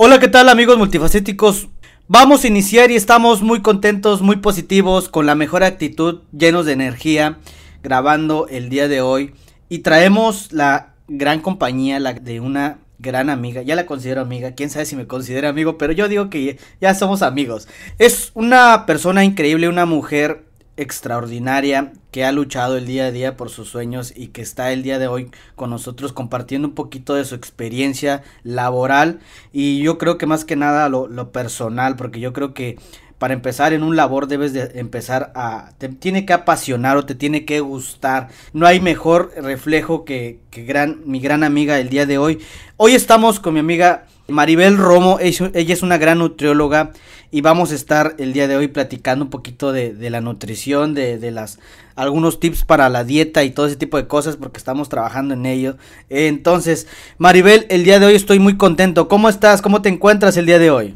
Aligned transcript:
Hola, 0.00 0.20
¿qué 0.20 0.28
tal 0.28 0.48
amigos 0.48 0.78
multifacéticos? 0.78 1.66
Vamos 2.06 2.44
a 2.44 2.46
iniciar 2.46 2.92
y 2.92 2.94
estamos 2.94 3.42
muy 3.42 3.62
contentos, 3.62 4.22
muy 4.22 4.36
positivos, 4.36 5.08
con 5.08 5.26
la 5.26 5.34
mejor 5.34 5.64
actitud, 5.64 6.20
llenos 6.30 6.66
de 6.66 6.72
energía, 6.74 7.38
grabando 7.82 8.46
el 8.46 8.68
día 8.68 8.86
de 8.86 9.00
hoy. 9.00 9.34
Y 9.68 9.80
traemos 9.80 10.52
la 10.52 10.94
gran 11.08 11.40
compañía 11.40 11.98
la 11.98 12.12
de 12.12 12.38
una 12.38 12.78
gran 13.00 13.28
amiga, 13.28 13.62
ya 13.62 13.74
la 13.74 13.86
considero 13.86 14.20
amiga, 14.20 14.52
quién 14.52 14.70
sabe 14.70 14.86
si 14.86 14.94
me 14.94 15.08
considera 15.08 15.48
amigo, 15.48 15.78
pero 15.78 15.92
yo 15.92 16.06
digo 16.06 16.30
que 16.30 16.60
ya 16.80 16.94
somos 16.94 17.22
amigos. 17.22 17.66
Es 17.98 18.30
una 18.34 18.86
persona 18.86 19.24
increíble, 19.24 19.68
una 19.68 19.84
mujer 19.84 20.44
extraordinaria 20.78 21.92
que 22.12 22.24
ha 22.24 22.32
luchado 22.32 22.76
el 22.76 22.86
día 22.86 23.06
a 23.06 23.10
día 23.10 23.36
por 23.36 23.50
sus 23.50 23.68
sueños 23.68 24.12
y 24.16 24.28
que 24.28 24.40
está 24.40 24.72
el 24.72 24.82
día 24.82 24.98
de 24.98 25.08
hoy 25.08 25.30
con 25.56 25.70
nosotros 25.70 26.12
compartiendo 26.12 26.68
un 26.68 26.74
poquito 26.74 27.14
de 27.14 27.24
su 27.24 27.34
experiencia 27.34 28.22
laboral. 28.44 29.18
Y 29.52 29.80
yo 29.80 29.98
creo 29.98 30.16
que 30.16 30.26
más 30.26 30.44
que 30.44 30.56
nada 30.56 30.88
lo, 30.88 31.32
personal 31.32 31.96
porque 31.96 32.20
yo 32.20 32.32
creo 32.32 32.54
que 32.54 32.78
para 33.18 33.34
empezar 33.34 33.72
en 33.72 33.82
un 33.82 33.96
labor 33.96 34.28
debes 34.28 34.52
de 34.52 34.70
empezar 34.76 35.32
a 35.34 35.72
te 35.78 35.88
tiene 35.88 36.24
que 36.24 36.32
apasionar 36.32 36.96
o 36.96 37.04
te 37.04 37.16
tiene 37.16 37.44
que 37.44 37.58
gustar. 37.60 38.28
No 38.52 38.66
hay 38.66 38.80
mejor 38.80 39.32
reflejo 39.36 40.04
que, 40.04 40.38
que 40.50 40.62
gran 40.64 41.02
mi 41.04 41.18
gran 41.18 41.42
amiga 41.42 41.80
el 41.80 41.88
día 41.88 42.06
de 42.06 42.18
hoy. 42.18 42.38
Hoy 42.76 42.94
estamos 42.94 43.40
con 43.40 43.54
mi 43.54 43.60
amiga 43.60 44.06
Maribel 44.28 44.76
Romo, 44.76 45.18
ella 45.20 45.50
es 45.54 45.82
una 45.82 45.96
gran 45.96 46.18
nutrióloga 46.18 46.92
y 47.30 47.40
vamos 47.42 47.72
a 47.72 47.74
estar 47.74 48.14
el 48.18 48.32
día 48.32 48.48
de 48.48 48.56
hoy 48.56 48.68
platicando 48.68 49.24
un 49.24 49.30
poquito 49.30 49.72
de, 49.72 49.94
la 50.10 50.20
nutrición, 50.20 50.94
de, 50.94 51.18
de, 51.18 51.30
las 51.30 51.58
algunos 51.94 52.40
tips 52.40 52.64
para 52.64 52.88
la 52.88 53.04
dieta 53.04 53.44
y 53.44 53.50
todo 53.50 53.66
ese 53.66 53.76
tipo 53.76 53.96
de 53.96 54.06
cosas 54.06 54.36
porque 54.36 54.58
estamos 54.58 54.88
trabajando 54.88 55.34
en 55.34 55.44
ello. 55.46 55.76
Entonces, 56.08 56.86
Maribel, 57.18 57.66
el 57.68 57.84
día 57.84 57.98
de 57.98 58.06
hoy 58.06 58.14
estoy 58.14 58.38
muy 58.38 58.56
contento. 58.56 59.08
¿Cómo 59.08 59.28
estás? 59.28 59.60
¿Cómo 59.60 59.82
te 59.82 59.88
encuentras 59.88 60.36
el 60.36 60.46
día 60.46 60.58
de 60.58 60.70
hoy? 60.70 60.94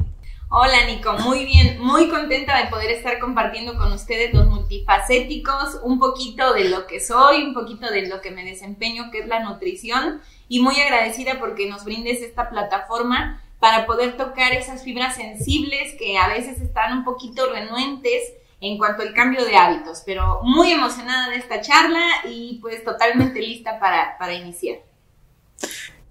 Hola 0.55 0.85
Nico, 0.85 1.13
muy 1.13 1.45
bien, 1.45 1.81
muy 1.81 2.09
contenta 2.09 2.63
de 2.63 2.69
poder 2.69 2.91
estar 2.91 3.17
compartiendo 3.17 3.75
con 3.75 3.91
ustedes 3.91 4.35
los 4.35 4.47
multifacéticos, 4.47 5.79
un 5.81 5.97
poquito 5.97 6.53
de 6.53 6.69
lo 6.69 6.85
que 6.85 6.99
soy, 6.99 7.41
un 7.41 7.55
poquito 7.55 7.89
de 7.89 8.07
lo 8.07 8.21
que 8.21 8.29
me 8.29 8.45
desempeño, 8.45 9.09
que 9.11 9.21
es 9.21 9.27
la 9.27 9.39
nutrición 9.39 10.21
y 10.47 10.59
muy 10.59 10.79
agradecida 10.79 11.39
porque 11.39 11.67
nos 11.67 11.83
brindes 11.85 12.21
esta 12.21 12.51
plataforma 12.51 13.41
para 13.63 13.85
poder 13.85 14.17
tocar 14.17 14.51
esas 14.51 14.83
fibras 14.83 15.15
sensibles 15.15 15.95
que 15.97 16.17
a 16.17 16.27
veces 16.27 16.59
están 16.59 16.97
un 16.97 17.05
poquito 17.05 17.49
renuentes 17.49 18.33
en 18.59 18.77
cuanto 18.77 19.03
al 19.03 19.13
cambio 19.13 19.45
de 19.45 19.55
hábitos, 19.55 20.03
pero 20.05 20.41
muy 20.43 20.73
emocionada 20.73 21.29
de 21.29 21.37
esta 21.37 21.61
charla 21.61 22.05
y 22.29 22.59
pues 22.61 22.83
totalmente 22.83 23.39
lista 23.39 23.79
para, 23.79 24.17
para 24.17 24.33
iniciar. 24.33 24.79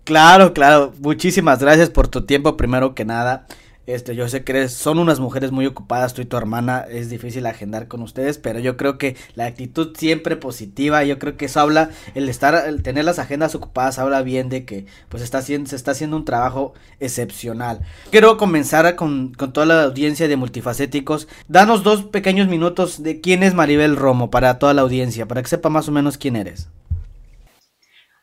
Claro, 0.05 0.55
claro, 0.55 0.95
muchísimas 0.99 1.59
gracias 1.59 1.91
por 1.91 2.09
tu 2.09 2.25
tiempo 2.25 2.57
primero 2.57 2.95
que 2.95 3.05
nada. 3.05 3.47
Este, 3.87 4.15
yo 4.15 4.29
sé 4.29 4.45
que 4.45 4.53
eres, 4.53 4.73
son 4.73 4.99
unas 5.01 5.19
mujeres 5.19 5.51
muy 5.51 5.67
ocupadas, 5.67 6.15
tú 6.15 6.23
y 6.23 6.25
tu 6.25 6.37
hermana, 6.37 6.85
es 6.89 7.11
difícil 7.11 7.47
agendar 7.47 7.89
con 7.89 8.03
ustedes, 8.03 8.39
pero 8.39 8.61
yo 8.61 8.77
creo 8.77 8.97
que 8.97 9.17
la 9.35 9.47
actitud 9.47 9.97
siempre 9.97 10.37
positiva, 10.37 11.03
yo 11.03 11.19
creo 11.19 11.37
que 11.37 11.47
eso 11.47 11.61
habla, 11.61 11.91
el 12.15 12.29
estar, 12.29 12.69
el 12.69 12.83
tener 12.83 13.05
las 13.05 13.19
agendas 13.19 13.57
ocupadas 13.57 13.99
habla 13.99 14.23
bien 14.23 14.49
de 14.49 14.65
que 14.65 14.87
pues 15.09 15.23
está 15.23 15.39
haciendo, 15.39 15.69
se 15.69 15.77
está 15.77 15.91
haciendo 15.91 16.17
un 16.17 16.25
trabajo 16.25 16.75
excepcional. 17.01 17.81
Quiero 18.11 18.37
comenzar 18.37 18.95
con, 18.95 19.35
con 19.35 19.53
toda 19.53 19.67
la 19.67 19.83
audiencia 19.83 20.29
de 20.29 20.37
multifacéticos, 20.37 21.27
danos 21.49 21.83
dos 21.83 22.05
pequeños 22.05 22.47
minutos 22.47 23.03
de 23.03 23.21
quién 23.21 23.43
es 23.43 23.55
Maribel 23.55 23.97
Romo 23.97 24.31
para 24.31 24.61
toda 24.61 24.75
la 24.75 24.83
audiencia, 24.83 25.27
para 25.27 25.43
que 25.43 25.49
sepa 25.49 25.71
más 25.71 25.89
o 25.89 25.93
menos 25.93 26.19
quién 26.19 26.37
eres. 26.37 26.69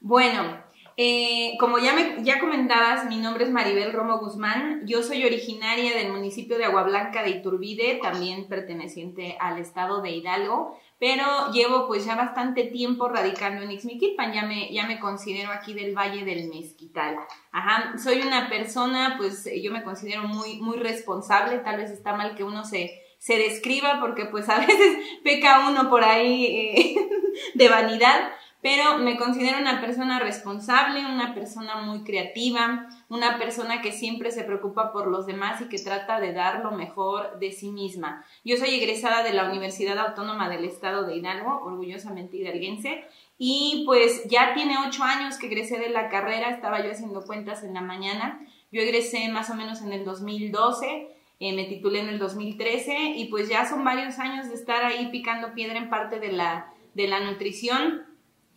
Bueno, 0.01 0.63
eh, 1.01 1.55
como 1.61 1.79
ya, 1.79 1.93
me, 1.93 2.17
ya 2.25 2.41
comentabas, 2.41 3.05
mi 3.05 3.19
nombre 3.19 3.45
es 3.45 3.51
Maribel 3.51 3.93
Romo 3.93 4.17
Guzmán. 4.17 4.81
Yo 4.85 5.01
soy 5.01 5.23
originaria 5.23 5.95
del 5.95 6.11
municipio 6.11 6.57
de 6.57 6.65
Agua 6.65 6.83
Blanca 6.83 7.23
de 7.23 7.29
Iturbide, 7.29 8.01
también 8.03 8.49
perteneciente 8.49 9.37
al 9.39 9.59
estado 9.59 10.01
de 10.01 10.11
Hidalgo, 10.11 10.77
pero 10.99 11.53
llevo 11.53 11.87
pues 11.87 12.03
ya 12.03 12.15
bastante 12.15 12.65
tiempo 12.65 13.07
radicando 13.07 13.61
en 13.61 13.71
Ixmiquilpan, 13.71 14.33
ya 14.33 14.43
me, 14.43 14.73
ya 14.73 14.87
me 14.87 14.99
considero 14.99 15.53
aquí 15.53 15.73
del 15.73 15.97
Valle 15.97 16.25
del 16.25 16.49
Mezquital. 16.49 17.15
Ajá, 17.53 17.97
soy 17.97 18.19
una 18.19 18.49
persona, 18.49 19.15
pues 19.17 19.49
yo 19.63 19.71
me 19.71 19.83
considero 19.83 20.23
muy, 20.23 20.59
muy 20.59 20.79
responsable, 20.79 21.59
tal 21.59 21.77
vez 21.77 21.91
está 21.91 22.13
mal 22.13 22.35
que 22.35 22.43
uno 22.43 22.65
se, 22.65 22.91
se 23.19 23.37
describa 23.37 24.01
porque 24.01 24.25
pues 24.25 24.49
a 24.49 24.59
veces 24.59 24.97
peca 25.23 25.69
uno 25.69 25.89
por 25.89 26.03
ahí 26.03 26.45
eh, 26.45 26.95
de 27.53 27.69
vanidad, 27.69 28.33
pero 28.61 28.97
me 28.97 29.17
considero 29.17 29.57
una 29.59 29.79
persona 29.79 30.19
responsable, 30.19 31.05
una 31.05 31.33
persona 31.33 31.77
muy 31.77 32.03
creativa, 32.03 32.89
una 33.07 33.37
persona 33.37 33.81
que 33.81 33.93
siempre 33.93 34.31
se 34.31 34.43
preocupa 34.43 34.91
por 34.91 35.07
los 35.07 35.25
demás 35.25 35.61
y 35.61 35.69
que 35.69 35.79
trata 35.79 36.19
de 36.19 36.33
dar 36.33 36.61
lo 36.63 36.71
mejor 36.71 37.39
de 37.39 37.53
sí 37.53 37.71
misma. 37.71 38.25
Yo 38.43 38.57
soy 38.57 38.75
egresada 38.75 39.23
de 39.23 39.33
la 39.33 39.49
Universidad 39.49 39.97
Autónoma 39.97 40.49
del 40.49 40.65
Estado 40.65 41.05
de 41.05 41.15
Hidalgo, 41.15 41.61
orgullosamente 41.63 42.35
hidalguense, 42.35 43.05
y 43.37 43.83
pues 43.85 44.25
ya 44.27 44.53
tiene 44.53 44.75
ocho 44.85 45.03
años 45.03 45.37
que 45.37 45.47
egresé 45.47 45.79
de 45.79 45.89
la 45.89 46.09
carrera, 46.09 46.49
estaba 46.49 46.83
yo 46.83 46.91
haciendo 46.91 47.21
cuentas 47.21 47.63
en 47.63 47.73
la 47.73 47.81
mañana, 47.81 48.45
yo 48.73 48.81
egresé 48.81 49.29
más 49.29 49.49
o 49.49 49.55
menos 49.55 49.81
en 49.81 49.93
el 49.93 50.03
2012, 50.03 51.07
eh, 51.39 51.55
me 51.55 51.63
titulé 51.63 52.01
en 52.01 52.09
el 52.09 52.19
2013 52.19 53.13
y 53.15 53.25
pues 53.29 53.47
ya 53.47 53.65
son 53.65 53.85
varios 53.85 54.19
años 54.19 54.49
de 54.49 54.55
estar 54.55 54.83
ahí 54.83 55.07
picando 55.07 55.53
piedra 55.53 55.77
en 55.77 55.89
parte 55.89 56.19
de 56.19 56.33
la, 56.33 56.73
de 56.95 57.07
la 57.07 57.21
nutrición 57.21 58.08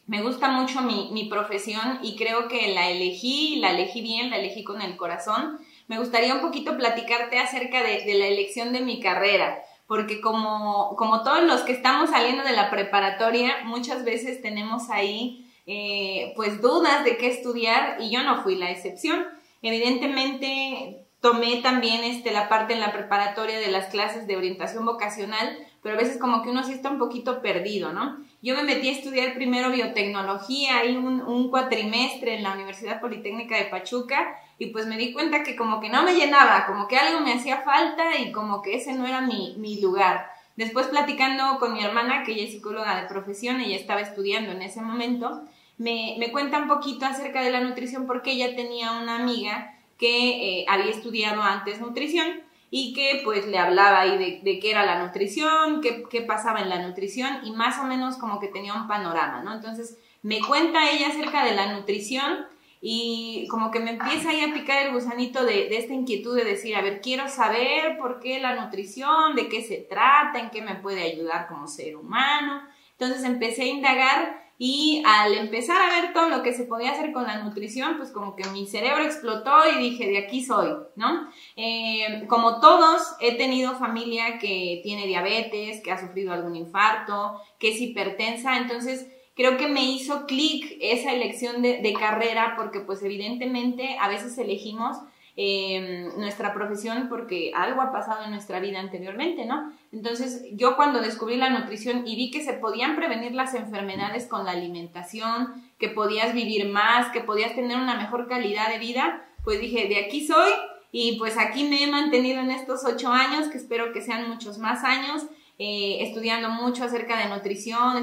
me 0.06 0.22
gusta 0.22 0.48
mucho 0.48 0.80
mi, 0.82 1.10
mi, 1.12 1.24
profesión 1.24 2.00
y 2.02 2.16
creo 2.16 2.48
que 2.48 2.74
la 2.74 2.90
elegí, 2.90 3.56
la 3.60 3.70
elegí 3.70 4.02
bien, 4.02 4.30
la 4.30 4.38
elegí 4.38 4.64
con 4.64 4.82
el 4.82 4.96
corazón. 4.96 5.58
Me 5.86 5.98
gustaría 5.98 6.34
un 6.34 6.40
poquito 6.40 6.76
platicarte 6.76 7.38
acerca 7.38 7.82
de, 7.82 8.04
de 8.04 8.14
la 8.14 8.26
elección 8.26 8.72
de 8.72 8.80
mi 8.80 9.00
carrera, 9.00 9.62
porque 9.86 10.20
como, 10.20 10.96
como, 10.96 11.22
todos 11.22 11.44
los 11.44 11.62
que 11.62 11.72
estamos 11.72 12.10
saliendo 12.10 12.42
de 12.42 12.52
la 12.52 12.70
preparatoria, 12.70 13.58
muchas 13.64 14.04
veces 14.04 14.42
tenemos 14.42 14.90
ahí 14.90 15.46
eh, 15.66 16.32
pues 16.34 16.60
dudas 16.60 17.04
de 17.04 17.16
qué 17.16 17.28
estudiar 17.28 17.98
y 18.00 18.10
yo 18.10 18.22
no 18.24 18.42
fui 18.42 18.56
la 18.56 18.70
excepción. 18.70 19.24
Evidentemente 19.62 21.06
tomé 21.20 21.62
también 21.62 22.02
este, 22.02 22.32
la 22.32 22.48
parte 22.48 22.74
en 22.74 22.80
la 22.80 22.92
preparatoria 22.92 23.60
de 23.60 23.70
las 23.70 23.86
clases 23.86 24.26
de 24.26 24.36
orientación 24.36 24.84
vocacional, 24.84 25.56
pero 25.82 25.94
a 25.94 25.98
veces 25.98 26.18
como 26.18 26.42
que 26.42 26.50
uno 26.50 26.64
sí 26.64 26.72
está 26.72 26.90
un 26.90 26.98
poquito 26.98 27.40
perdido, 27.40 27.92
¿no? 27.92 28.18
Yo 28.42 28.56
me 28.56 28.64
metí 28.64 28.88
a 28.88 28.92
estudiar 28.92 29.34
primero 29.34 29.70
biotecnología, 29.70 30.78
ahí 30.78 30.96
un, 30.96 31.48
cuatrimestre 31.48 32.34
en 32.34 32.42
la 32.42 32.52
Universidad 32.52 33.00
Politécnica 33.00 33.56
de 33.56 33.66
Pachuca, 33.66 34.36
y 34.58 34.66
pues 34.66 34.86
me 34.86 34.96
di 34.96 35.12
cuenta 35.12 35.44
que 35.44 35.54
como 35.54 35.80
que 35.80 35.88
no 35.88 36.02
me 36.02 36.14
llenaba, 36.14 36.66
como 36.66 36.88
que 36.88 36.98
algo 36.98 37.20
me 37.20 37.34
hacía 37.34 37.62
falta 37.62 38.18
y 38.18 38.32
como 38.32 38.60
que 38.60 38.74
ese 38.74 38.94
no 38.94 39.06
era 39.06 39.20
mi, 39.20 39.54
mi 39.58 39.80
lugar. 39.80 40.26
Después 40.56 40.88
platicando 40.88 41.60
con 41.60 41.72
mi 41.72 41.84
hermana, 41.84 42.24
que 42.24 42.32
ella 42.32 42.44
es 42.44 42.50
psicóloga 42.50 43.00
de 43.00 43.06
profesión, 43.06 43.60
ella 43.60 43.76
estaba 43.76 44.00
estudiando 44.00 44.50
en 44.50 44.62
ese 44.62 44.82
momento, 44.82 45.42
me, 45.78 46.16
me 46.18 46.32
cuenta 46.32 46.58
un 46.58 46.66
poquito 46.66 47.06
acerca 47.06 47.42
de 47.42 47.50
la 47.52 47.60
nutrición 47.60 48.06
porque 48.08 48.32
ella 48.32 48.56
tenía 48.56 48.90
una 48.92 49.20
amiga 49.20 49.78
que 49.98 50.62
eh, 50.62 50.64
había 50.68 50.90
estudiado 50.90 51.42
antes 51.42 51.80
nutrición 51.80 52.42
y 52.74 52.94
que 52.94 53.20
pues 53.22 53.46
le 53.46 53.58
hablaba 53.58 54.00
ahí 54.00 54.40
de, 54.42 54.58
qué 54.58 54.70
era 54.70 54.86
la 54.86 55.04
nutrición, 55.04 55.82
qué, 55.82 56.04
qué, 56.10 56.22
pasaba 56.22 56.62
en 56.62 56.70
la 56.70 56.80
nutrición 56.80 57.40
y 57.44 57.52
más 57.52 57.78
o 57.78 57.84
menos 57.84 58.16
como 58.16 58.40
que 58.40 58.48
tenía 58.48 58.72
un 58.72 58.88
panorama, 58.88 59.42
¿no? 59.42 59.52
Entonces 59.52 59.98
me 60.22 60.40
cuenta 60.40 60.90
ella 60.90 61.08
acerca 61.08 61.44
de 61.44 61.54
la 61.54 61.74
nutrición 61.74 62.46
y 62.80 63.46
como 63.50 63.70
que 63.70 63.78
me 63.78 63.90
empieza 63.90 64.30
ahí 64.30 64.40
a 64.40 64.54
picar 64.54 64.86
el 64.86 64.94
gusanito 64.94 65.44
de, 65.44 65.68
de 65.68 65.76
esta 65.76 65.92
inquietud 65.92 66.34
de 66.34 66.44
decir, 66.44 66.74
a 66.74 66.80
ver, 66.80 67.02
quiero 67.02 67.28
saber 67.28 67.98
por 67.98 68.20
qué 68.20 68.40
la 68.40 68.54
nutrición, 68.54 69.36
de 69.36 69.50
qué 69.50 69.60
se 69.60 69.76
trata, 69.76 70.40
en 70.40 70.48
qué 70.48 70.62
me 70.62 70.76
puede 70.76 71.02
ayudar 71.02 71.48
como 71.48 71.68
ser 71.68 71.94
humano. 71.94 72.62
Entonces 72.92 73.22
empecé 73.24 73.64
a 73.64 73.66
indagar 73.66 74.41
y 74.58 75.02
al 75.06 75.34
empezar 75.34 75.80
a 75.80 76.00
ver 76.00 76.12
todo 76.12 76.28
lo 76.28 76.42
que 76.42 76.52
se 76.52 76.64
podía 76.64 76.92
hacer 76.92 77.12
con 77.12 77.24
la 77.24 77.42
nutrición, 77.42 77.96
pues 77.96 78.10
como 78.10 78.36
que 78.36 78.48
mi 78.50 78.66
cerebro 78.66 79.04
explotó 79.04 79.50
y 79.74 79.78
dije, 79.78 80.06
de 80.08 80.18
aquí 80.18 80.44
soy, 80.44 80.70
¿no? 80.94 81.28
Eh, 81.56 82.26
como 82.28 82.60
todos, 82.60 83.02
he 83.20 83.36
tenido 83.36 83.76
familia 83.76 84.38
que 84.38 84.80
tiene 84.82 85.06
diabetes, 85.06 85.82
que 85.82 85.90
ha 85.90 86.00
sufrido 86.00 86.32
algún 86.32 86.56
infarto, 86.56 87.40
que 87.58 87.70
es 87.70 87.80
hipertensa, 87.80 88.58
entonces 88.58 89.08
creo 89.34 89.56
que 89.56 89.66
me 89.66 89.84
hizo 89.84 90.26
clic 90.26 90.76
esa 90.80 91.12
elección 91.12 91.62
de, 91.62 91.78
de 91.78 91.92
carrera 91.94 92.54
porque 92.56 92.80
pues 92.80 93.02
evidentemente 93.02 93.96
a 94.00 94.08
veces 94.08 94.36
elegimos 94.38 94.98
eh, 95.36 96.10
nuestra 96.18 96.52
profesión 96.52 97.08
porque 97.08 97.52
algo 97.54 97.80
ha 97.80 97.90
pasado 97.90 98.24
en 98.24 98.30
nuestra 98.32 98.60
vida 98.60 98.80
anteriormente, 98.80 99.46
¿no? 99.46 99.72
Entonces, 99.90 100.44
yo 100.52 100.76
cuando 100.76 101.00
descubrí 101.00 101.36
la 101.36 101.50
nutrición 101.50 102.06
y 102.06 102.16
vi 102.16 102.30
que 102.30 102.44
se 102.44 102.52
podían 102.52 102.96
prevenir 102.96 103.32
las 103.32 103.54
enfermedades 103.54 104.26
con 104.26 104.44
la 104.44 104.50
alimentación, 104.50 105.54
que 105.78 105.88
podías 105.88 106.34
vivir 106.34 106.68
más, 106.68 107.10
que 107.12 107.20
podías 107.20 107.54
tener 107.54 107.78
una 107.78 107.96
mejor 107.96 108.28
calidad 108.28 108.68
de 108.70 108.78
vida, 108.78 109.24
pues 109.42 109.60
dije, 109.60 109.88
de 109.88 110.04
aquí 110.04 110.26
soy 110.26 110.50
y 110.92 111.18
pues 111.18 111.38
aquí 111.38 111.64
me 111.64 111.82
he 111.82 111.86
mantenido 111.86 112.40
en 112.40 112.50
estos 112.50 112.84
ocho 112.84 113.10
años, 113.10 113.48
que 113.48 113.56
espero 113.56 113.92
que 113.92 114.02
sean 114.02 114.28
muchos 114.28 114.58
más 114.58 114.84
años. 114.84 115.22
Eh, 115.64 116.02
estudiando 116.02 116.48
mucho 116.48 116.82
acerca 116.82 117.16
de 117.16 117.28
nutrición, 117.28 117.96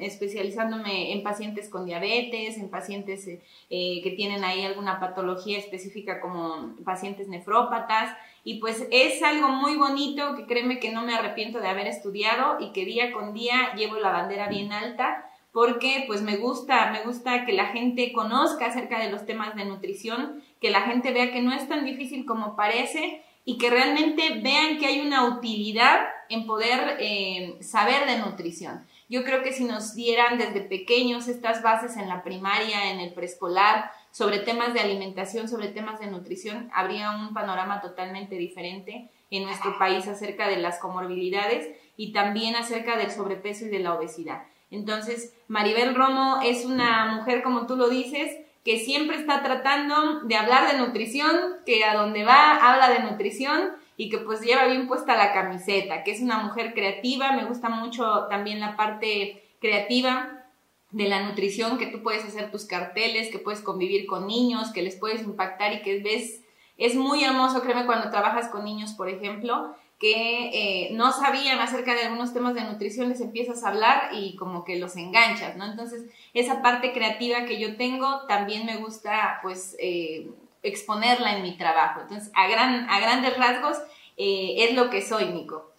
especializándome 0.00 1.14
en 1.14 1.22
pacientes 1.22 1.70
con 1.70 1.86
diabetes, 1.86 2.58
en 2.58 2.68
pacientes 2.68 3.26
eh, 3.26 3.40
eh, 3.70 4.02
que 4.02 4.10
tienen 4.10 4.44
ahí 4.44 4.66
alguna 4.66 5.00
patología 5.00 5.56
específica 5.56 6.20
como 6.20 6.74
pacientes 6.84 7.28
nefrópatas. 7.28 8.14
Y 8.44 8.58
pues 8.60 8.86
es 8.90 9.22
algo 9.22 9.48
muy 9.48 9.76
bonito 9.76 10.36
que 10.36 10.44
créeme 10.44 10.78
que 10.78 10.92
no 10.92 11.06
me 11.06 11.14
arrepiento 11.14 11.58
de 11.58 11.68
haber 11.68 11.86
estudiado 11.86 12.58
y 12.60 12.72
que 12.72 12.84
día 12.84 13.10
con 13.12 13.32
día 13.32 13.72
llevo 13.74 13.96
la 13.96 14.12
bandera 14.12 14.48
bien 14.48 14.70
alta 14.74 15.30
porque 15.52 16.04
pues 16.06 16.20
me 16.20 16.36
gusta, 16.36 16.90
me 16.92 17.02
gusta 17.02 17.46
que 17.46 17.54
la 17.54 17.68
gente 17.68 18.12
conozca 18.12 18.66
acerca 18.66 18.98
de 18.98 19.10
los 19.10 19.24
temas 19.24 19.56
de 19.56 19.64
nutrición, 19.64 20.42
que 20.60 20.68
la 20.68 20.82
gente 20.82 21.12
vea 21.12 21.32
que 21.32 21.40
no 21.40 21.54
es 21.54 21.66
tan 21.66 21.86
difícil 21.86 22.26
como 22.26 22.56
parece 22.56 23.22
y 23.48 23.58
que 23.58 23.70
realmente 23.70 24.40
vean 24.42 24.76
que 24.76 24.86
hay 24.86 25.00
una 25.00 25.24
utilidad 25.24 26.00
en 26.28 26.46
poder 26.46 26.96
eh, 26.98 27.56
saber 27.60 28.04
de 28.04 28.18
nutrición. 28.18 28.84
Yo 29.08 29.22
creo 29.22 29.44
que 29.44 29.52
si 29.52 29.64
nos 29.64 29.94
dieran 29.94 30.36
desde 30.36 30.60
pequeños 30.62 31.28
estas 31.28 31.62
bases 31.62 31.96
en 31.96 32.08
la 32.08 32.24
primaria, 32.24 32.90
en 32.90 32.98
el 32.98 33.14
preescolar, 33.14 33.92
sobre 34.10 34.40
temas 34.40 34.74
de 34.74 34.80
alimentación, 34.80 35.48
sobre 35.48 35.68
temas 35.68 36.00
de 36.00 36.08
nutrición, 36.08 36.68
habría 36.74 37.12
un 37.12 37.32
panorama 37.32 37.80
totalmente 37.80 38.34
diferente 38.34 39.08
en 39.30 39.44
nuestro 39.44 39.78
país 39.78 40.08
acerca 40.08 40.48
de 40.48 40.56
las 40.56 40.80
comorbilidades 40.80 41.68
y 41.96 42.12
también 42.12 42.56
acerca 42.56 42.96
del 42.96 43.12
sobrepeso 43.12 43.66
y 43.66 43.68
de 43.68 43.78
la 43.78 43.94
obesidad. 43.94 44.42
Entonces, 44.72 45.34
Maribel 45.46 45.94
Romo 45.94 46.40
es 46.42 46.64
una 46.64 47.14
mujer, 47.14 47.44
como 47.44 47.68
tú 47.68 47.76
lo 47.76 47.88
dices, 47.88 48.36
que 48.66 48.80
siempre 48.80 49.16
está 49.16 49.44
tratando 49.44 50.22
de 50.22 50.34
hablar 50.34 50.72
de 50.72 50.78
nutrición, 50.78 51.36
que 51.64 51.84
a 51.84 51.94
donde 51.94 52.24
va 52.24 52.56
habla 52.56 52.90
de 52.90 52.98
nutrición 52.98 53.70
y 53.96 54.08
que 54.08 54.18
pues 54.18 54.40
lleva 54.40 54.66
bien 54.66 54.88
puesta 54.88 55.16
la 55.16 55.32
camiseta, 55.32 56.02
que 56.02 56.10
es 56.10 56.20
una 56.20 56.40
mujer 56.40 56.74
creativa, 56.74 57.30
me 57.30 57.44
gusta 57.44 57.68
mucho 57.68 58.26
también 58.28 58.58
la 58.58 58.76
parte 58.76 59.54
creativa 59.60 60.44
de 60.90 61.08
la 61.08 61.22
nutrición, 61.22 61.78
que 61.78 61.86
tú 61.86 62.02
puedes 62.02 62.24
hacer 62.24 62.50
tus 62.50 62.64
carteles, 62.64 63.30
que 63.30 63.38
puedes 63.38 63.60
convivir 63.60 64.04
con 64.06 64.26
niños, 64.26 64.72
que 64.72 64.82
les 64.82 64.96
puedes 64.96 65.22
impactar 65.22 65.72
y 65.72 65.82
que 65.82 66.02
ves, 66.02 66.42
es 66.76 66.96
muy 66.96 67.22
hermoso, 67.22 67.62
créeme, 67.62 67.86
cuando 67.86 68.10
trabajas 68.10 68.48
con 68.48 68.64
niños, 68.64 68.94
por 68.94 69.08
ejemplo, 69.08 69.76
que 69.98 70.50
eh, 70.52 70.90
no 70.92 71.12
sabían 71.12 71.58
acerca 71.58 71.94
de 71.94 72.02
algunos 72.02 72.34
temas 72.34 72.54
de 72.54 72.64
nutrición, 72.64 73.08
les 73.08 73.20
empiezas 73.20 73.64
a 73.64 73.68
hablar 73.68 74.10
y 74.12 74.36
como 74.36 74.64
que 74.64 74.78
los 74.78 74.96
enganchas, 74.96 75.56
¿no? 75.56 75.64
Entonces, 75.64 76.04
esa 76.34 76.60
parte 76.60 76.92
creativa 76.92 77.46
que 77.46 77.58
yo 77.58 77.76
tengo 77.76 78.26
también 78.26 78.66
me 78.66 78.76
gusta, 78.76 79.38
pues, 79.42 79.74
eh, 79.78 80.30
exponerla 80.62 81.36
en 81.36 81.42
mi 81.42 81.56
trabajo. 81.56 82.00
Entonces, 82.02 82.30
a, 82.34 82.46
gran, 82.46 82.88
a 82.90 83.00
grandes 83.00 83.36
rasgos, 83.38 83.78
eh, 84.18 84.66
es 84.68 84.74
lo 84.74 84.90
que 84.90 85.00
soy, 85.00 85.30
Nico. 85.32 85.72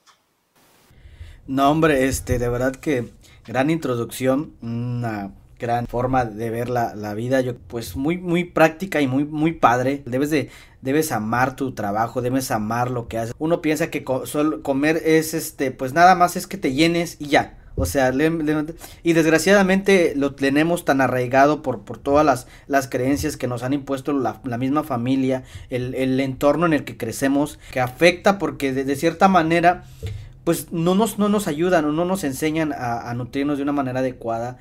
No, 1.46 1.69
hombre, 1.69 2.08
este, 2.08 2.40
de 2.40 2.50
verdad 2.50 2.75
que 2.75 3.10
gran 3.46 3.69
introducción, 3.69 4.56
una 4.62 5.31
gran 5.60 5.88
forma 5.88 6.25
de 6.25 6.50
ver 6.50 6.69
la, 6.69 6.96
la, 6.96 7.14
vida, 7.14 7.42
yo 7.42 7.58
pues 7.58 7.96
muy 7.96 8.18
muy 8.18 8.44
práctica 8.44 9.02
y 9.02 9.08
muy 9.08 9.24
muy 9.25 9.54
padre. 9.54 10.04
Debes 10.06 10.30
de 10.30 10.50
debes 10.88 11.12
amar 11.12 11.57
tu 11.57 11.74
trabajo, 11.74 12.22
debes 12.22 12.50
amar 12.50 12.89
lo 12.89 13.10
que 13.10 13.18
haces. 13.18 13.36
Uno 13.39 13.62
piensa 13.62 13.92
que 13.92 14.06
solo 14.24 14.63
comer 14.63 15.01
es 15.04 15.34
este 15.34 15.72
pues 15.72 15.92
nada 15.92 16.16
más 16.16 16.38
es 16.38 16.48
que 16.48 16.57
te 16.57 16.72
llenes 16.74 17.18
y 17.19 17.28
ya. 17.28 17.57
O 17.75 17.86
sea, 17.86 18.12
y 19.04 19.13
desgraciadamente 19.13 20.13
lo 20.16 20.34
tenemos 20.34 20.84
tan 20.84 21.00
arraigado 21.00 21.62
por, 21.62 21.81
por 21.81 22.00
todas 22.00 22.25
las, 22.25 22.48
las 22.66 22.88
creencias 22.88 23.38
que 23.38 23.48
nos 23.48 23.62
han 23.62 23.74
impuesto 23.74 24.13
la, 24.13 24.57
misma 24.57 24.84
familia, 24.84 25.44
el, 25.69 25.94
el, 25.94 26.19
entorno 26.19 26.66
en 26.66 26.74
el 26.74 26.86
que 26.86 26.98
crecemos, 26.98 27.60
que 27.72 27.80
afecta 27.80 28.40
porque 28.40 28.74
de, 28.74 28.95
cierta 28.95 29.28
manera 29.28 29.83
pues 30.44 30.72
no 30.72 30.95
nos, 30.95 31.19
no 31.19 31.30
nos 31.30 31.48
ayudan 31.48 31.86
o 31.86 31.92
no 31.92 32.06
nos 32.06 32.24
enseñan 32.24 32.74
a, 32.74 33.13
nutrirnos 33.13 33.57
de 33.57 33.63
una 33.63 33.74
manera 33.74 34.00
adecuada 34.00 34.57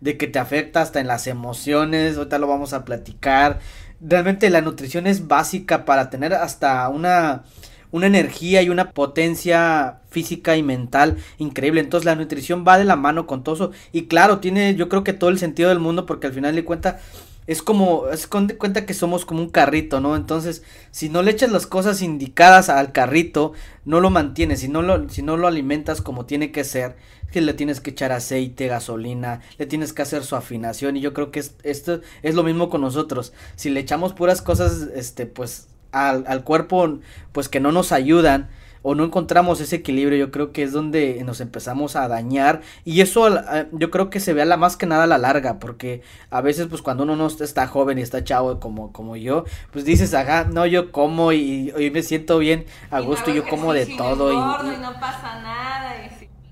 de 0.00 0.16
que 0.16 0.26
te 0.26 0.38
afecta 0.38 0.82
hasta 0.82 1.00
en 1.00 1.06
las 1.06 1.26
emociones, 1.26 2.16
ahorita 2.16 2.38
lo 2.38 2.46
vamos 2.46 2.72
a 2.72 2.84
platicar. 2.84 3.60
Realmente 4.00 4.50
la 4.50 4.60
nutrición 4.60 5.06
es 5.06 5.26
básica 5.26 5.84
para 5.84 6.10
tener 6.10 6.34
hasta 6.34 6.88
una 6.88 7.44
una 7.90 8.06
energía 8.06 8.62
y 8.62 8.68
una 8.68 8.90
potencia 8.92 10.00
física 10.10 10.56
y 10.56 10.62
mental 10.62 11.16
increíble. 11.38 11.80
Entonces 11.80 12.04
la 12.04 12.14
nutrición 12.14 12.64
va 12.66 12.78
de 12.78 12.84
la 12.84 12.96
mano 12.96 13.26
con 13.26 13.42
todo 13.42 13.54
eso. 13.54 13.70
Y 13.92 14.06
claro, 14.06 14.38
tiene 14.38 14.74
yo 14.74 14.88
creo 14.88 15.04
que 15.04 15.12
todo 15.12 15.30
el 15.30 15.38
sentido 15.38 15.68
del 15.68 15.78
mundo 15.78 16.06
porque 16.06 16.26
al 16.26 16.32
final 16.32 16.54
de 16.54 16.64
cuenta 16.64 17.00
es 17.48 17.62
como, 17.62 18.08
es 18.08 18.26
con 18.26 18.46
cuenta 18.48 18.84
que 18.84 18.92
somos 18.92 19.24
como 19.24 19.40
un 19.40 19.48
carrito, 19.48 20.00
¿no? 20.00 20.16
Entonces, 20.16 20.62
si 20.90 21.08
no 21.08 21.22
le 21.22 21.30
echas 21.30 21.50
las 21.50 21.66
cosas 21.66 22.02
indicadas 22.02 22.68
al 22.68 22.92
carrito, 22.92 23.54
no 23.86 24.00
lo 24.00 24.10
mantienes, 24.10 24.60
si 24.60 24.68
no 24.68 24.82
lo, 24.82 25.08
si 25.08 25.22
no 25.22 25.38
lo 25.38 25.48
alimentas 25.48 26.02
como 26.02 26.26
tiene 26.26 26.52
que 26.52 26.62
ser, 26.62 26.96
que 27.32 27.40
le 27.40 27.54
tienes 27.54 27.80
que 27.80 27.90
echar 27.90 28.12
aceite, 28.12 28.68
gasolina, 28.68 29.40
le 29.56 29.64
tienes 29.64 29.94
que 29.94 30.02
hacer 30.02 30.24
su 30.24 30.36
afinación 30.36 30.98
y 30.98 31.00
yo 31.00 31.14
creo 31.14 31.30
que 31.30 31.42
esto 31.62 32.02
es 32.22 32.34
lo 32.34 32.42
mismo 32.42 32.68
con 32.68 32.82
nosotros. 32.82 33.32
Si 33.56 33.70
le 33.70 33.80
echamos 33.80 34.12
puras 34.12 34.42
cosas, 34.42 34.86
este, 34.94 35.24
pues 35.24 35.68
al, 35.90 36.26
al 36.28 36.44
cuerpo, 36.44 36.98
pues 37.32 37.48
que 37.48 37.60
no 37.60 37.72
nos 37.72 37.92
ayudan, 37.92 38.50
o 38.88 38.94
no 38.94 39.04
encontramos 39.04 39.60
ese 39.60 39.76
equilibrio, 39.76 40.16
yo 40.16 40.30
creo 40.30 40.50
que 40.50 40.62
es 40.62 40.72
donde 40.72 41.22
nos 41.22 41.42
empezamos 41.42 41.94
a 41.94 42.08
dañar 42.08 42.62
y 42.86 43.02
eso 43.02 43.28
yo 43.72 43.90
creo 43.90 44.08
que 44.08 44.18
se 44.18 44.32
ve 44.32 44.40
a 44.40 44.46
la 44.46 44.56
más 44.56 44.78
que 44.78 44.86
nada 44.86 45.04
a 45.04 45.06
la 45.06 45.18
larga, 45.18 45.58
porque 45.58 46.00
a 46.30 46.40
veces 46.40 46.68
pues 46.68 46.80
cuando 46.80 47.02
uno 47.02 47.14
no 47.14 47.26
está 47.26 47.66
joven 47.66 47.98
y 47.98 48.00
está 48.00 48.24
chavo 48.24 48.60
como, 48.60 48.90
como 48.90 49.14
yo, 49.14 49.44
pues 49.72 49.84
dices, 49.84 50.14
ajá, 50.14 50.44
no, 50.44 50.64
yo 50.64 50.90
como 50.90 51.34
y, 51.34 51.70
hoy 51.72 51.90
me 51.90 52.02
siento 52.02 52.38
bien 52.38 52.64
a 52.90 53.00
gusto 53.00 53.30
y, 53.30 53.34
yo 53.34 53.46
como 53.46 53.74
de 53.74 53.84
todo. 53.84 54.32
Y, 54.32 54.36
y, 54.36 54.78
no 54.78 54.98
pasa 54.98 55.38
nada. 55.42 55.94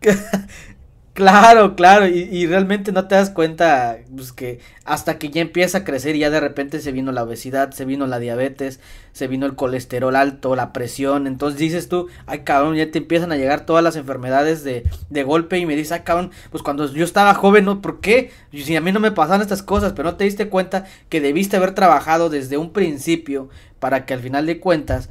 Claro, 1.17 1.77
claro, 1.77 2.07
y, 2.07 2.29
y, 2.31 2.47
realmente 2.47 2.93
no 2.93 3.09
te 3.09 3.15
das 3.15 3.31
cuenta, 3.31 3.97
pues 4.15 4.33
que 4.33 4.61
hasta 4.85 5.17
que 5.17 5.31
ya 5.31 5.41
empieza 5.41 5.79
a 5.79 5.85
crecer 5.85 6.15
y 6.15 6.19
ya 6.19 6.29
de 6.29 6.41
repente 6.41 6.79
se 6.79 6.93
vino 6.93 7.11
la 7.11 7.23
obesidad, 7.23 7.71
se 7.71 7.87
vino 7.87 8.07
la 8.07 8.19
diabetes, 8.19 8.81
se 9.15 9.27
vino 9.27 9.47
el 9.47 9.55
colesterol 9.55 10.15
alto, 10.15 10.55
la 10.57 10.75
presión, 10.75 11.27
entonces 11.27 11.59
dices 11.59 11.89
tú, 11.89 12.09
ay 12.27 12.41
cabrón, 12.41 12.77
ya 12.77 12.91
te 12.91 12.99
empiezan 12.99 13.33
a 13.33 13.39
llegar 13.39 13.65
todas 13.65 13.83
las 13.83 13.97
enfermedades 13.97 14.63
de, 14.63 14.83
de 15.09 15.23
golpe 15.23 15.57
y 15.57 15.65
me 15.65 15.75
dices, 15.75 15.93
ay 15.93 16.01
cabrón, 16.01 16.33
pues 16.51 16.63
cuando 16.63 16.87
yo 16.93 17.07
estaba 17.07 17.33
joven, 17.33 17.65
¿no? 17.65 17.81
¿Por 17.81 18.01
qué? 18.01 18.31
Si 18.53 18.77
a 18.77 18.83
mí 18.83 18.93
no 18.93 19.01
me 19.01 19.11
pasaban 19.11 19.41
estas 19.41 19.63
cosas, 19.63 19.95
pero 19.95 20.11
no 20.11 20.17
te 20.17 20.25
diste 20.25 20.51
cuenta 20.51 20.85
que 21.09 21.23
debiste 21.23 21.57
haber 21.57 21.75
trabajado 21.75 22.29
desde 22.29 22.59
un 22.59 22.75
principio 22.75 23.49
para 23.81 24.05
que 24.05 24.13
al 24.13 24.21
final 24.21 24.45
de 24.45 24.61
cuentas 24.61 25.09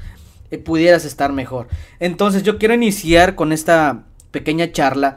eh, 0.52 0.60
pudieras 0.60 1.04
estar 1.04 1.34
mejor. 1.34 1.68
Entonces 2.00 2.44
yo 2.44 2.60
quiero 2.60 2.76
iniciar 2.76 3.34
con 3.34 3.52
esta 3.52 4.04
pequeña 4.30 4.72
charla 4.72 5.16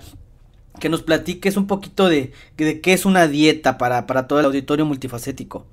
que 0.79 0.89
nos 0.89 1.03
platiques 1.03 1.57
un 1.57 1.67
poquito 1.67 2.09
de, 2.09 2.33
de 2.57 2.81
qué 2.81 2.93
es 2.93 3.05
una 3.05 3.27
dieta 3.27 3.79
para, 3.79 4.07
para, 4.07 4.27
todo 4.27 4.41
el 4.41 4.47
auditorio 4.47 4.85
multifacético. 4.85 5.65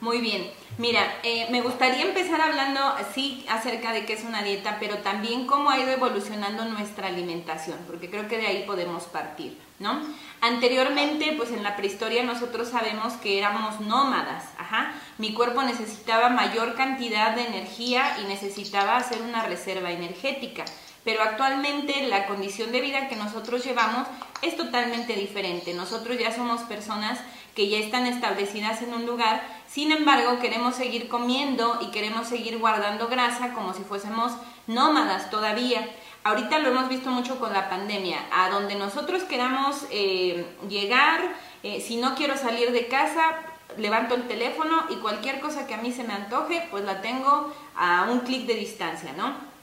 Muy 0.00 0.20
bien, 0.20 0.50
mira, 0.76 1.00
eh, 1.22 1.46
me 1.50 1.62
gustaría 1.62 2.02
empezar 2.02 2.40
hablando, 2.40 2.80
sí, 3.14 3.44
acerca 3.48 3.92
de 3.92 4.04
qué 4.04 4.12
es 4.12 4.24
una 4.24 4.42
dieta, 4.42 4.76
pero 4.78 4.98
también 4.98 5.46
cómo 5.46 5.70
ha 5.70 5.78
ido 5.78 5.90
evolucionando 5.90 6.64
nuestra 6.66 7.06
alimentación, 7.06 7.78
porque 7.86 8.10
creo 8.10 8.28
que 8.28 8.36
de 8.36 8.46
ahí 8.46 8.64
podemos 8.66 9.04
partir, 9.04 9.56
¿no? 9.78 10.02
Anteriormente, 10.42 11.32
pues 11.38 11.52
en 11.52 11.62
la 11.62 11.76
prehistoria 11.76 12.22
nosotros 12.22 12.68
sabemos 12.68 13.14
que 13.14 13.38
éramos 13.38 13.80
nómadas, 13.80 14.44
ajá, 14.58 14.92
mi 15.16 15.32
cuerpo 15.32 15.62
necesitaba 15.62 16.28
mayor 16.28 16.74
cantidad 16.74 17.34
de 17.34 17.46
energía 17.46 18.18
y 18.22 18.26
necesitaba 18.26 18.96
hacer 18.96 19.22
una 19.22 19.44
reserva 19.46 19.90
energética 19.90 20.66
pero 21.04 21.22
actualmente 21.22 22.06
la 22.08 22.26
condición 22.26 22.72
de 22.72 22.80
vida 22.80 23.08
que 23.08 23.16
nosotros 23.16 23.64
llevamos 23.64 24.08
es 24.42 24.56
totalmente 24.56 25.14
diferente. 25.14 25.74
Nosotros 25.74 26.18
ya 26.18 26.34
somos 26.34 26.62
personas 26.62 27.20
que 27.54 27.68
ya 27.68 27.78
están 27.78 28.06
establecidas 28.06 28.82
en 28.82 28.92
un 28.94 29.06
lugar, 29.06 29.42
sin 29.68 29.92
embargo 29.92 30.40
queremos 30.40 30.74
seguir 30.74 31.08
comiendo 31.08 31.78
y 31.80 31.90
queremos 31.90 32.26
seguir 32.26 32.58
guardando 32.58 33.08
grasa 33.08 33.52
como 33.52 33.74
si 33.74 33.82
fuésemos 33.82 34.32
nómadas 34.66 35.30
todavía. 35.30 35.88
Ahorita 36.24 36.58
lo 36.58 36.70
hemos 36.70 36.88
visto 36.88 37.10
mucho 37.10 37.38
con 37.38 37.52
la 37.52 37.68
pandemia, 37.68 38.18
a 38.32 38.48
donde 38.48 38.74
nosotros 38.74 39.22
queramos 39.24 39.86
eh, 39.90 40.56
llegar, 40.68 41.20
eh, 41.62 41.80
si 41.80 41.96
no 41.96 42.14
quiero 42.14 42.36
salir 42.36 42.72
de 42.72 42.88
casa, 42.88 43.36
levanto 43.76 44.14
el 44.14 44.26
teléfono 44.26 44.84
y 44.88 44.96
cualquier 44.96 45.40
cosa 45.40 45.66
que 45.66 45.74
a 45.74 45.78
mí 45.78 45.92
se 45.92 46.02
me 46.02 46.14
antoje, 46.14 46.66
pues 46.70 46.84
la 46.84 47.02
tengo 47.02 47.52
a 47.76 48.08
un 48.10 48.20
clic 48.20 48.46
de 48.46 48.54
distancia, 48.54 49.12
¿no? 49.16 49.53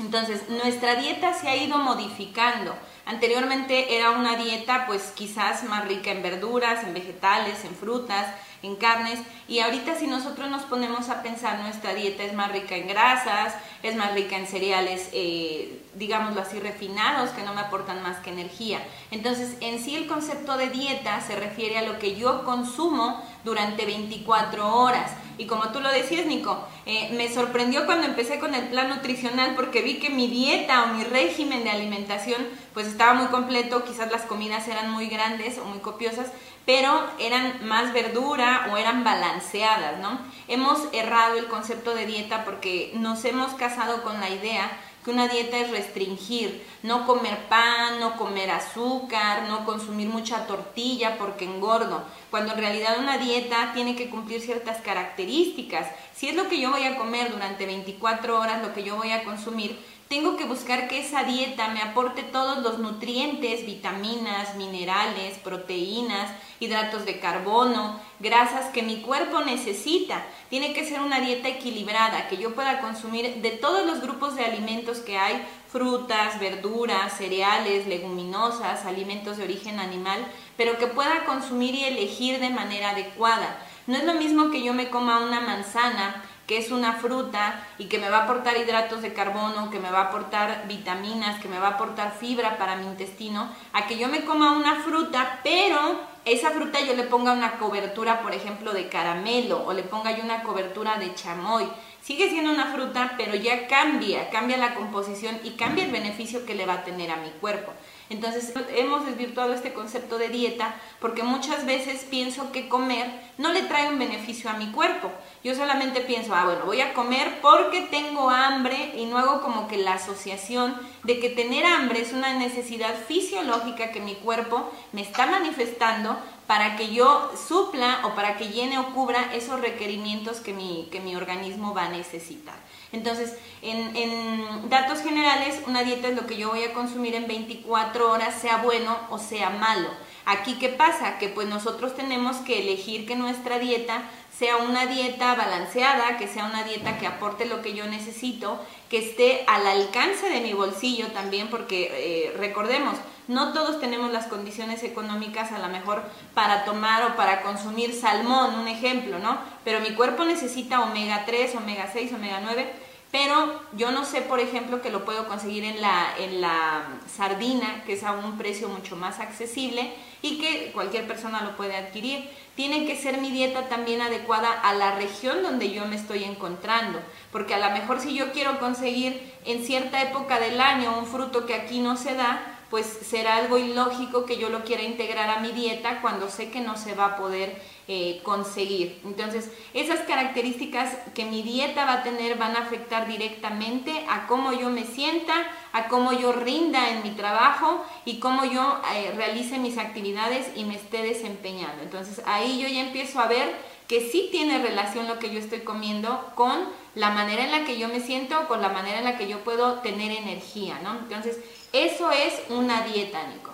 Entonces, 0.00 0.48
nuestra 0.48 0.96
dieta 0.96 1.34
se 1.34 1.48
ha 1.48 1.56
ido 1.56 1.76
modificando. 1.78 2.74
Anteriormente 3.04 3.96
era 3.96 4.12
una 4.12 4.36
dieta 4.36 4.86
pues 4.86 5.12
quizás 5.14 5.64
más 5.64 5.86
rica 5.86 6.10
en 6.10 6.22
verduras, 6.22 6.84
en 6.84 6.94
vegetales, 6.94 7.64
en 7.64 7.74
frutas, 7.74 8.26
en 8.62 8.76
carnes 8.76 9.18
y 9.48 9.60
ahorita 9.60 9.96
si 9.96 10.06
nosotros 10.06 10.50
nos 10.50 10.62
ponemos 10.62 11.08
a 11.08 11.22
pensar 11.22 11.58
nuestra 11.60 11.94
dieta 11.94 12.22
es 12.22 12.34
más 12.34 12.52
rica 12.52 12.76
en 12.76 12.88
grasas, 12.88 13.54
es 13.82 13.96
más 13.96 14.12
rica 14.12 14.36
en 14.36 14.46
cereales, 14.46 15.08
eh, 15.12 15.82
digámoslo 15.94 16.42
así, 16.42 16.60
refinados 16.60 17.30
que 17.30 17.42
no 17.42 17.54
me 17.54 17.62
aportan 17.62 18.02
más 18.02 18.18
que 18.18 18.30
energía. 18.30 18.80
Entonces 19.10 19.56
en 19.60 19.82
sí 19.82 19.96
el 19.96 20.06
concepto 20.06 20.56
de 20.56 20.68
dieta 20.68 21.20
se 21.20 21.36
refiere 21.36 21.78
a 21.78 21.82
lo 21.82 21.98
que 21.98 22.16
yo 22.16 22.44
consumo 22.44 23.22
durante 23.44 23.86
24 23.86 24.76
horas 24.76 25.10
Y 25.40 25.46
como 25.46 25.70
tú 25.70 25.80
lo 25.80 25.90
decías, 25.90 26.26
Nico, 26.26 26.68
eh, 26.84 27.08
me 27.16 27.32
sorprendió 27.32 27.86
cuando 27.86 28.06
empecé 28.06 28.38
con 28.38 28.54
el 28.54 28.68
plan 28.68 28.90
nutricional 28.90 29.54
porque 29.56 29.80
vi 29.80 29.98
que 29.98 30.10
mi 30.10 30.28
dieta 30.28 30.82
o 30.82 30.88
mi 30.88 31.02
régimen 31.02 31.64
de 31.64 31.70
alimentación 31.70 32.46
pues 32.74 32.86
estaba 32.86 33.14
muy 33.14 33.28
completo, 33.28 33.82
quizás 33.82 34.12
las 34.12 34.20
comidas 34.26 34.68
eran 34.68 34.90
muy 34.90 35.06
grandes 35.06 35.56
o 35.56 35.64
muy 35.64 35.78
copiosas, 35.78 36.26
pero 36.66 36.92
eran 37.18 37.66
más 37.66 37.94
verdura 37.94 38.68
o 38.70 38.76
eran 38.76 39.02
balanceadas, 39.02 39.98
¿no? 40.00 40.18
Hemos 40.46 40.78
errado 40.92 41.38
el 41.38 41.46
concepto 41.46 41.94
de 41.94 42.04
dieta 42.04 42.44
porque 42.44 42.92
nos 42.96 43.24
hemos 43.24 43.54
casado 43.54 44.02
con 44.02 44.20
la 44.20 44.28
idea 44.28 44.70
que 45.04 45.10
una 45.10 45.28
dieta 45.28 45.58
es 45.58 45.70
restringir, 45.70 46.62
no 46.82 47.06
comer 47.06 47.38
pan, 47.48 48.00
no 48.00 48.16
comer 48.16 48.50
azúcar, 48.50 49.48
no 49.48 49.64
consumir 49.64 50.08
mucha 50.08 50.46
tortilla 50.46 51.16
porque 51.18 51.44
engordo, 51.44 52.02
cuando 52.30 52.52
en 52.52 52.58
realidad 52.58 52.98
una 52.98 53.18
dieta 53.18 53.72
tiene 53.72 53.96
que 53.96 54.10
cumplir 54.10 54.40
ciertas 54.40 54.80
características. 54.82 55.88
Si 56.14 56.28
es 56.28 56.36
lo 56.36 56.48
que 56.48 56.60
yo 56.60 56.70
voy 56.70 56.84
a 56.84 56.96
comer 56.96 57.32
durante 57.32 57.66
24 57.66 58.38
horas, 58.38 58.62
lo 58.62 58.74
que 58.74 58.82
yo 58.82 58.96
voy 58.96 59.10
a 59.10 59.24
consumir, 59.24 59.78
tengo 60.10 60.36
que 60.36 60.44
buscar 60.44 60.88
que 60.88 60.98
esa 60.98 61.22
dieta 61.22 61.68
me 61.68 61.80
aporte 61.80 62.24
todos 62.24 62.58
los 62.64 62.80
nutrientes, 62.80 63.64
vitaminas, 63.64 64.56
minerales, 64.56 65.38
proteínas, 65.38 66.28
hidratos 66.58 67.04
de 67.04 67.20
carbono, 67.20 68.00
grasas 68.18 68.70
que 68.70 68.82
mi 68.82 69.02
cuerpo 69.02 69.40
necesita. 69.42 70.24
Tiene 70.48 70.72
que 70.72 70.84
ser 70.84 71.00
una 71.00 71.20
dieta 71.20 71.46
equilibrada, 71.46 72.26
que 72.26 72.38
yo 72.38 72.56
pueda 72.56 72.80
consumir 72.80 73.36
de 73.40 73.52
todos 73.52 73.86
los 73.86 74.00
grupos 74.00 74.34
de 74.34 74.44
alimentos 74.44 74.98
que 74.98 75.16
hay, 75.16 75.46
frutas, 75.70 76.40
verduras, 76.40 77.16
cereales, 77.16 77.86
leguminosas, 77.86 78.86
alimentos 78.86 79.36
de 79.36 79.44
origen 79.44 79.78
animal, 79.78 80.26
pero 80.56 80.76
que 80.76 80.88
pueda 80.88 81.24
consumir 81.24 81.76
y 81.76 81.84
elegir 81.84 82.40
de 82.40 82.50
manera 82.50 82.90
adecuada. 82.90 83.64
No 83.86 83.96
es 83.96 84.02
lo 84.02 84.14
mismo 84.14 84.50
que 84.50 84.64
yo 84.64 84.74
me 84.74 84.90
coma 84.90 85.20
una 85.20 85.40
manzana 85.40 86.24
que 86.50 86.58
es 86.58 86.72
una 86.72 86.94
fruta 86.94 87.64
y 87.78 87.84
que 87.84 88.00
me 88.00 88.10
va 88.10 88.18
a 88.18 88.24
aportar 88.24 88.56
hidratos 88.56 89.02
de 89.02 89.12
carbono, 89.12 89.70
que 89.70 89.78
me 89.78 89.88
va 89.88 90.00
a 90.00 90.04
aportar 90.06 90.66
vitaminas, 90.66 91.40
que 91.40 91.46
me 91.46 91.60
va 91.60 91.68
a 91.68 91.70
aportar 91.74 92.10
fibra 92.10 92.58
para 92.58 92.74
mi 92.74 92.86
intestino, 92.86 93.48
a 93.72 93.86
que 93.86 93.96
yo 93.96 94.08
me 94.08 94.24
coma 94.24 94.50
una 94.50 94.82
fruta, 94.82 95.38
pero 95.44 96.00
esa 96.24 96.50
fruta 96.50 96.80
yo 96.80 96.96
le 96.96 97.04
ponga 97.04 97.34
una 97.34 97.52
cobertura, 97.52 98.20
por 98.20 98.34
ejemplo, 98.34 98.72
de 98.72 98.88
caramelo 98.88 99.64
o 99.64 99.72
le 99.72 99.84
ponga 99.84 100.10
yo 100.10 100.24
una 100.24 100.42
cobertura 100.42 100.98
de 100.98 101.14
chamoy. 101.14 101.68
Sigue 102.02 102.28
siendo 102.28 102.50
una 102.50 102.72
fruta, 102.72 103.14
pero 103.16 103.36
ya 103.36 103.68
cambia, 103.68 104.28
cambia 104.30 104.56
la 104.56 104.74
composición 104.74 105.38
y 105.44 105.50
cambia 105.50 105.84
el 105.84 105.92
beneficio 105.92 106.44
que 106.44 106.56
le 106.56 106.66
va 106.66 106.72
a 106.72 106.84
tener 106.84 107.12
a 107.12 107.16
mi 107.18 107.30
cuerpo. 107.40 107.72
Entonces 108.10 108.52
hemos 108.74 109.06
desvirtuado 109.06 109.54
este 109.54 109.72
concepto 109.72 110.18
de 110.18 110.28
dieta 110.28 110.74
porque 110.98 111.22
muchas 111.22 111.64
veces 111.64 112.04
pienso 112.10 112.50
que 112.50 112.68
comer 112.68 113.08
no 113.38 113.52
le 113.52 113.62
trae 113.62 113.88
un 113.88 114.00
beneficio 114.00 114.50
a 114.50 114.54
mi 114.54 114.72
cuerpo. 114.72 115.12
Yo 115.44 115.54
solamente 115.54 116.00
pienso, 116.00 116.34
ah, 116.34 116.44
bueno, 116.44 116.66
voy 116.66 116.80
a 116.80 116.92
comer 116.92 117.38
porque 117.40 117.82
tengo 117.82 118.28
hambre 118.28 118.94
y 118.96 119.06
no 119.06 119.16
hago 119.16 119.40
como 119.40 119.68
que 119.68 119.78
la 119.78 119.94
asociación 119.94 120.74
de 121.04 121.20
que 121.20 121.30
tener 121.30 121.64
hambre 121.64 122.00
es 122.00 122.12
una 122.12 122.34
necesidad 122.34 122.94
fisiológica 123.06 123.92
que 123.92 124.00
mi 124.00 124.16
cuerpo 124.16 124.70
me 124.92 125.02
está 125.02 125.26
manifestando 125.26 126.18
para 126.48 126.76
que 126.76 126.92
yo 126.92 127.30
supla 127.48 128.00
o 128.02 128.16
para 128.16 128.36
que 128.36 128.48
llene 128.48 128.80
o 128.80 128.92
cubra 128.92 129.32
esos 129.34 129.60
requerimientos 129.60 130.40
que 130.40 130.52
mi, 130.52 130.88
que 130.90 130.98
mi 130.98 131.14
organismo 131.14 131.74
va 131.74 131.84
a 131.84 131.90
necesitar. 131.90 132.56
Entonces, 132.92 133.36
en, 133.62 133.96
en, 133.96 134.68
datos 134.68 135.00
generales, 135.00 135.60
una 135.66 135.84
dieta 135.84 136.08
es 136.08 136.16
lo 136.16 136.26
que 136.26 136.36
yo 136.36 136.48
voy 136.48 136.64
a 136.64 136.72
consumir 136.72 137.14
en 137.14 137.28
24 137.28 138.10
horas, 138.10 138.40
sea 138.40 138.58
bueno 138.58 138.96
o 139.10 139.18
sea 139.18 139.50
malo. 139.50 139.88
Aquí, 140.26 140.54
¿qué 140.58 140.68
pasa? 140.68 141.18
Que 141.18 141.28
pues 141.28 141.48
nosotros 141.48 141.94
tenemos 141.94 142.38
que 142.38 142.60
elegir 142.60 143.06
que 143.06 143.16
nuestra 143.16 143.58
dieta 143.58 144.02
sea 144.36 144.56
una 144.56 144.86
dieta 144.86 145.34
balanceada, 145.34 146.16
que 146.16 146.26
sea 146.26 146.46
una 146.46 146.64
dieta 146.64 146.98
que 146.98 147.06
aporte 147.06 147.44
lo 147.44 147.62
que 147.62 147.74
yo 147.74 147.86
necesito, 147.86 148.58
que 148.88 148.98
esté 148.98 149.44
al 149.46 149.66
alcance 149.66 150.28
de 150.30 150.40
mi 150.40 150.52
bolsillo 150.52 151.08
también, 151.08 151.48
porque 151.48 151.90
eh, 151.92 152.36
recordemos, 152.38 152.96
no 153.30 153.52
todos 153.52 153.78
tenemos 153.78 154.10
las 154.10 154.26
condiciones 154.26 154.82
económicas 154.82 155.52
a 155.52 155.60
lo 155.60 155.68
mejor 155.68 156.02
para 156.34 156.64
tomar 156.64 157.04
o 157.04 157.14
para 157.14 157.42
consumir 157.42 157.94
salmón, 157.94 158.58
un 158.58 158.66
ejemplo, 158.66 159.20
¿no? 159.20 159.38
Pero 159.62 159.78
mi 159.78 159.94
cuerpo 159.94 160.24
necesita 160.24 160.82
omega 160.82 161.22
3, 161.24 161.54
omega 161.54 161.88
6, 161.92 162.12
omega 162.12 162.40
9, 162.42 162.72
pero 163.12 163.60
yo 163.76 163.92
no 163.92 164.04
sé, 164.04 164.22
por 164.22 164.40
ejemplo, 164.40 164.82
que 164.82 164.90
lo 164.90 165.04
puedo 165.04 165.28
conseguir 165.28 165.64
en 165.64 165.80
la, 165.80 166.08
en 166.18 166.40
la 166.40 166.82
sardina, 167.08 167.84
que 167.86 167.92
es 167.92 168.02
a 168.02 168.12
un 168.12 168.36
precio 168.36 168.68
mucho 168.68 168.96
más 168.96 169.20
accesible 169.20 169.92
y 170.22 170.38
que 170.38 170.72
cualquier 170.72 171.06
persona 171.06 171.42
lo 171.42 171.56
puede 171.56 171.76
adquirir. 171.76 172.28
Tiene 172.56 172.84
que 172.84 172.96
ser 172.96 173.18
mi 173.18 173.30
dieta 173.30 173.68
también 173.68 174.02
adecuada 174.02 174.50
a 174.50 174.74
la 174.74 174.96
región 174.96 175.44
donde 175.44 175.70
yo 175.70 175.86
me 175.86 175.94
estoy 175.94 176.24
encontrando, 176.24 176.98
porque 177.30 177.54
a 177.54 177.58
lo 177.58 177.70
mejor 177.70 178.00
si 178.00 178.12
yo 178.12 178.32
quiero 178.32 178.58
conseguir 178.58 179.32
en 179.44 179.64
cierta 179.64 180.02
época 180.02 180.40
del 180.40 180.60
año 180.60 180.98
un 180.98 181.06
fruto 181.06 181.46
que 181.46 181.54
aquí 181.54 181.78
no 181.78 181.96
se 181.96 182.16
da, 182.16 182.49
pues 182.70 182.86
será 182.86 183.36
algo 183.36 183.58
ilógico 183.58 184.24
que 184.24 184.38
yo 184.38 184.48
lo 184.48 184.64
quiera 184.64 184.82
integrar 184.82 185.28
a 185.28 185.40
mi 185.40 185.50
dieta 185.50 186.00
cuando 186.00 186.30
sé 186.30 186.50
que 186.50 186.60
no 186.60 186.76
se 186.76 186.94
va 186.94 187.06
a 187.06 187.16
poder 187.16 187.60
eh, 187.88 188.20
conseguir. 188.22 189.00
Entonces, 189.04 189.50
esas 189.74 190.00
características 190.00 190.96
que 191.12 191.24
mi 191.24 191.42
dieta 191.42 191.84
va 191.84 191.94
a 191.94 192.02
tener 192.04 192.38
van 192.38 192.54
a 192.54 192.60
afectar 192.60 193.08
directamente 193.08 194.06
a 194.08 194.28
cómo 194.28 194.52
yo 194.52 194.70
me 194.70 194.84
sienta, 194.84 195.34
a 195.72 195.88
cómo 195.88 196.12
yo 196.12 196.30
rinda 196.30 196.90
en 196.90 197.02
mi 197.02 197.10
trabajo 197.10 197.84
y 198.04 198.20
cómo 198.20 198.44
yo 198.44 198.80
eh, 198.94 199.12
realice 199.16 199.58
mis 199.58 199.76
actividades 199.76 200.46
y 200.54 200.62
me 200.62 200.76
esté 200.76 201.02
desempeñando. 201.02 201.82
Entonces, 201.82 202.22
ahí 202.26 202.62
yo 202.62 202.68
ya 202.68 202.82
empiezo 202.82 203.18
a 203.18 203.26
ver 203.26 203.56
que 203.88 204.08
sí 204.08 204.28
tiene 204.30 204.62
relación 204.62 205.08
lo 205.08 205.18
que 205.18 205.32
yo 205.32 205.40
estoy 205.40 205.62
comiendo 205.62 206.30
con 206.36 206.68
la 206.94 207.10
manera 207.10 207.44
en 207.44 207.50
la 207.50 207.64
que 207.64 207.76
yo 207.76 207.88
me 207.88 207.98
siento, 207.98 208.46
con 208.46 208.62
la 208.62 208.68
manera 208.68 208.98
en 208.98 209.04
la 209.04 209.18
que 209.18 209.26
yo 209.26 209.42
puedo 209.42 209.80
tener 209.80 210.12
energía, 210.12 210.78
¿no? 210.84 210.96
Entonces, 210.98 211.40
eso 211.72 212.10
es 212.10 212.50
una 212.50 212.86
dieta, 212.86 213.26
Nico. 213.28 213.50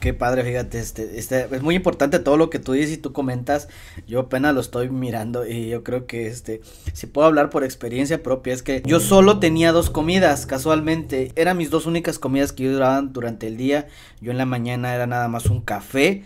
Qué 0.00 0.14
padre, 0.14 0.44
fíjate, 0.44 0.78
este, 0.78 1.18
este, 1.18 1.46
es 1.54 1.62
muy 1.62 1.74
importante 1.74 2.20
todo 2.20 2.38
lo 2.38 2.48
que 2.48 2.58
tú 2.58 2.72
dices 2.72 2.92
y 2.92 2.96
tú 2.96 3.12
comentas. 3.12 3.68
Yo 4.06 4.20
apenas 4.20 4.54
lo 4.54 4.62
estoy 4.62 4.88
mirando 4.88 5.46
y 5.46 5.68
yo 5.68 5.84
creo 5.84 6.06
que 6.06 6.26
este, 6.26 6.62
si 6.94 7.06
puedo 7.06 7.26
hablar 7.26 7.50
por 7.50 7.64
experiencia 7.64 8.22
propia, 8.22 8.54
es 8.54 8.62
que 8.62 8.82
yo 8.86 8.98
solo 8.98 9.40
tenía 9.40 9.72
dos 9.72 9.90
comidas, 9.90 10.46
casualmente. 10.46 11.32
Eran 11.36 11.58
mis 11.58 11.68
dos 11.68 11.84
únicas 11.84 12.18
comidas 12.18 12.52
que 12.52 12.64
yo 12.64 12.72
duraban 12.72 13.12
durante 13.12 13.46
el 13.46 13.58
día. 13.58 13.88
Yo 14.22 14.30
en 14.30 14.38
la 14.38 14.46
mañana 14.46 14.94
era 14.94 15.06
nada 15.06 15.28
más 15.28 15.46
un 15.46 15.60
café, 15.60 16.24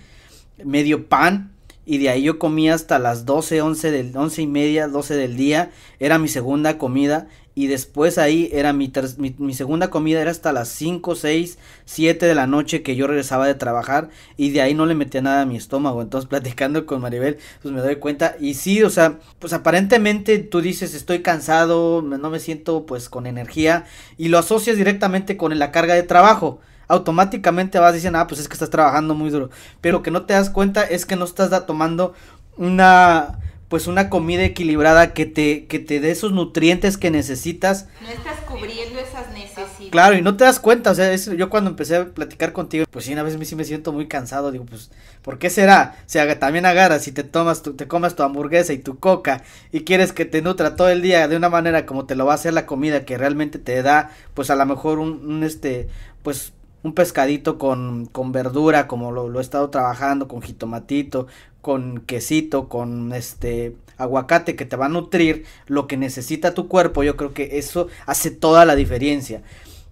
medio 0.62 1.09
pan 1.09 1.50
y 1.87 1.99
de 1.99 2.11
ahí 2.11 2.23
yo 2.23 2.38
comía 2.38 2.75
hasta 2.75 2.99
las 2.99 3.26
12, 3.26 3.61
11 3.61 3.90
del 3.90 4.16
11 4.16 4.43
y 4.43 4.47
media, 4.47 4.88
12 4.88 5.16
del 5.16 5.37
día, 5.37 5.71
era 5.99 6.19
mi 6.19 6.28
segunda 6.28 6.78
comida 6.78 7.28
y 7.54 7.68
después 7.68 8.18
ahí 8.18 8.49
era 8.52 8.73
mi, 8.73 8.92
mi, 9.38 9.54
segunda 9.54 9.88
comida 9.88 10.20
era 10.20 10.30
hasta 10.30 10.52
las 10.52 10.68
5, 10.68 11.14
6, 11.14 11.58
7 11.84 12.26
de 12.26 12.34
la 12.34 12.46
noche 12.49 12.82
que 12.82 12.96
yo 12.96 13.06
regresaba 13.06 13.46
de 13.46 13.54
trabajar 13.54 14.08
y 14.37 14.50
de 14.50 14.61
ahí 14.61 14.75
no 14.75 14.87
le 14.87 14.94
metía 14.96 15.23
nada 15.23 15.42
a 15.42 15.46
mi 15.46 15.56
estómago. 15.56 16.02
Entonces 16.02 16.28
platicando 16.30 16.84
con 16.84 17.00
Maribel, 17.00 17.38
pues 17.62 17.73
me 17.73 17.80
doy 17.80 17.96
cuenta 17.96 18.37
y 18.40 18.54
sí, 18.54 18.82
o 18.82 18.90
sea, 18.90 19.18
pues 19.38 19.52
aparentemente 19.52 20.38
tú 20.38 20.61
dices 20.61 20.94
estoy 20.94 21.23
cansado, 21.23 22.02
no 22.02 22.30
me 22.30 22.40
siento 22.40 22.87
pues 22.87 23.08
con 23.08 23.26
energía 23.26 23.84
y 24.18 24.28
lo 24.28 24.38
asocias 24.38 24.76
directamente 24.76 25.37
con 25.37 25.56
la 25.56 25.70
carga 25.70 25.94
de 25.94 26.02
trabajo 26.02 26.61
automáticamente 26.87 27.78
vas 27.78 27.94
diciendo, 27.94 28.18
ah, 28.18 28.26
pues 28.26 28.40
es 28.40 28.46
que 28.49 28.54
estás 28.54 28.68
trabajando 28.68 29.14
muy 29.14 29.30
duro. 29.30 29.49
Pero 29.80 29.99
lo 29.99 30.02
que 30.02 30.11
no 30.11 30.26
te 30.26 30.34
das 30.34 30.50
cuenta 30.50 30.82
es 30.82 31.06
que 31.06 31.16
no 31.16 31.25
estás 31.25 31.66
tomando 31.66 32.14
una 32.58 33.38
pues 33.68 33.87
una 33.87 34.11
comida 34.11 34.44
equilibrada 34.44 35.12
que 35.14 35.26
te 35.26 35.66
que 35.66 35.78
te 35.78 36.00
dé 36.00 36.11
esos 36.11 36.33
nutrientes 36.33 36.97
que 36.97 37.11
necesitas. 37.11 37.88
No 38.02 38.09
estás 38.09 38.40
cubriendo 38.40 38.99
esas 38.99 39.30
necesidades. 39.33 39.90
Claro, 39.90 40.16
y 40.16 40.23
no 40.23 40.37
te 40.37 40.44
das 40.44 40.61
cuenta, 40.61 40.90
o 40.90 40.94
sea, 40.94 41.14
yo 41.14 41.50
cuando 41.50 41.71
empecé 41.71 41.97
a 41.97 42.06
platicar 42.06 42.52
contigo, 42.52 42.85
pues 42.90 43.04
sí, 43.04 43.12
una 43.12 43.23
vez 43.23 43.37
sí 43.49 43.56
me 43.56 43.64
siento 43.64 43.92
muy 43.92 44.06
cansado, 44.06 44.50
digo, 44.52 44.64
pues, 44.64 44.90
¿por 45.23 45.38
qué 45.38 45.50
será? 45.50 45.97
O 46.00 46.09
sea, 46.09 46.38
también 46.38 46.66
agarras 46.66 47.04
si 47.04 47.12
te 47.12 47.25
tomas, 47.25 47.62
tu, 47.62 47.75
te 47.75 47.88
comas 47.88 48.16
tu 48.16 48.23
hamburguesa 48.23 48.73
y 48.73 48.78
tu 48.78 48.99
coca 48.99 49.42
y 49.73 49.85
quieres 49.85 50.12
que 50.12 50.25
te 50.25 50.42
nutra 50.42 50.76
todo 50.76 50.88
el 50.88 51.02
día 51.02 51.28
de 51.28 51.37
una 51.37 51.49
manera 51.49 51.87
como 51.87 52.06
te 52.06 52.14
lo 52.14 52.26
va 52.26 52.33
a 52.33 52.37
hacer 52.37 52.52
la 52.52 52.66
comida 52.66 53.04
que 53.04 53.18
realmente 53.18 53.59
te 53.59 53.83
da, 53.83 54.11
pues 54.35 54.50
a 54.50 54.56
lo 54.56 54.66
mejor 54.66 54.99
un, 54.99 55.25
un 55.26 55.44
este, 55.44 55.88
pues 56.23 56.52
un 56.85 56.93
pescadito 56.93 57.59
con, 57.59 58.07
con 58.07 58.31
verdura, 58.31 58.87
como 58.87 59.11
lo, 59.11 59.38
he 59.38 59.43
estado 59.43 59.71
trabajando, 59.71 60.29
con 60.29 60.43
jitomatito, 60.43 61.26
con 61.62 62.03
quesito, 62.03 62.69
con 62.69 63.12
este 63.14 63.75
aguacate 63.97 64.55
que 64.55 64.67
te 64.67 64.76
va 64.76 64.87
a 64.87 64.91
nutrir 64.91 65.47
lo 65.67 65.87
que 65.87 65.97
necesita 65.97 66.53
tu 66.53 66.69
cuerpo, 66.69 67.03
yo 67.03 67.17
creo 67.17 67.33
que 67.33 67.59
eso 67.59 67.88
hace 68.07 68.31
toda 68.31 68.67
la 68.67 68.76
diferencia. 68.76 69.43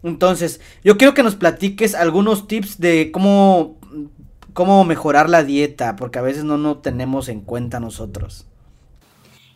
Entonces, 0.03 0.61
yo 0.85 0.99
quiero 0.99 1.15
que 1.15 1.23
nos 1.23 1.35
platiques 1.35 1.95
algunos 1.95 2.47
tips 2.47 2.79
de 2.79 3.11
cómo, 3.11 3.79
cómo 4.53 4.85
mejorar 4.85 5.31
la 5.31 5.45
dieta, 5.45 5.97
porque 5.97 6.19
a 6.19 6.23
veces 6.23 6.45
no 6.45 6.59
lo 6.59 6.79
tenemos 6.79 7.31
en 7.31 7.41
cuenta 7.41 7.81
nosotros. 7.81 8.47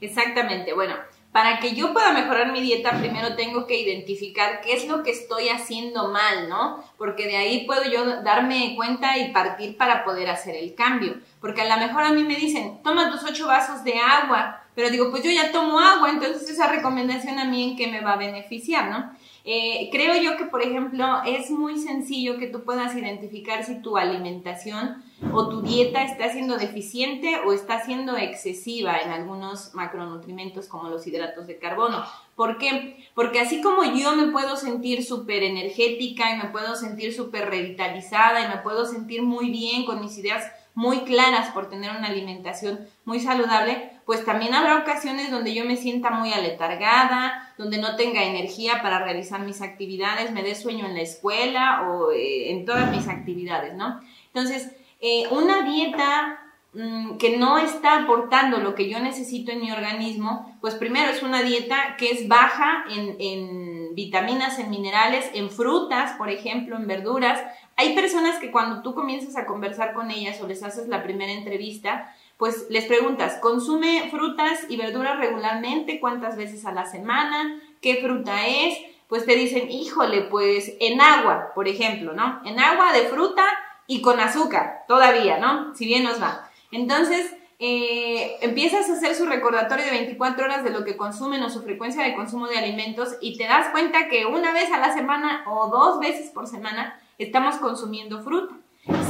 Exactamente, 0.00 0.72
bueno, 0.72 0.94
para 1.36 1.60
que 1.60 1.74
yo 1.74 1.92
pueda 1.92 2.14
mejorar 2.14 2.50
mi 2.50 2.62
dieta, 2.62 2.98
primero 2.98 3.36
tengo 3.36 3.66
que 3.66 3.78
identificar 3.78 4.62
qué 4.62 4.72
es 4.72 4.88
lo 4.88 5.02
que 5.02 5.10
estoy 5.10 5.50
haciendo 5.50 6.08
mal, 6.08 6.48
¿no? 6.48 6.82
Porque 6.96 7.26
de 7.26 7.36
ahí 7.36 7.66
puedo 7.66 7.84
yo 7.84 8.22
darme 8.22 8.72
cuenta 8.74 9.18
y 9.18 9.32
partir 9.32 9.76
para 9.76 10.02
poder 10.02 10.30
hacer 10.30 10.56
el 10.56 10.74
cambio. 10.74 11.16
Porque 11.38 11.60
a 11.60 11.68
lo 11.68 11.86
mejor 11.86 12.04
a 12.04 12.12
mí 12.12 12.24
me 12.24 12.36
dicen, 12.36 12.80
toma 12.82 13.10
tus 13.10 13.22
ocho 13.22 13.48
vasos 13.48 13.84
de 13.84 13.98
agua, 13.98 14.62
pero 14.74 14.88
digo, 14.88 15.10
pues 15.10 15.24
yo 15.24 15.30
ya 15.30 15.52
tomo 15.52 15.78
agua, 15.78 16.08
entonces 16.08 16.48
esa 16.48 16.68
recomendación 16.68 17.38
a 17.38 17.44
mí 17.44 17.68
en 17.68 17.76
qué 17.76 17.88
me 17.88 18.00
va 18.00 18.14
a 18.14 18.16
beneficiar, 18.16 18.88
¿no? 18.88 19.14
Eh, 19.48 19.90
creo 19.92 20.20
yo 20.20 20.36
que, 20.36 20.46
por 20.46 20.60
ejemplo, 20.60 21.22
es 21.24 21.52
muy 21.52 21.78
sencillo 21.78 22.36
que 22.36 22.48
tú 22.48 22.64
puedas 22.64 22.96
identificar 22.96 23.62
si 23.64 23.80
tu 23.80 23.96
alimentación 23.96 25.04
o 25.32 25.48
tu 25.48 25.62
dieta 25.62 26.02
está 26.02 26.32
siendo 26.32 26.56
deficiente 26.56 27.36
o 27.46 27.52
está 27.52 27.84
siendo 27.84 28.16
excesiva 28.16 28.98
en 28.98 29.10
algunos 29.10 29.72
macronutrientes 29.72 30.66
como 30.66 30.88
los 30.88 31.06
hidratos 31.06 31.46
de 31.46 31.58
carbono. 31.58 32.04
¿Por 32.34 32.58
qué? 32.58 33.06
Porque 33.14 33.38
así 33.38 33.62
como 33.62 33.84
yo 33.84 34.16
me 34.16 34.32
puedo 34.32 34.56
sentir 34.56 35.04
súper 35.04 35.44
energética 35.44 36.34
y 36.34 36.38
me 36.38 36.48
puedo 36.48 36.74
sentir 36.74 37.14
súper 37.14 37.48
revitalizada 37.48 38.44
y 38.44 38.48
me 38.48 38.62
puedo 38.62 38.84
sentir 38.84 39.22
muy 39.22 39.50
bien 39.50 39.86
con 39.86 40.00
mis 40.00 40.18
ideas 40.18 40.44
muy 40.74 41.04
claras 41.04 41.52
por 41.52 41.70
tener 41.70 41.92
una 41.92 42.08
alimentación 42.08 42.80
muy 43.04 43.20
saludable, 43.20 43.92
pues 44.06 44.24
también 44.24 44.54
habrá 44.54 44.78
ocasiones 44.78 45.32
donde 45.32 45.52
yo 45.52 45.64
me 45.64 45.76
sienta 45.76 46.10
muy 46.10 46.32
aletargada, 46.32 47.52
donde 47.58 47.78
no 47.78 47.96
tenga 47.96 48.22
energía 48.22 48.80
para 48.80 49.02
realizar 49.02 49.40
mis 49.40 49.60
actividades, 49.60 50.30
me 50.30 50.44
dé 50.44 50.54
sueño 50.54 50.86
en 50.86 50.94
la 50.94 51.02
escuela 51.02 51.88
o 51.88 52.12
eh, 52.12 52.52
en 52.52 52.64
todas 52.64 52.90
mis 52.92 53.08
actividades, 53.08 53.74
¿no? 53.74 54.00
Entonces, 54.28 54.70
eh, 55.00 55.24
una 55.32 55.62
dieta 55.62 56.38
mm, 56.72 57.16
que 57.16 57.36
no 57.36 57.58
está 57.58 58.04
aportando 58.04 58.58
lo 58.58 58.76
que 58.76 58.88
yo 58.88 59.00
necesito 59.00 59.50
en 59.50 59.60
mi 59.60 59.72
organismo, 59.72 60.56
pues 60.60 60.76
primero 60.76 61.10
es 61.10 61.24
una 61.24 61.42
dieta 61.42 61.96
que 61.98 62.12
es 62.12 62.28
baja 62.28 62.84
en, 62.88 63.16
en 63.18 63.94
vitaminas, 63.96 64.60
en 64.60 64.70
minerales, 64.70 65.28
en 65.34 65.50
frutas, 65.50 66.12
por 66.12 66.30
ejemplo, 66.30 66.76
en 66.76 66.86
verduras, 66.86 67.42
hay 67.74 67.94
personas 67.94 68.38
que 68.38 68.50
cuando 68.50 68.82
tú 68.82 68.94
comienzas 68.94 69.36
a 69.36 69.46
conversar 69.46 69.92
con 69.94 70.10
ellas 70.10 70.40
o 70.40 70.46
les 70.46 70.62
haces 70.62 70.88
la 70.88 71.02
primera 71.02 71.32
entrevista, 71.32 72.14
pues 72.36 72.66
les 72.68 72.84
preguntas, 72.84 73.38
¿consume 73.40 74.08
frutas 74.10 74.60
y 74.68 74.76
verduras 74.76 75.18
regularmente? 75.18 76.00
¿Cuántas 76.00 76.36
veces 76.36 76.66
a 76.66 76.72
la 76.72 76.84
semana? 76.84 77.62
¿Qué 77.80 77.96
fruta 77.96 78.46
es? 78.46 78.78
Pues 79.08 79.24
te 79.24 79.36
dicen, 79.36 79.70
híjole, 79.70 80.22
pues 80.22 80.74
en 80.80 81.00
agua, 81.00 81.52
por 81.54 81.68
ejemplo, 81.68 82.12
¿no? 82.12 82.42
En 82.44 82.58
agua 82.58 82.92
de 82.92 83.04
fruta 83.04 83.44
y 83.86 84.02
con 84.02 84.20
azúcar, 84.20 84.84
todavía, 84.86 85.38
¿no? 85.38 85.74
Si 85.74 85.86
bien 85.86 86.02
nos 86.02 86.20
va. 86.20 86.50
Entonces, 86.72 87.34
eh, 87.58 88.36
empiezas 88.42 88.90
a 88.90 88.94
hacer 88.94 89.14
su 89.14 89.24
recordatorio 89.24 89.86
de 89.86 89.92
24 89.92 90.44
horas 90.44 90.62
de 90.62 90.70
lo 90.70 90.84
que 90.84 90.96
consumen 90.96 91.42
o 91.42 91.48
su 91.48 91.62
frecuencia 91.62 92.02
de 92.02 92.14
consumo 92.14 92.48
de 92.48 92.58
alimentos 92.58 93.16
y 93.22 93.38
te 93.38 93.44
das 93.44 93.68
cuenta 93.70 94.08
que 94.08 94.26
una 94.26 94.52
vez 94.52 94.70
a 94.72 94.78
la 94.78 94.92
semana 94.92 95.44
o 95.46 95.68
dos 95.68 95.98
veces 96.00 96.30
por 96.30 96.46
semana 96.46 97.00
estamos 97.16 97.56
consumiendo 97.56 98.22
fruta. 98.22 98.54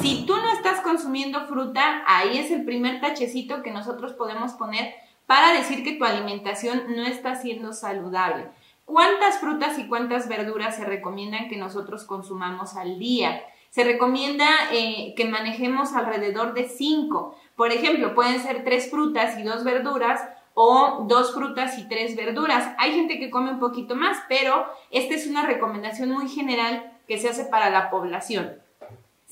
Si 0.00 0.24
tú 0.24 0.36
no 0.36 0.50
estás 0.52 0.80
consumiendo 0.80 1.46
fruta, 1.46 2.02
ahí 2.06 2.38
es 2.38 2.50
el 2.50 2.64
primer 2.64 3.00
tachecito 3.00 3.62
que 3.62 3.70
nosotros 3.70 4.14
podemos 4.14 4.52
poner 4.52 4.94
para 5.26 5.52
decir 5.52 5.84
que 5.84 5.92
tu 5.92 6.04
alimentación 6.04 6.84
no 6.96 7.04
está 7.04 7.34
siendo 7.34 7.72
saludable. 7.72 8.48
¿Cuántas 8.84 9.38
frutas 9.38 9.78
y 9.78 9.88
cuántas 9.88 10.28
verduras 10.28 10.76
se 10.76 10.84
recomiendan 10.84 11.48
que 11.48 11.56
nosotros 11.56 12.04
consumamos 12.04 12.76
al 12.76 12.98
día? 12.98 13.42
Se 13.70 13.84
recomienda 13.84 14.48
eh, 14.72 15.12
que 15.16 15.26
manejemos 15.26 15.92
alrededor 15.92 16.54
de 16.54 16.68
5. 16.68 17.36
Por 17.56 17.72
ejemplo, 17.72 18.14
pueden 18.14 18.40
ser 18.40 18.64
tres 18.64 18.90
frutas 18.90 19.38
y 19.38 19.42
dos 19.42 19.64
verduras 19.64 20.20
o 20.54 21.04
dos 21.06 21.34
frutas 21.34 21.76
y 21.78 21.88
tres 21.88 22.16
verduras. 22.16 22.72
Hay 22.78 22.92
gente 22.92 23.18
que 23.18 23.28
come 23.28 23.50
un 23.50 23.58
poquito 23.58 23.94
más, 23.94 24.18
pero 24.28 24.64
esta 24.90 25.14
es 25.14 25.26
una 25.26 25.44
recomendación 25.44 26.10
muy 26.12 26.28
general 26.28 26.98
que 27.06 27.18
se 27.18 27.28
hace 27.28 27.44
para 27.44 27.68
la 27.68 27.90
población. 27.90 28.65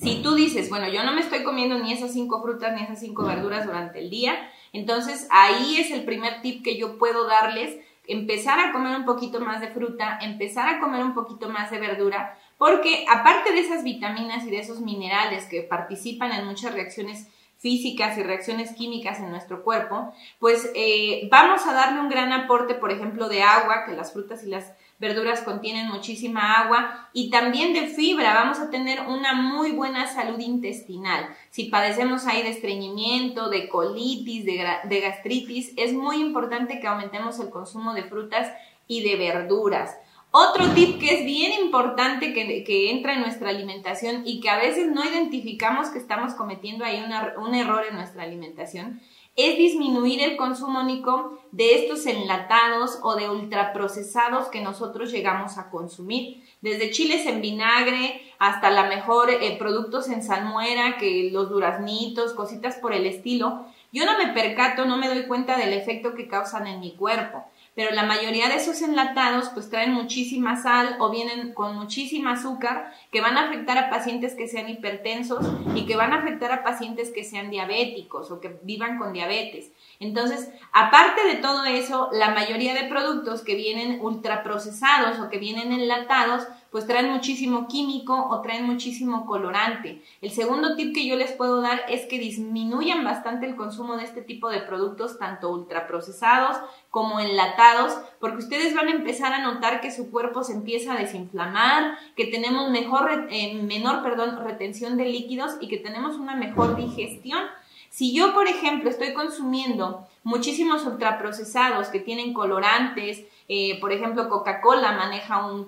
Si 0.05 0.17
tú 0.23 0.35
dices, 0.35 0.69
bueno, 0.69 0.87
yo 0.89 1.03
no 1.03 1.15
me 1.15 1.23
estoy 1.23 1.43
comiendo 1.43 1.79
ni 1.79 1.91
esas 1.91 2.13
cinco 2.13 2.43
frutas 2.43 2.75
ni 2.75 2.83
esas 2.83 3.01
cinco 3.01 3.25
verduras 3.25 3.65
durante 3.65 4.01
el 4.01 4.11
día, 4.11 4.51
entonces 4.75 5.27
ahí 5.31 5.79
es 5.79 5.91
el 5.91 6.05
primer 6.05 6.43
tip 6.43 6.63
que 6.63 6.77
yo 6.77 6.99
puedo 6.99 7.27
darles, 7.27 7.75
empezar 8.07 8.61
a 8.61 8.71
comer 8.73 8.95
un 8.97 9.07
poquito 9.07 9.41
más 9.41 9.63
de 9.63 9.69
fruta, 9.69 10.19
empezar 10.21 10.69
a 10.69 10.79
comer 10.79 11.03
un 11.03 11.15
poquito 11.15 11.49
más 11.49 11.71
de 11.71 11.79
verdura, 11.79 12.39
porque 12.59 13.07
aparte 13.11 13.53
de 13.53 13.61
esas 13.61 13.83
vitaminas 13.83 14.45
y 14.45 14.51
de 14.51 14.59
esos 14.59 14.83
minerales 14.83 15.47
que 15.47 15.63
participan 15.63 16.33
en 16.33 16.45
muchas 16.45 16.75
reacciones 16.75 17.27
físicas 17.57 18.19
y 18.19 18.23
reacciones 18.23 18.75
químicas 18.75 19.21
en 19.21 19.31
nuestro 19.31 19.65
cuerpo, 19.65 20.13
pues 20.39 20.71
eh, 20.75 21.31
vamos 21.31 21.67
a 21.67 21.73
darle 21.73 22.01
un 22.01 22.11
gran 22.11 22.31
aporte, 22.31 22.75
por 22.75 22.93
ejemplo, 22.93 23.31
de 23.31 23.43
agua, 23.43 23.87
que 23.87 23.93
las 23.93 24.13
frutas 24.13 24.45
y 24.45 24.51
las 24.51 24.75
verduras 24.99 25.43
contienen 25.43 25.89
muchísima 25.89 26.61
agua 26.61 27.09
y 27.13 27.31
también 27.31 27.73
de 27.73 27.89
fibra. 27.89 28.35
Vamos 28.35 28.59
a 28.59 28.71
tener 28.71 29.01
una 29.03 29.35
muy 29.35 29.73
buena 29.73 30.07
salud 30.07 30.39
intestinal. 30.39 31.29
Si 31.51 31.65
padecemos 31.65 32.27
ahí 32.27 32.43
de 32.43 32.51
estreñimiento, 32.51 33.49
de 33.49 33.69
colitis, 33.69 34.45
de, 34.45 35.01
gastritis, 35.01 35.73
es 35.77 35.93
muy 35.93 36.17
importante 36.21 36.81
que 36.81 36.87
aumentemos 36.87 37.39
el 37.41 37.51
consumo 37.51 37.95
de 37.95 38.05
frutas 38.05 38.51
y 38.87 39.03
de 39.03 39.17
verduras. 39.17 39.97
Otro 40.31 40.69
tip 40.71 40.99
que 40.99 41.15
es 41.15 41.25
bien 41.25 41.53
importante 41.61 42.33
que, 42.33 42.65
que, 42.65 42.91
entra 42.91 43.15
en 43.15 43.21
nuestra 43.21 43.51
alimentación 43.51 44.23
y 44.25 44.41
que 44.41 44.51
a 44.51 44.59
veces 44.59 44.89
no 44.89 45.05
identificamos 45.05 45.91
que 45.91 45.99
estamos 45.99 46.35
cometiendo 46.35 46.85
ahí 46.85 47.05
un 47.37 47.55
error 47.55 47.85
en 47.89 47.95
nuestra 47.95 48.25
alimentación 48.25 49.01
es 49.37 49.59
disminuir 49.59 50.23
el 50.23 50.37
consumo 50.37 50.81
único 50.81 51.39
de 51.51 51.75
estos 51.75 52.07
enlatados 52.07 53.01
o 53.03 53.17
de 53.17 53.29
ultraprocesados 53.29 54.49
que 54.49 54.61
nosotros 54.61 55.11
llegamos 55.11 55.59
a 55.59 55.71
consumir. 55.71 56.45
Desde 56.61 56.91
chiles 56.91 57.27
en 57.27 57.41
vinagre 57.41 58.23
hasta 58.39 58.71
la 58.71 58.85
mejor 58.85 59.31
eh, 59.31 59.57
productos 59.59 60.09
en 60.09 60.23
salmuera, 60.23 60.97
que 60.99 61.31
los 61.33 61.51
duraznitos, 61.51 62.33
cositas 62.33 62.77
por 62.77 62.93
el 62.93 63.07
estilo. 63.07 63.67
Yo 63.93 64.07
no 64.07 64.19
me 64.19 64.33
percato, 64.33 64.85
no 64.85 64.97
me 64.97 65.09
doy 65.09 65.27
cuenta 65.27 65.57
del 65.57 65.73
efecto 65.73 66.15
que 66.15 66.29
causan 66.29 66.67
en 66.67 66.81
mi 66.81 66.93
cuerpo 66.93 67.45
pero 67.75 67.91
la 67.93 68.05
mayoría 68.05 68.49
de 68.49 68.57
esos 68.57 68.81
enlatados 68.83 69.49
pues 69.51 69.69
traen 69.69 69.93
muchísima 69.93 70.57
sal 70.57 70.97
o 71.01 71.11
vienen 71.11 71.53
con 71.55 71.77
muchísima 71.77 72.33
azúcar 72.33 72.93
que 73.11 73.21
van 73.21 73.37
a 73.37 73.47
afectar 73.47 73.77
a 73.79 73.91
pacientes 73.91 74.35
que 74.35 74.49
sean 74.49 74.69
hipertensos 74.69 75.45
y 75.75 75.87
que 75.87 75.97
van 75.97 76.13
a 76.13 76.21
afectar 76.21 76.53
a 76.53 76.63
pacientes 76.63 77.11
que 77.11 77.25
sean 77.25 77.51
diabéticos 77.51 78.31
o 78.31 78.41
que 78.41 78.59
vivan 78.63 78.99
con 78.99 79.13
diabetes. 79.13 79.73
Entonces, 79.99 80.51
aparte 80.73 81.27
de 81.27 81.37
todo 81.37 81.65
eso, 81.65 82.09
la 82.13 82.31
mayoría 82.31 82.75
de 82.75 82.89
productos 82.89 83.43
que 83.43 83.55
vienen 83.55 84.01
ultraprocesados 84.01 85.19
o 85.19 85.29
que 85.29 85.39
vienen 85.39 85.73
enlatados, 85.73 86.47
pues 86.75 86.89
traen 86.89 87.13
muchísimo 87.13 87.69
químico 87.69 88.27
o 88.31 88.41
traen 88.41 88.65
muchísimo 88.67 89.27
colorante. 89.27 90.03
El 90.21 90.33
segundo 90.33 90.75
tip 90.75 90.93
que 90.93 91.07
yo 91.07 91.15
les 91.15 91.31
puedo 91.31 91.61
dar 91.61 91.83
es 91.89 92.05
que 92.07 92.19
disminuyan 92.19 93.05
bastante 93.05 93.47
el 93.47 93.55
consumo 93.55 93.97
de 93.97 94.03
este 94.03 94.23
tipo 94.23 94.49
de 94.49 94.59
productos, 94.59 95.17
tanto 95.17 95.51
ultraprocesados 95.51 96.57
como 96.91 97.21
enlatados, 97.21 97.97
porque 98.19 98.39
ustedes 98.39 98.75
van 98.75 98.89
a 98.89 98.91
empezar 98.91 99.33
a 99.33 99.39
notar 99.39 99.81
que 99.81 99.93
su 99.93 100.11
cuerpo 100.11 100.43
se 100.43 100.55
empieza 100.55 100.95
a 100.95 100.99
desinflamar, 100.99 101.97
que 102.17 102.27
tenemos 102.27 102.69
mejor, 102.71 103.29
eh, 103.31 103.55
menor 103.63 104.03
perdón, 104.03 104.45
retención 104.45 104.97
de 104.97 105.05
líquidos 105.05 105.53
y 105.61 105.69
que 105.69 105.79
tenemos 105.79 106.17
una 106.17 106.35
mejor 106.35 106.75
digestión. 106.75 107.45
Si 107.89 108.13
yo, 108.13 108.35
por 108.35 108.49
ejemplo, 108.49 108.91
estoy 108.91 109.15
consumiendo 109.15 110.09
muchísimos 110.25 110.85
ultraprocesados 110.85 111.87
que 111.91 112.01
tienen 112.01 112.35
colorantes, 112.35 113.25
eh, 113.47 113.79
por 113.81 113.93
ejemplo, 113.93 114.29
Coca-Cola 114.31 114.93
maneja 114.93 115.47
un, 115.47 115.67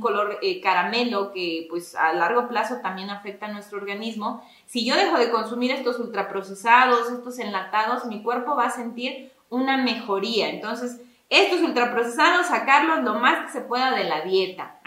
color 0.00 0.38
eh, 0.42 0.60
caramelo 0.60 1.32
que 1.32 1.66
pues 1.70 1.94
a 1.94 2.12
largo 2.12 2.46
plazo 2.48 2.76
también 2.82 3.08
afecta 3.08 3.46
a 3.46 3.52
nuestro 3.52 3.78
organismo. 3.78 4.44
Si 4.66 4.84
yo 4.84 4.96
dejo 4.96 5.16
de 5.16 5.30
consumir 5.30 5.70
estos 5.70 5.98
ultraprocesados, 5.98 7.10
estos 7.10 7.38
enlatados, 7.38 8.04
mi 8.04 8.22
cuerpo 8.22 8.54
va 8.54 8.66
a 8.66 8.70
sentir 8.70 9.32
una 9.48 9.78
mejoría. 9.78 10.50
Entonces, 10.50 11.00
estos 11.30 11.62
ultraprocesados, 11.62 12.46
sacarlos 12.46 13.02
lo 13.02 13.14
más 13.14 13.46
que 13.46 13.52
se 13.52 13.64
pueda 13.64 13.92
de 13.92 14.04
la 14.04 14.20
dieta. 14.20 14.78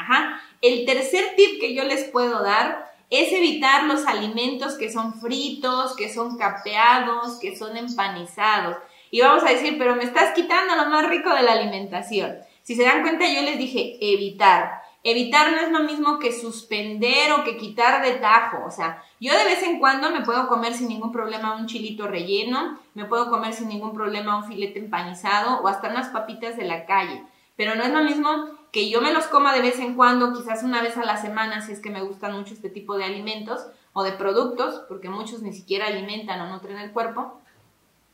El 0.62 0.86
tercer 0.86 1.36
tip 1.36 1.60
que 1.60 1.74
yo 1.74 1.84
les 1.84 2.06
puedo 2.06 2.44
dar 2.44 2.90
es 3.10 3.34
evitar 3.34 3.86
los 3.86 4.06
alimentos 4.06 4.76
que 4.76 4.92
son 4.92 5.16
fritos, 5.16 5.96
que 5.96 6.14
son 6.14 6.38
capeados, 6.38 7.40
que 7.40 7.58
son 7.58 7.76
empanizados. 7.76 8.78
Y 9.12 9.22
vamos 9.22 9.44
a 9.44 9.50
decir, 9.50 9.78
pero 9.78 9.96
me 9.96 10.04
estás 10.04 10.34
quitando 10.34 10.76
lo 10.76 10.90
más 10.90 11.08
rico 11.08 11.34
de 11.34 11.44
la 11.44 11.54
alimentación. 11.54 12.38
Si 12.64 12.76
se 12.76 12.84
dan 12.84 13.02
cuenta, 13.02 13.26
yo 13.28 13.42
les 13.42 13.58
dije 13.58 13.98
evitar. 14.00 14.82
Evitar 15.04 15.52
no 15.52 15.60
es 15.60 15.72
lo 15.72 15.80
mismo 15.80 16.20
que 16.20 16.34
suspender 16.34 17.32
o 17.32 17.44
que 17.44 17.58
quitar 17.58 18.04
de 18.04 18.20
tajo. 18.20 18.66
O 18.66 18.72
sea, 18.72 19.02
yo 19.20 19.36
de 19.38 19.46
vez 19.46 19.64
en 19.64 19.80
cuando 19.80 20.12
me 20.12 20.22
puedo 20.22 20.48
comer 20.48 20.74
sin 20.74 20.90
ningún 20.90 21.12
problema 21.12 21.56
un 21.56 21.68
chilito 21.68 22.08
relleno, 22.08 22.78
me 22.94 23.06
puedo 23.06 23.30
comer 23.30 23.54
sin 23.54 23.70
ningún 23.70 23.94
problema 23.94 24.38
un 24.38 24.44
filete 24.44 24.80
empanizado 24.80 25.62
o 25.62 25.68
hasta 25.68 25.90
unas 25.90 26.10
papitas 26.10 26.58
de 26.58 26.66
la 26.66 26.86
calle. 26.86 27.24
Pero 27.56 27.76
no 27.76 27.84
es 27.84 27.92
lo 27.92 28.04
mismo 28.04 28.30
que 28.72 28.90
yo 28.90 29.02
me 29.02 29.14
los 29.14 29.26
coma 29.26 29.54
de 29.54 29.62
vez 29.62 29.80
en 29.80 29.96
cuando, 29.96 30.34
quizás 30.34 30.64
una 30.64 30.82
vez 30.82 30.96
a 30.98 31.06
la 31.06 31.18
semana, 31.18 31.62
si 31.62 31.72
es 31.72 31.80
que 31.80 31.90
me 31.90 32.02
gustan 32.02 32.34
mucho 32.34 32.54
este 32.54 32.70
tipo 32.70 32.98
de 32.98 33.06
alimentos 33.06 33.66
o 33.94 34.04
de 34.04 34.12
productos, 34.12 34.84
porque 34.88 35.10
muchos 35.10 35.42
ni 35.42 35.54
siquiera 35.54 35.88
alimentan 35.88 36.40
o 36.42 36.54
nutren 36.54 36.78
el 36.78 36.92
cuerpo. 36.92 37.42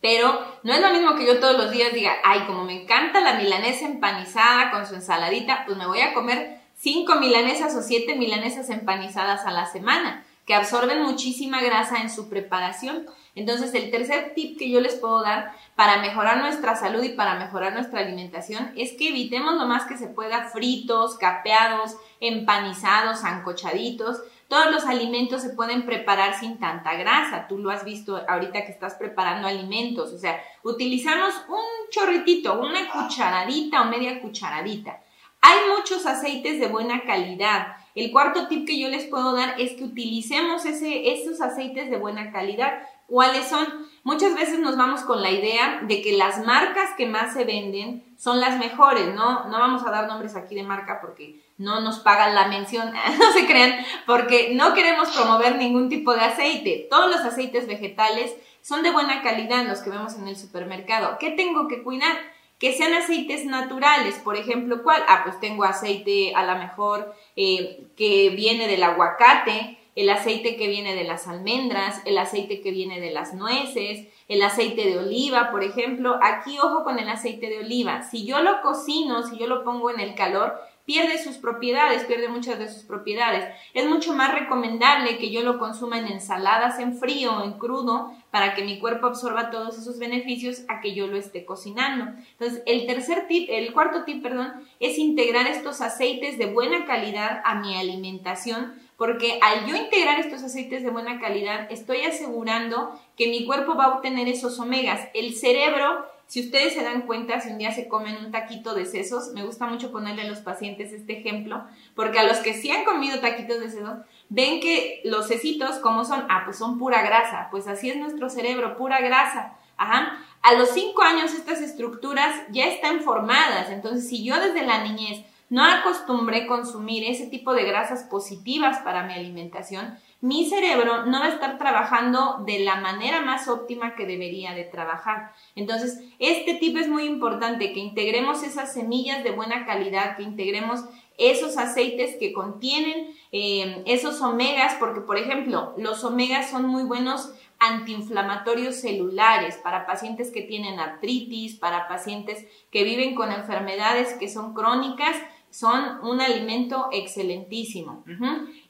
Pero 0.05 0.39
no 0.61 0.71
es 0.71 0.81
lo 0.81 0.91
mismo 0.91 1.15
que 1.15 1.25
yo 1.25 1.39
todos 1.39 1.57
los 1.57 1.71
días 1.71 1.91
diga, 1.91 2.13
ay, 2.23 2.41
como 2.45 2.63
me 2.63 2.83
encanta 2.83 3.21
la 3.21 3.39
milanesa 3.39 3.87
empanizada 3.87 4.69
con 4.69 4.85
su 4.85 4.93
ensaladita, 4.93 5.63
pues 5.65 5.79
me 5.79 5.87
voy 5.87 6.01
a 6.01 6.13
comer 6.13 6.59
cinco 6.77 7.15
milanesas 7.15 7.73
o 7.73 7.81
siete 7.81 8.13
milanesas 8.13 8.69
empanizadas 8.69 9.47
a 9.47 9.51
la 9.51 9.65
semana. 9.65 10.23
que 10.45 10.53
absorben 10.53 11.01
muchísima 11.01 11.59
grasa 11.59 12.01
en 12.01 12.11
su 12.11 12.29
preparación. 12.29 13.07
Entonces, 13.33 13.73
el 13.73 13.89
tercer 13.89 14.33
tip 14.35 14.59
que 14.59 14.69
yo 14.69 14.79
les 14.79 14.93
puedo 14.93 15.23
dar 15.23 15.53
para 15.75 15.97
mejorar 15.97 16.37
nuestra 16.37 16.75
salud 16.75 17.03
y 17.03 17.09
para 17.09 17.39
mejorar 17.39 17.73
nuestra 17.73 18.01
alimentación 18.01 18.71
es 18.75 18.91
que 18.91 19.09
evitemos 19.09 19.55
lo 19.55 19.65
más 19.65 19.85
que 19.85 19.97
se 19.97 20.05
pueda 20.05 20.49
fritos, 20.49 21.17
capeados, 21.17 21.97
empanizados, 22.19 23.23
ancochaditos. 23.23 24.21
Todos 24.47 24.71
los 24.71 24.85
alimentos 24.85 25.41
se 25.41 25.49
pueden 25.49 25.85
preparar 25.85 26.39
sin 26.39 26.59
tanta 26.59 26.93
grasa. 26.95 27.47
Tú 27.47 27.57
lo 27.57 27.71
has 27.71 27.83
visto 27.83 28.23
ahorita 28.27 28.65
que 28.65 28.71
estás 28.71 28.93
preparando 28.93 29.47
alimentos. 29.47 30.13
O 30.13 30.17
sea, 30.19 30.39
utilizamos 30.63 31.33
un 31.49 31.89
chorritito, 31.89 32.59
una 32.59 32.91
cucharadita 32.91 33.81
o 33.81 33.85
media 33.85 34.21
cucharadita. 34.21 35.01
Hay 35.41 35.57
muchos 35.75 36.05
aceites 36.05 36.59
de 36.59 36.67
buena 36.67 37.03
calidad. 37.03 37.77
El 37.93 38.11
cuarto 38.11 38.47
tip 38.47 38.65
que 38.65 38.79
yo 38.79 38.89
les 38.89 39.05
puedo 39.05 39.33
dar 39.33 39.59
es 39.59 39.73
que 39.73 39.83
utilicemos 39.83 40.65
ese, 40.65 41.13
esos 41.13 41.39
aceites 41.41 41.89
de 41.89 41.97
buena 41.97 42.31
calidad. 42.31 42.81
¿Cuáles 43.07 43.47
son? 43.47 43.85
Muchas 44.03 44.35
veces 44.35 44.59
nos 44.59 44.77
vamos 44.77 45.01
con 45.01 45.21
la 45.21 45.31
idea 45.31 45.81
de 45.83 46.01
que 46.01 46.13
las 46.15 46.45
marcas 46.45 46.91
que 46.95 47.07
más 47.07 47.33
se 47.33 47.43
venden 47.43 48.03
son 48.17 48.39
las 48.39 48.59
mejores, 48.59 49.13
¿no? 49.15 49.45
No 49.45 49.59
vamos 49.59 49.83
a 49.85 49.91
dar 49.91 50.07
nombres 50.07 50.35
aquí 50.35 50.53
de 50.53 50.63
marca 50.63 50.99
porque 51.01 51.41
no 51.57 51.81
nos 51.81 51.99
pagan 51.99 52.35
la 52.35 52.47
mención, 52.47 52.93
no 53.19 53.31
se 53.31 53.45
crean, 53.45 53.73
porque 54.05 54.53
no 54.53 54.73
queremos 54.73 55.09
promover 55.09 55.55
ningún 55.55 55.89
tipo 55.89 56.13
de 56.13 56.21
aceite. 56.21 56.87
Todos 56.89 57.09
los 57.09 57.21
aceites 57.21 57.67
vegetales 57.67 58.35
son 58.61 58.83
de 58.83 58.91
buena 58.91 59.21
calidad, 59.21 59.65
los 59.65 59.79
que 59.79 59.89
vemos 59.89 60.15
en 60.15 60.27
el 60.27 60.35
supermercado. 60.35 61.17
¿Qué 61.19 61.31
tengo 61.31 61.67
que 61.67 61.83
cuidar? 61.83 62.15
Que 62.59 62.73
sean 62.73 62.93
aceites 62.93 63.45
naturales, 63.45 64.15
por 64.23 64.37
ejemplo, 64.37 64.81
¿cuál? 64.83 65.03
Ah, 65.07 65.21
pues 65.23 65.39
tengo 65.39 65.63
aceite 65.65 66.33
a 66.35 66.45
lo 66.45 66.57
mejor 66.57 67.13
eh, 67.35 67.87
que 67.97 68.29
viene 68.29 68.67
del 68.67 68.83
aguacate, 68.83 69.77
el 69.95 70.09
aceite 70.09 70.57
que 70.57 70.67
viene 70.67 70.93
de 70.93 71.05
las 71.05 71.27
almendras, 71.27 72.01
el 72.05 72.17
aceite 72.17 72.61
que 72.61 72.71
viene 72.71 72.99
de 72.99 73.11
las 73.11 73.33
nueces, 73.33 74.07
el 74.27 74.41
aceite 74.41 74.85
de 74.85 74.99
oliva, 74.99 75.51
por 75.51 75.63
ejemplo. 75.63 76.19
Aquí 76.21 76.57
ojo 76.59 76.83
con 76.83 76.99
el 76.99 77.07
aceite 77.07 77.49
de 77.49 77.59
oliva. 77.59 78.03
Si 78.03 78.25
yo 78.25 78.41
lo 78.41 78.61
cocino, 78.61 79.23
si 79.23 79.37
yo 79.37 79.47
lo 79.47 79.63
pongo 79.63 79.89
en 79.89 80.01
el 80.01 80.13
calor, 80.13 80.59
pierde 80.85 81.17
sus 81.17 81.37
propiedades, 81.37 82.03
pierde 82.03 82.27
muchas 82.27 82.59
de 82.59 82.69
sus 82.69 82.83
propiedades. 82.83 83.45
Es 83.73 83.87
mucho 83.87 84.13
más 84.13 84.33
recomendable 84.33 85.17
que 85.17 85.31
yo 85.31 85.41
lo 85.41 85.57
consuma 85.57 85.97
en 85.97 86.07
ensaladas 86.07 86.79
en 86.79 86.97
frío 86.97 87.43
en 87.43 87.53
crudo 87.53 88.11
para 88.31 88.53
que 88.53 88.63
mi 88.63 88.79
cuerpo 88.79 89.07
absorba 89.07 89.49
todos 89.49 89.77
esos 89.77 89.97
beneficios 89.97 90.63
a 90.67 90.81
que 90.81 90.93
yo 90.93 91.07
lo 91.07 91.17
esté 91.17 91.45
cocinando. 91.45 92.11
Entonces, 92.31 92.61
el 92.65 92.85
tercer 92.85 93.27
tip, 93.27 93.49
el 93.49 93.73
cuarto 93.73 94.03
tip, 94.03 94.21
perdón, 94.21 94.53
es 94.79 94.97
integrar 94.97 95.47
estos 95.47 95.81
aceites 95.81 96.37
de 96.37 96.47
buena 96.47 96.85
calidad 96.85 97.41
a 97.45 97.55
mi 97.55 97.75
alimentación 97.77 98.73
porque 98.97 99.39
al 99.41 99.65
yo 99.65 99.75
integrar 99.75 100.19
estos 100.19 100.43
aceites 100.43 100.83
de 100.83 100.89
buena 100.89 101.19
calidad, 101.19 101.67
estoy 101.69 102.01
asegurando 102.01 102.99
que 103.17 103.27
mi 103.27 103.45
cuerpo 103.45 103.75
va 103.75 103.85
a 103.85 103.95
obtener 103.95 104.27
esos 104.27 104.59
omegas. 104.59 105.09
El 105.13 105.35
cerebro, 105.35 106.05
si 106.27 106.41
ustedes 106.41 106.73
se 106.73 106.83
dan 106.83 107.01
cuenta, 107.01 107.41
si 107.41 107.49
un 107.49 107.57
día 107.57 107.71
se 107.71 107.87
comen 107.87 108.17
un 108.17 108.31
taquito 108.31 108.73
de 108.73 108.85
sesos, 108.85 109.33
me 109.33 109.43
gusta 109.43 109.67
mucho 109.67 109.91
ponerle 109.91 110.21
a 110.21 110.27
los 110.27 110.39
pacientes 110.39 110.93
este 110.93 111.19
ejemplo, 111.19 111.63
porque 111.93 112.19
a 112.19 112.23
los 112.23 112.37
que 112.37 112.53
sí 112.53 112.71
han 112.71 112.85
comido 112.85 113.19
taquitos 113.19 113.59
de 113.59 113.69
sesos, 113.69 113.99
ven 114.29 114.61
que 114.61 115.01
los 115.03 115.27
cecitos, 115.27 115.77
¿cómo 115.79 116.05
son? 116.05 116.25
Ah, 116.29 116.43
pues 116.45 116.57
son 116.57 116.79
pura 116.79 117.01
grasa. 117.01 117.49
Pues 117.51 117.67
así 117.67 117.89
es 117.89 117.97
nuestro 117.97 118.29
cerebro, 118.29 118.77
pura 118.77 119.01
grasa. 119.01 119.57
Ajá. 119.77 120.19
A 120.41 120.53
los 120.53 120.69
cinco 120.69 121.01
años 121.01 121.33
estas 121.33 121.59
estructuras 121.59 122.33
ya 122.51 122.67
están 122.67 123.01
formadas. 123.01 123.69
Entonces, 123.71 124.07
si 124.07 124.23
yo 124.23 124.39
desde 124.39 124.65
la 124.65 124.83
niñez 124.83 125.25
no 125.49 125.63
acostumbré 125.63 126.47
consumir 126.47 127.03
ese 127.03 127.27
tipo 127.27 127.53
de 127.53 127.63
grasas 127.63 128.03
positivas 128.03 128.79
para 128.79 129.03
mi 129.03 129.13
alimentación, 129.13 129.97
mi 130.21 130.49
cerebro 130.49 131.05
no 131.05 131.19
va 131.19 131.25
a 131.25 131.29
estar 131.29 131.57
trabajando 131.59 132.43
de 132.45 132.59
la 132.59 132.77
manera 132.77 133.21
más 133.21 133.47
óptima 133.47 133.95
que 133.95 134.07
debería 134.07 134.53
de 134.53 134.63
trabajar. 134.63 135.33
Entonces, 135.55 136.01
este 136.17 136.55
tipo 136.55 136.79
es 136.79 136.87
muy 136.87 137.03
importante, 137.03 137.73
que 137.73 137.79
integremos 137.79 138.41
esas 138.41 138.73
semillas 138.73 139.23
de 139.23 139.31
buena 139.31 139.65
calidad, 139.65 140.17
que 140.17 140.23
integremos 140.23 140.85
esos 141.17 141.57
aceites 141.57 142.17
que 142.17 142.33
contienen 142.33 143.15
eh, 143.31 143.83
esos 143.85 144.21
omegas, 144.21 144.75
porque 144.79 145.01
por 145.01 145.17
ejemplo, 145.17 145.73
los 145.77 146.03
omegas 146.03 146.49
son 146.49 146.65
muy 146.65 146.83
buenos 146.83 147.33
antiinflamatorios 147.59 148.75
celulares 148.75 149.57
para 149.57 149.85
pacientes 149.85 150.31
que 150.31 150.41
tienen 150.41 150.79
artritis, 150.79 151.55
para 151.55 151.87
pacientes 151.87 152.45
que 152.71 152.83
viven 152.83 153.15
con 153.15 153.31
enfermedades 153.31 154.13
que 154.13 154.27
son 154.27 154.53
crónicas 154.53 155.15
son 155.55 155.99
un 156.03 156.19
alimento 156.19 156.89
excelentísimo. 156.91 158.03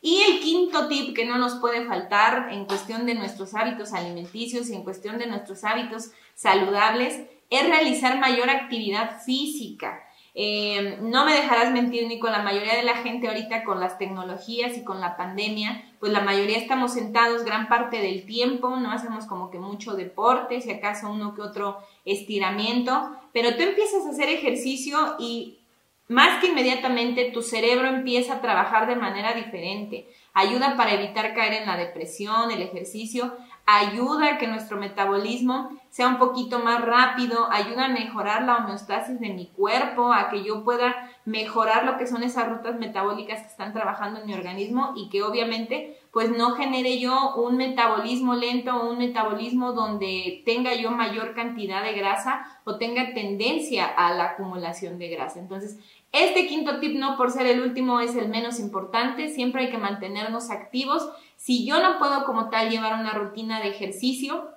Y 0.01 0.21
el 0.21 0.39
quinto 0.39 0.87
tip 0.87 1.15
que 1.15 1.25
no 1.25 1.39
nos 1.39 1.55
puede 1.55 1.83
faltar 1.85 2.49
en 2.51 2.65
cuestión 2.65 3.07
de 3.07 3.15
nuestros 3.15 3.55
hábitos 3.55 3.91
alimenticios 3.91 4.69
y 4.69 4.75
en 4.75 4.83
cuestión 4.83 5.17
de 5.17 5.25
nuestros 5.25 5.63
hábitos 5.63 6.11
saludables 6.35 7.21
es 7.49 7.67
realizar 7.67 8.19
mayor 8.19 8.51
actividad 8.51 9.19
física. 9.23 10.03
Eh, 10.35 10.99
no 11.01 11.25
me 11.25 11.33
dejarás 11.33 11.71
mentir 11.71 12.07
ni 12.07 12.19
con 12.19 12.31
la 12.31 12.43
mayoría 12.43 12.75
de 12.75 12.83
la 12.83 12.97
gente 12.97 13.29
ahorita 13.29 13.63
con 13.63 13.79
las 13.79 13.97
tecnologías 13.97 14.77
y 14.77 14.83
con 14.83 15.01
la 15.01 15.17
pandemia, 15.17 15.91
pues 15.99 16.11
la 16.11 16.21
mayoría 16.21 16.57
estamos 16.57 16.93
sentados 16.93 17.45
gran 17.45 17.67
parte 17.67 17.97
del 17.97 18.27
tiempo, 18.27 18.75
no 18.75 18.91
hacemos 18.91 19.25
como 19.25 19.49
que 19.49 19.57
mucho 19.59 19.95
deporte, 19.95 20.61
si 20.61 20.71
acaso 20.71 21.09
uno 21.09 21.33
que 21.33 21.41
otro 21.41 21.77
estiramiento, 22.03 23.15
pero 23.33 23.55
tú 23.55 23.63
empiezas 23.63 24.05
a 24.05 24.09
hacer 24.09 24.29
ejercicio 24.29 25.15
y 25.19 25.59
más 26.07 26.39
que 26.39 26.47
inmediatamente 26.47 27.31
tu 27.31 27.41
cerebro 27.41 27.87
empieza 27.87 28.35
a 28.35 28.41
trabajar 28.41 28.87
de 28.87 28.95
manera 28.95 29.33
diferente. 29.33 30.07
Ayuda 30.33 30.75
para 30.77 30.93
evitar 30.93 31.33
caer 31.33 31.53
en 31.53 31.67
la 31.67 31.77
depresión, 31.77 32.51
el 32.51 32.61
ejercicio, 32.61 33.35
ayuda 33.65 34.33
a 34.33 34.37
que 34.37 34.47
nuestro 34.47 34.77
metabolismo 34.77 35.69
sea 35.89 36.07
un 36.07 36.17
poquito 36.17 36.59
más 36.59 36.83
rápido, 36.83 37.47
ayuda 37.51 37.85
a 37.85 37.89
mejorar 37.89 38.43
la 38.43 38.57
homeostasis 38.57 39.19
de 39.19 39.29
mi 39.29 39.47
cuerpo, 39.47 40.13
a 40.13 40.29
que 40.29 40.43
yo 40.43 40.63
pueda 40.63 41.09
mejorar 41.23 41.85
lo 41.85 41.97
que 41.97 42.05
son 42.05 42.21
esas 42.21 42.49
rutas 42.49 42.77
metabólicas 42.77 43.41
que 43.41 43.47
están 43.47 43.73
trabajando 43.73 44.19
en 44.19 44.27
mi 44.27 44.33
organismo 44.33 44.93
y 44.95 45.09
que 45.09 45.23
obviamente 45.23 45.97
pues 46.11 46.29
no 46.29 46.51
genere 46.51 46.99
yo 46.99 47.35
un 47.35 47.57
metabolismo 47.57 48.35
lento 48.35 48.75
o 48.75 48.89
un 48.89 48.97
metabolismo 48.97 49.73
donde 49.73 50.43
tenga 50.45 50.73
yo 50.75 50.91
mayor 50.91 51.33
cantidad 51.33 51.83
de 51.83 51.93
grasa 51.93 52.45
o 52.63 52.77
tenga 52.77 53.13
tendencia 53.13 53.85
a 53.85 54.13
la 54.13 54.25
acumulación 54.25 54.97
de 54.97 55.09
grasa. 55.09 55.39
Entonces, 55.39 55.77
este 56.13 56.47
quinto 56.47 56.79
tip, 56.79 56.97
no 56.97 57.17
por 57.17 57.31
ser 57.31 57.47
el 57.47 57.59
último, 57.61 57.99
es 57.99 58.15
el 58.15 58.29
menos 58.29 58.61
importante. 58.61 59.27
Siempre 59.27 59.63
hay 59.63 59.69
que 59.69 59.77
mantenernos 59.77 60.49
activos. 60.49 61.05
Si 61.45 61.63
yo 61.63 61.79
no 61.79 61.99
puedo 61.99 62.25
como 62.25 62.49
tal 62.49 62.71
llevar 62.71 62.99
una 62.99 63.11
rutina 63.11 63.59
de 63.59 63.67
ejercicio, 63.67 64.49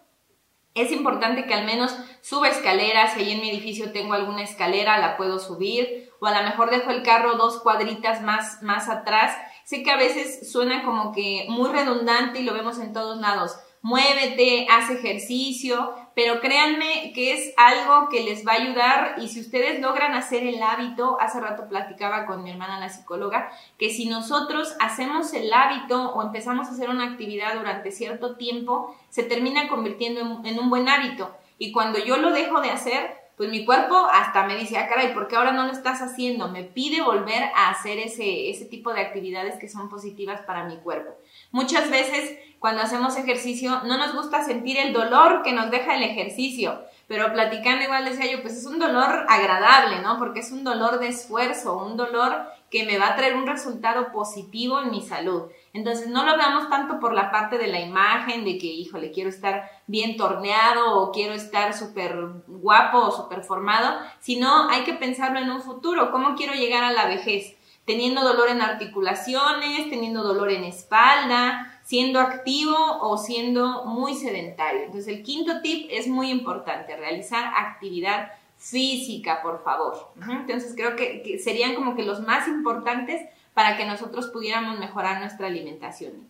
es 0.72 0.90
importante 0.90 1.44
que 1.44 1.52
al 1.52 1.66
menos 1.66 1.94
suba 2.22 2.48
escaleras. 2.48 3.12
Si 3.12 3.20
ahí 3.20 3.32
en 3.32 3.42
mi 3.42 3.50
edificio 3.50 3.92
tengo 3.92 4.14
alguna 4.14 4.42
escalera, 4.42 4.96
la 4.96 5.18
puedo 5.18 5.38
subir. 5.38 6.10
O 6.18 6.24
a 6.24 6.40
lo 6.40 6.48
mejor 6.48 6.70
dejo 6.70 6.90
el 6.90 7.02
carro 7.02 7.34
dos 7.34 7.60
cuadritas 7.60 8.22
más, 8.22 8.62
más 8.62 8.88
atrás. 8.88 9.36
Sé 9.66 9.82
que 9.82 9.90
a 9.90 9.98
veces 9.98 10.50
suena 10.50 10.82
como 10.82 11.12
que 11.12 11.44
muy 11.50 11.68
redundante 11.68 12.40
y 12.40 12.44
lo 12.44 12.54
vemos 12.54 12.78
en 12.78 12.94
todos 12.94 13.18
lados 13.18 13.58
muévete, 13.88 14.66
haz 14.68 14.90
ejercicio, 14.90 15.94
pero 16.14 16.40
créanme 16.40 17.10
que 17.14 17.32
es 17.32 17.54
algo 17.56 18.10
que 18.10 18.22
les 18.22 18.46
va 18.46 18.52
a 18.52 18.56
ayudar 18.56 19.14
y 19.18 19.28
si 19.28 19.40
ustedes 19.40 19.80
logran 19.80 20.12
hacer 20.12 20.46
el 20.46 20.62
hábito, 20.62 21.16
hace 21.18 21.40
rato 21.40 21.68
platicaba 21.70 22.26
con 22.26 22.42
mi 22.42 22.50
hermana 22.50 22.80
la 22.80 22.90
psicóloga, 22.90 23.50
que 23.78 23.88
si 23.88 24.06
nosotros 24.06 24.76
hacemos 24.78 25.32
el 25.32 25.50
hábito 25.50 26.12
o 26.12 26.22
empezamos 26.22 26.68
a 26.68 26.72
hacer 26.72 26.90
una 26.90 27.04
actividad 27.04 27.54
durante 27.54 27.90
cierto 27.90 28.36
tiempo, 28.36 28.94
se 29.08 29.22
termina 29.22 29.68
convirtiendo 29.68 30.42
en, 30.44 30.58
un 30.58 30.68
buen 30.68 30.86
hábito. 30.86 31.34
Y 31.58 31.72
cuando 31.72 31.98
yo 31.98 32.18
lo 32.18 32.30
dejo 32.30 32.60
de 32.60 32.70
hacer, 32.70 33.16
pues 33.38 33.48
mi 33.48 33.64
cuerpo 33.64 33.96
hasta 34.12 34.44
me 34.44 34.56
dice, 34.56 34.76
ah, 34.76 34.86
caray, 34.86 35.14
¿por 35.14 35.28
qué 35.28 35.36
ahora 35.36 35.52
no 35.52 35.64
lo 35.64 35.72
estás 35.72 36.02
haciendo? 36.02 36.48
Me 36.48 36.64
pide 36.64 37.00
volver 37.00 37.44
a 37.54 37.70
hacer 37.70 37.98
ese, 38.00 38.50
ese 38.50 38.66
tipo 38.66 38.92
de 38.92 39.00
actividades 39.00 39.58
que 39.58 39.68
son 39.68 39.88
positivas 39.88 40.42
para 40.42 40.64
mi 40.64 40.76
cuerpo. 40.76 41.12
Muchas 41.52 41.88
veces 41.88 42.36
cuando 42.58 42.82
hacemos 42.82 43.16
ejercicio 43.16 43.82
no 43.84 43.98
nos 43.98 44.14
gusta 44.14 44.42
sentir 44.42 44.78
el 44.78 44.92
dolor 44.92 45.42
que 45.42 45.52
nos 45.52 45.70
deja 45.70 45.94
el 45.94 46.02
ejercicio, 46.02 46.82
pero 47.06 47.32
platicando 47.32 47.84
igual 47.84 48.04
decía 48.04 48.30
yo, 48.30 48.42
pues 48.42 48.56
es 48.56 48.66
un 48.66 48.78
dolor 48.78 49.24
agradable, 49.28 50.00
¿no? 50.02 50.18
Porque 50.18 50.40
es 50.40 50.50
un 50.50 50.64
dolor 50.64 50.98
de 50.98 51.08
esfuerzo, 51.08 51.78
un 51.78 51.96
dolor 51.96 52.48
que 52.70 52.84
me 52.84 52.98
va 52.98 53.08
a 53.08 53.16
traer 53.16 53.34
un 53.34 53.46
resultado 53.46 54.12
positivo 54.12 54.80
en 54.80 54.90
mi 54.90 55.00
salud. 55.00 55.44
Entonces 55.72 56.08
no 56.08 56.26
lo 56.26 56.36
veamos 56.36 56.68
tanto 56.68 57.00
por 57.00 57.14
la 57.14 57.30
parte 57.30 57.56
de 57.56 57.68
la 57.68 57.80
imagen, 57.80 58.44
de 58.44 58.58
que, 58.58 58.66
híjole, 58.66 59.10
quiero 59.10 59.30
estar 59.30 59.70
bien 59.86 60.16
torneado 60.16 60.98
o 60.98 61.12
quiero 61.12 61.32
estar 61.32 61.72
súper 61.72 62.14
guapo 62.46 62.98
o 62.98 63.10
súper 63.10 63.42
formado, 63.42 63.98
sino 64.20 64.68
hay 64.68 64.82
que 64.82 64.94
pensarlo 64.94 65.38
en 65.38 65.50
un 65.50 65.62
futuro, 65.62 66.10
¿cómo 66.10 66.34
quiero 66.34 66.52
llegar 66.52 66.84
a 66.84 66.92
la 66.92 67.06
vejez? 67.06 67.54
teniendo 67.88 68.22
dolor 68.22 68.50
en 68.50 68.60
articulaciones, 68.60 69.88
teniendo 69.88 70.22
dolor 70.22 70.50
en 70.50 70.64
espalda, 70.64 71.67
siendo 71.88 72.20
activo 72.20 72.76
o 73.00 73.16
siendo 73.16 73.86
muy 73.86 74.14
sedentario. 74.14 74.82
Entonces 74.82 75.08
el 75.08 75.22
quinto 75.22 75.62
tip 75.62 75.88
es 75.90 76.06
muy 76.06 76.28
importante, 76.30 76.94
realizar 76.94 77.50
actividad 77.56 78.32
física, 78.58 79.40
por 79.40 79.64
favor. 79.64 80.12
Entonces 80.30 80.74
creo 80.76 80.96
que, 80.96 81.38
serían 81.42 81.74
como 81.74 81.96
que 81.96 82.02
los 82.02 82.20
más 82.20 82.46
importantes 82.46 83.26
para 83.54 83.78
que 83.78 83.86
nosotros 83.86 84.26
pudiéramos 84.26 84.78
mejorar 84.78 85.20
nuestra 85.20 85.46
alimentación. 85.46 86.28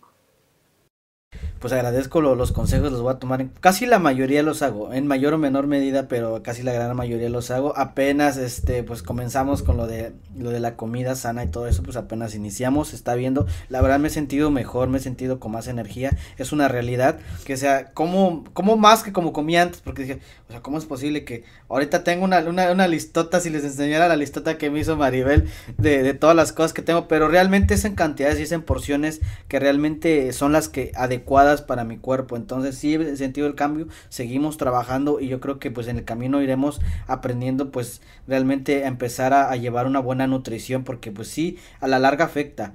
Pues 1.59 1.73
agradezco 1.73 2.21
los 2.21 2.51
consejos, 2.51 2.91
los 2.91 3.01
voy 3.01 3.13
a 3.13 3.19
tomar. 3.19 3.47
casi 3.59 3.85
la 3.85 3.99
mayoría 3.99 4.43
los 4.43 4.61
hago, 4.61 4.93
en 4.93 5.07
mayor 5.07 5.33
o 5.33 5.37
menor 5.37 5.67
medida, 5.67 6.07
pero 6.07 6.41
casi 6.41 6.63
la 6.63 6.71
gran 6.71 6.95
mayoría 6.95 7.29
los 7.29 7.51
hago. 7.51 7.77
Apenas, 7.77 8.37
este, 8.37 8.83
pues 8.83 9.03
comenzamos 9.03 9.61
con 9.61 9.75
lo 9.75 9.85
de, 9.85 10.13
lo 10.37 10.51
de 10.51 10.61
la 10.61 10.77
comida 10.77 11.15
sana 11.15 11.43
y 11.43 11.47
todo 11.47 11.67
eso, 11.67 11.83
pues 11.83 11.97
apenas 11.97 12.33
iniciamos, 12.33 12.93
está 12.93 13.15
viendo. 13.15 13.45
La 13.67 13.81
verdad 13.81 13.99
me 13.99 14.07
he 14.07 14.11
sentido 14.11 14.51
mejor, 14.51 14.87
me 14.87 14.99
he 14.99 15.01
sentido 15.01 15.39
con 15.39 15.51
más 15.51 15.67
energía. 15.67 16.15
Es 16.37 16.53
una 16.53 16.69
realidad 16.69 17.19
que 17.43 17.57
sea, 17.57 17.91
como, 17.91 18.45
como 18.53 18.77
más 18.77 19.03
que 19.03 19.11
como 19.11 19.33
comía 19.33 19.63
antes, 19.63 19.81
porque 19.81 20.03
dije, 20.03 20.19
o 20.47 20.51
sea, 20.51 20.61
¿cómo 20.61 20.77
es 20.77 20.85
posible 20.85 21.25
que 21.25 21.43
ahorita 21.67 22.05
tengo 22.05 22.23
una, 22.23 22.39
una, 22.39 22.87
listota, 22.87 23.41
si 23.41 23.49
les 23.49 23.65
enseñara 23.65 24.07
la 24.07 24.15
listota 24.15 24.57
que 24.57 24.69
me 24.69 24.79
hizo 24.79 24.95
Maribel 24.95 25.49
de, 25.77 26.03
de 26.03 26.13
todas 26.13 26.35
las 26.35 26.53
cosas 26.53 26.71
que 26.71 26.81
tengo, 26.81 27.07
pero 27.07 27.27
realmente 27.27 27.73
es 27.73 27.83
en 27.83 27.95
cantidades 27.95 28.39
y 28.39 28.43
es 28.43 28.51
en 28.53 28.61
porciones 28.61 29.19
que 29.47 29.59
realmente 29.59 30.31
son 30.31 30.53
las 30.53 30.69
que 30.69 30.91
adecuadas 30.95 31.48
para 31.57 31.83
mi 31.83 31.97
cuerpo. 31.97 32.37
Entonces 32.37 32.77
sí 32.77 32.95
he 32.95 33.15
sentido 33.17 33.47
el 33.47 33.55
cambio, 33.55 33.87
seguimos 34.09 34.57
trabajando 34.57 35.19
y 35.19 35.27
yo 35.27 35.39
creo 35.39 35.59
que 35.59 35.71
pues 35.71 35.87
en 35.87 35.97
el 35.97 36.05
camino 36.05 36.41
iremos 36.41 36.79
aprendiendo 37.07 37.71
pues 37.71 38.01
realmente 38.27 38.85
a 38.85 38.87
empezar 38.87 39.33
a, 39.33 39.51
a 39.51 39.55
llevar 39.55 39.87
una 39.87 39.99
buena 39.99 40.27
nutrición 40.27 40.83
porque 40.83 41.11
pues 41.11 41.27
sí, 41.27 41.57
a 41.79 41.87
la 41.87 41.99
larga 41.99 42.25
afecta. 42.25 42.73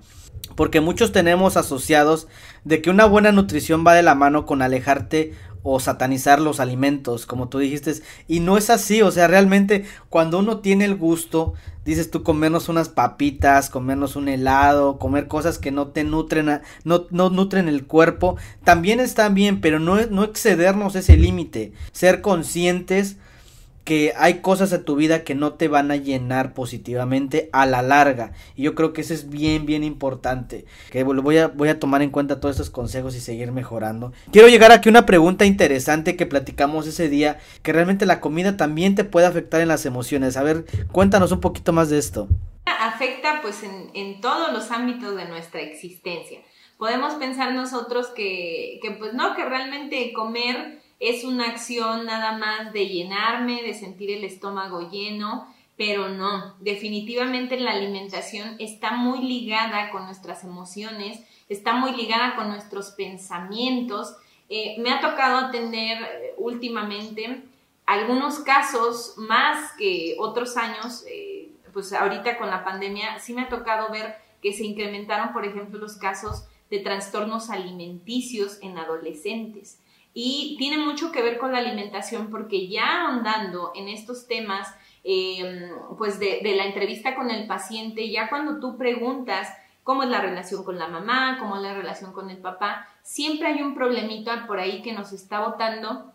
Porque 0.57 0.81
muchos 0.81 1.11
tenemos 1.13 1.57
asociados 1.57 2.29
de 2.65 2.83
que 2.83 2.91
una 2.91 3.07
buena 3.07 3.33
nutrición 3.33 3.85
va 3.87 3.95
de 3.95 4.03
la 4.03 4.15
mano 4.15 4.45
con 4.45 4.63
alejarte 4.63 5.33
o 5.65 5.81
satanizar 5.81 6.41
los 6.41 6.61
alimentos, 6.61 7.25
como 7.25 7.49
tú 7.49 7.59
dijiste, 7.59 7.95
y 8.29 8.41
no 8.41 8.59
es 8.59 8.69
así, 8.69 9.01
o 9.01 9.11
sea, 9.11 9.27
realmente 9.27 9.87
cuando 10.11 10.39
uno 10.39 10.59
tiene 10.59 10.85
el 10.85 10.95
gusto, 10.95 11.55
dices 11.87 12.11
tú 12.11 12.23
comernos 12.23 12.69
unas 12.69 12.91
papitas, 12.91 13.71
comernos 13.71 14.15
un 14.15 14.29
helado, 14.29 14.99
comer 14.99 15.27
cosas 15.27 15.59
que 15.59 15.71
no 15.71 15.89
te 15.89 16.05
nutren, 16.05 16.61
no, 16.85 17.07
no 17.11 17.31
nutren 17.31 17.69
el 17.69 17.87
cuerpo, 17.87 18.37
también 18.63 19.01
está 19.01 19.31
bien, 19.31 19.63
pero 19.63 19.81
no, 19.81 19.97
no 20.07 20.23
excedernos 20.25 20.97
ese 20.97 21.17
límite, 21.17 21.73
ser 21.93 22.21
conscientes 22.21 23.17
que 23.85 24.15
hay 24.17 24.41
cosas 24.41 24.73
en 24.73 24.85
tu 24.85 24.97
vida 24.97 25.25
que 25.25 25.35
no 25.35 25.55
te 25.55 25.69
van 25.69 25.91
a 25.91 25.97
llenar 25.97 26.55
positivamente 26.55 27.51
a 27.53 27.67
la 27.67 27.83
larga. 27.83 28.33
Y 28.57 28.63
yo 28.63 28.75
creo 28.75 28.93
que 28.93 29.03
eso 29.03 29.13
es 29.13 29.29
bien, 29.29 29.67
bien 29.67 29.85
importante. 29.85 30.65
Que 30.91 31.05
voy 31.05 31.37
a, 31.37 31.49
voy 31.49 31.69
a 31.69 31.79
tomar 31.79 32.01
en 32.01 32.11
cuenta 32.11 32.41
todos 32.41 32.57
estos 32.57 32.71
consejos 32.71 33.15
y 33.15 33.21
seguir 33.21 33.53
mejorando. 33.53 34.13
Quiero 34.33 34.49
llegar 34.49 34.73
aquí 34.73 34.89
a 34.89 34.91
una 34.91 35.07
pregunta 35.07 35.45
interesante 35.45 36.17
que 36.17 36.27
platicamos 36.27 36.87
ese 36.87 37.11
día, 37.11 37.39
que 37.63 37.73
realmente 37.73 38.07
la 38.07 38.21
comida 38.21 38.57
también 38.57 38.95
te 38.95 39.05
puede 39.05 39.27
afectar 39.27 39.61
en 39.61 39.69
las 39.69 39.85
emociones. 39.85 40.39
A 40.39 40.43
ver, 40.43 40.65
cuéntanos 40.91 41.31
un 41.33 41.41
poquito 41.41 41.73
más 41.73 41.91
de 41.91 41.99
esto. 41.99 42.29
Afecta 42.65 43.41
pues 43.43 43.63
en, 43.63 43.91
en 43.93 44.21
todos 44.23 44.51
los 44.53 44.71
ámbitos 44.71 45.15
de 45.15 45.27
nuestra 45.27 45.61
existencia. 45.61 46.41
Podemos 46.79 47.15
pensar 47.15 47.55
nosotros 47.55 48.09
que, 48.09 48.79
que 48.83 48.93
pues 48.93 49.13
no, 49.13 49.37
que 49.37 49.45
realmente 49.45 50.13
comer 50.15 50.83
es 51.05 51.25
una 51.25 51.49
acción 51.49 52.07
nada 52.07 52.39
más 52.39 52.73
de 52.73 52.89
llenarme, 52.89 53.63
de 53.63 53.75
sentir 53.75 54.11
el 54.11 54.25
estómago 54.25 54.91
lleno, 54.91 55.47
pero 55.77 56.09
no, 56.09 56.55
definitivamente 56.61 57.59
la 57.59 57.73
alimentación 57.73 58.57
está 58.59 58.93
muy 58.93 59.21
ligada 59.21 59.91
con 59.91 60.05
nuestras 60.05 60.45
emociones, 60.45 61.21
está 61.49 61.75
muy 61.75 61.93
ligada 61.93 62.37
con 62.37 62.49
nuestros 62.49 62.93
pensamientos. 62.93 64.17
Eh, 64.49 64.77
me 64.79 64.93
ha 64.93 65.01
tocado 65.01 65.47
atender 65.47 65.99
eh, 66.03 66.35
últimamente 66.39 67.43
algunos 67.85 68.39
casos 68.39 69.15
más 69.19 69.73
que 69.77 70.17
otros 70.19 70.57
años, 70.57 71.05
eh, 71.07 71.51
pues 71.75 71.93
ahorita 71.93 72.39
con 72.39 72.49
la 72.49 72.65
pandemia 72.65 73.19
sí 73.19 73.35
me 73.35 73.43
ha 73.43 73.49
tocado 73.49 73.91
ver 73.91 74.17
que 74.41 74.55
se 74.55 74.65
incrementaron, 74.65 75.35
por 75.35 75.45
ejemplo, 75.45 75.79
los 75.79 75.97
casos 75.97 76.47
de 76.71 76.79
trastornos 76.79 77.51
alimenticios 77.51 78.59
en 78.63 78.79
adolescentes. 78.79 79.81
Y 80.17 80.55
tiene 80.59 80.79
mucho 80.79 81.11
que 81.11 81.23
ver 81.23 81.39
con 81.39 81.51
la 81.51 81.59
alimentación 81.59 82.31
porque 82.31 82.69
ya 82.69 83.03
ahondando 83.03 83.73
en 83.75 83.89
estos 83.89 84.29
temas, 84.29 84.73
em, 85.03 85.71
pues 85.99 86.21
de, 86.21 86.41
la 86.57 86.67
entrevista 86.67 87.17
con 87.17 87.33
el 87.33 87.49
paciente, 87.49 88.09
ya 88.09 88.29
cuando 88.29 88.61
tú 88.61 88.79
preguntas 88.79 89.53
cómo 89.83 90.05
es 90.05 90.09
la 90.09 90.21
relación 90.21 90.63
con 90.65 90.79
la 90.79 90.87
mamá, 90.87 91.37
cómo 91.41 91.57
es 91.57 91.63
la 91.63 91.75
relación 91.75 92.13
con 92.13 92.31
el 92.31 92.39
papá, 92.39 92.89
siempre 93.03 93.49
hay 93.49 93.61
un 93.61 93.75
problemita 93.75 94.47
por 94.47 94.61
ahí 94.61 94.83
que 94.83 94.93
nos 94.93 95.13
está 95.13 95.41
botando 95.41 96.13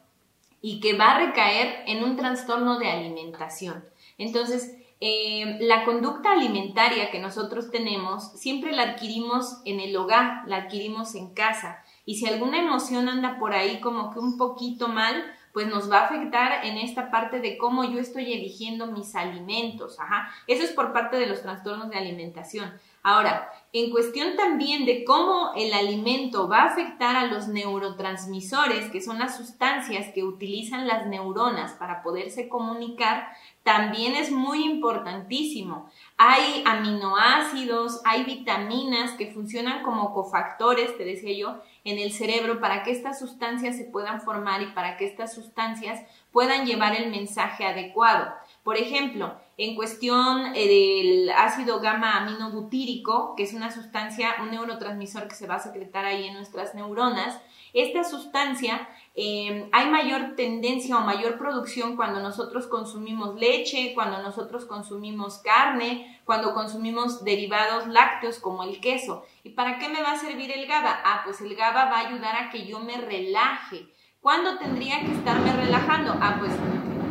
y 0.62 0.80
que 0.80 0.94
va 0.94 1.12
a 1.12 1.26
recaer 1.26 1.84
en 1.86 2.02
un 2.04 2.16
trastorno 2.16 2.80
de 2.80 2.90
alimentación. 2.90 3.84
Entonces, 4.18 4.78
em, 5.02 5.58
la 5.60 5.84
conducta 5.84 6.32
alimentaria 6.32 7.12
que 7.12 7.20
nosotros 7.20 7.70
tenemos 7.70 8.32
siempre 8.40 8.72
la 8.72 8.84
adquirimos 8.84 9.62
en 9.66 9.82
el 9.82 9.96
hogar, 9.98 10.48
la 10.48 10.58
adquirimos 10.58 11.16
en 11.16 11.34
casa. 11.34 11.84
Y 12.10 12.16
si 12.16 12.26
alguna 12.26 12.58
emoción 12.58 13.08
anda 13.08 13.38
por 13.38 13.54
ahí 13.54 13.80
como 13.82 14.12
que 14.12 14.18
un 14.18 14.36
poquito 14.36 14.88
mal, 14.88 15.32
pues 15.54 15.68
nos 15.68 15.92
va 15.92 16.00
a 16.00 16.06
afectar 16.06 16.66
en 16.66 16.80
esta 16.80 17.12
parte 17.12 17.40
de 17.40 17.56
cómo 17.56 17.84
yo 17.84 18.00
estoy 18.00 18.34
eligiendo 18.34 18.88
mis 18.88 19.14
alimentos. 19.14 20.00
Ajá. 20.00 20.28
Eso 20.48 20.64
es 20.64 20.72
por 20.72 20.92
parte 20.92 21.18
de 21.18 21.28
los 21.28 21.44
trastornos 21.44 21.92
de 21.92 22.00
alimentación. 22.00 22.74
Ahora, 23.04 23.52
en 23.74 23.92
cuestión 23.92 24.36
también 24.36 24.88
de 24.88 25.06
cómo 25.06 25.52
el 25.56 25.72
alimento 25.72 26.48
va 26.48 26.64
a 26.64 26.70
afectar 26.70 27.16
a 27.16 27.28
los 27.28 27.48
neurotransmisores, 27.48 28.90
que 28.90 29.02
son 29.02 29.20
las 29.20 29.38
sustancias 29.38 30.12
que 30.12 30.24
utilizan 30.24 30.88
las 30.88 31.06
neuronas 31.06 31.74
para 31.74 32.02
poderse 32.02 32.50
comunicar, 32.50 33.28
también 33.62 34.16
es 34.16 34.32
muy 34.32 34.66
importantísimo. 34.66 35.92
Hay 36.22 36.64
aminoácidos, 36.66 38.02
hay 38.04 38.26
vitaminas 38.26 39.12
que 39.12 39.32
funcionan 39.32 39.84
como 39.84 40.14
cofactores, 40.14 40.98
te 40.98 41.06
decía 41.06 41.32
yo, 41.32 41.62
en 41.86 41.98
el 41.98 42.12
cerebro 42.12 42.60
para 42.60 42.84
que 42.84 42.92
estas 42.92 43.18
sustancias 43.18 43.78
se 43.78 43.86
puedan 43.86 44.20
formar 44.20 44.62
y 44.62 44.66
para 44.74 44.98
que 44.98 45.06
estas 45.06 45.34
sustancias 45.34 46.02
puedan 46.34 46.66
llevar 46.66 46.94
el 46.94 47.10
mensaje 47.10 47.66
adecuado. 47.66 48.34
Por 48.64 48.76
ejemplo, 48.76 49.34
en 49.58 49.78
cuestión 49.78 50.54
eh, 50.56 50.68
del 50.68 51.30
ácido 51.30 51.80
gamma 51.80 52.18
aminobutírico, 52.18 53.34
que 53.38 53.44
es 53.44 53.54
una 53.54 53.72
sustancia, 53.72 54.36
un 54.42 54.52
neurotransmisor 54.52 55.30
que 55.30 55.36
se 55.36 55.48
va 55.48 55.56
a 55.56 55.60
secretar 55.60 56.04
ahí 56.04 56.28
en 56.28 56.34
nuestras 56.34 56.76
neuronas, 56.76 57.40
esta 57.74 58.04
sustancia 58.04 58.90
em, 59.16 59.70
hay 59.72 59.90
mayor 59.90 60.36
tendencia 60.36 60.98
o 60.98 61.02
mayor 61.02 61.38
producción 61.38 61.96
cuando 61.96 62.20
nosotros 62.20 62.68
consumimos 62.68 63.36
leche, 63.36 63.94
cuando 63.94 64.22
nosotros 64.22 64.66
consumimos 64.66 65.40
carne, 65.40 66.22
cuando 66.26 66.54
consumimos 66.54 67.24
derivados 67.24 67.88
lácteos 67.88 68.40
como 68.40 68.64
el 68.64 68.80
queso. 68.80 69.26
¿Y 69.44 69.50
para 69.50 69.80
qué 69.80 69.90
me 69.90 70.02
va 70.02 70.12
a 70.12 70.20
servir 70.20 70.52
el 70.52 70.68
GABA? 70.68 71.02
Ah, 71.04 71.22
pues 71.26 71.42
el 71.42 71.56
GABA 71.56 71.86
va 71.86 72.00
a 72.00 72.08
ayudar 72.08 72.36
a 72.36 72.50
que 72.50 72.66
yo 72.66 72.80
me 72.80 72.98
relaje. 72.98 73.88
¿Cuándo 74.22 74.58
tendría 74.58 75.00
que 75.00 75.12
estarme 75.14 75.54
relajando? 75.54 76.14
Ah, 76.22 76.38
pues 76.40 76.52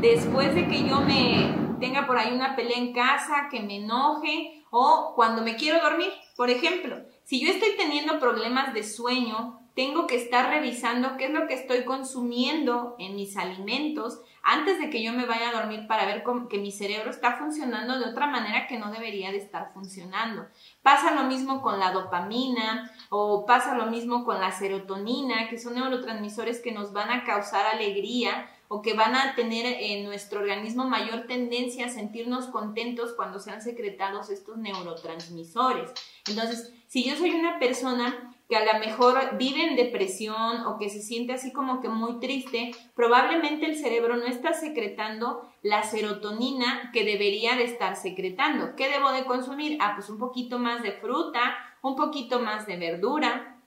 después 0.01 0.55
de 0.55 0.69
que 0.69 0.89
yo 0.89 1.01
me 1.01 1.55
tenga 1.81 2.07
por 2.07 2.19
ahí 2.19 2.33
una 2.33 2.55
pelea 2.55 2.79
en 2.79 2.93
casa, 2.93 3.49
que 3.51 3.61
me 3.61 3.77
enoje 3.77 4.65
o 4.71 5.13
cuando 5.15 5.43
me 5.43 5.57
quiero 5.57 5.81
dormir, 5.81 6.13
por 6.37 6.51
ejemplo. 6.51 6.97
Si 7.25 7.41
yo 7.45 7.51
estoy 7.51 7.77
teniendo 7.77 8.21
problemas 8.21 8.75
de 8.75 8.83
sueño, 8.83 9.61
tengo 9.79 10.09
que 10.09 10.17
estar 10.17 10.51
revisando 10.51 11.17
qué 11.17 11.27
es 11.27 11.31
lo 11.31 11.47
que 11.47 11.55
estoy 11.55 11.85
consumiendo 11.85 12.97
en 12.99 13.15
mis 13.15 13.37
alimentos 13.37 14.21
antes 14.43 14.81
de 14.81 14.91
que 14.91 15.05
yo 15.05 15.13
me 15.13 15.25
vaya 15.25 15.51
a 15.51 15.53
dormir 15.53 15.87
para 15.87 16.05
ver 16.05 16.25
que 16.51 16.59
mi 16.59 16.73
cerebro 16.73 17.13
está 17.13 17.37
funcionando 17.37 17.97
de 17.97 18.07
otra 18.07 18.27
manera 18.27 18.67
que 18.67 18.77
no 18.77 18.91
debería 18.91 19.31
de 19.31 19.37
estar 19.37 19.73
funcionando. 19.73 20.49
Pasa 20.83 21.15
lo 21.15 21.29
mismo 21.29 21.63
con 21.63 21.79
la 21.79 21.93
dopamina 21.93 22.91
o 23.09 23.47
pasa 23.47 23.77
lo 23.77 23.87
mismo 23.87 24.25
con 24.25 24.41
la 24.41 24.51
serotonina, 24.51 25.49
que 25.49 25.61
son 25.61 25.77
neurotransmisores 25.77 26.59
que 26.59 26.73
nos 26.73 26.93
van 26.93 27.13
a 27.13 27.23
causar 27.23 27.65
alegría 27.67 28.51
o 28.67 28.83
que 28.83 28.95
van 28.95 29.15
a 29.15 29.37
tener 29.37 29.65
en 29.79 30.03
nuestro 30.03 30.41
organismo 30.41 30.89
mayor 30.89 31.29
tendencia 31.29 31.87
a 31.87 31.89
sentirnos 31.89 32.49
contentos 32.49 33.13
cuando 33.13 33.39
sean 33.39 33.63
secretados 33.63 34.29
estos 34.29 34.59
neurotransmisores. 34.59 35.93
Entonces, 36.27 36.75
si 36.89 37.05
yo 37.05 37.15
soy 37.15 37.31
una 37.31 37.61
persona 37.61 38.35
que 38.49 38.57
a 38.57 38.73
lo 38.73 38.79
mejor 38.81 39.37
vive 39.37 39.63
en 39.63 39.77
depresión 39.77 40.67
o 40.67 40.79
que 40.79 40.89
se 40.89 41.03
siente 41.03 41.35
así 41.35 41.53
como 41.53 41.81
que 41.81 41.89
muy 41.91 42.19
triste, 42.19 42.71
probablemente 42.95 43.67
el 43.67 43.77
cerebro 43.77 44.17
no 44.17 44.25
está 44.25 44.55
secretando 44.55 45.47
la 45.63 45.83
serotonina 45.83 46.91
que 46.93 47.05
debería 47.05 47.57
de 47.57 47.65
estar 47.65 47.95
secretando. 47.97 48.75
¿Qué 48.75 48.89
debo 48.89 49.13
de 49.13 49.25
consumir? 49.25 49.77
Ah, 49.81 49.93
pues 49.95 50.09
un 50.09 50.19
poquito 50.19 50.59
más 50.59 50.83
de 50.83 50.93
fruta, 50.93 51.57
un 51.83 51.95
poquito 51.95 52.41
más 52.41 52.67
de 52.67 52.79
verdura, 52.79 53.59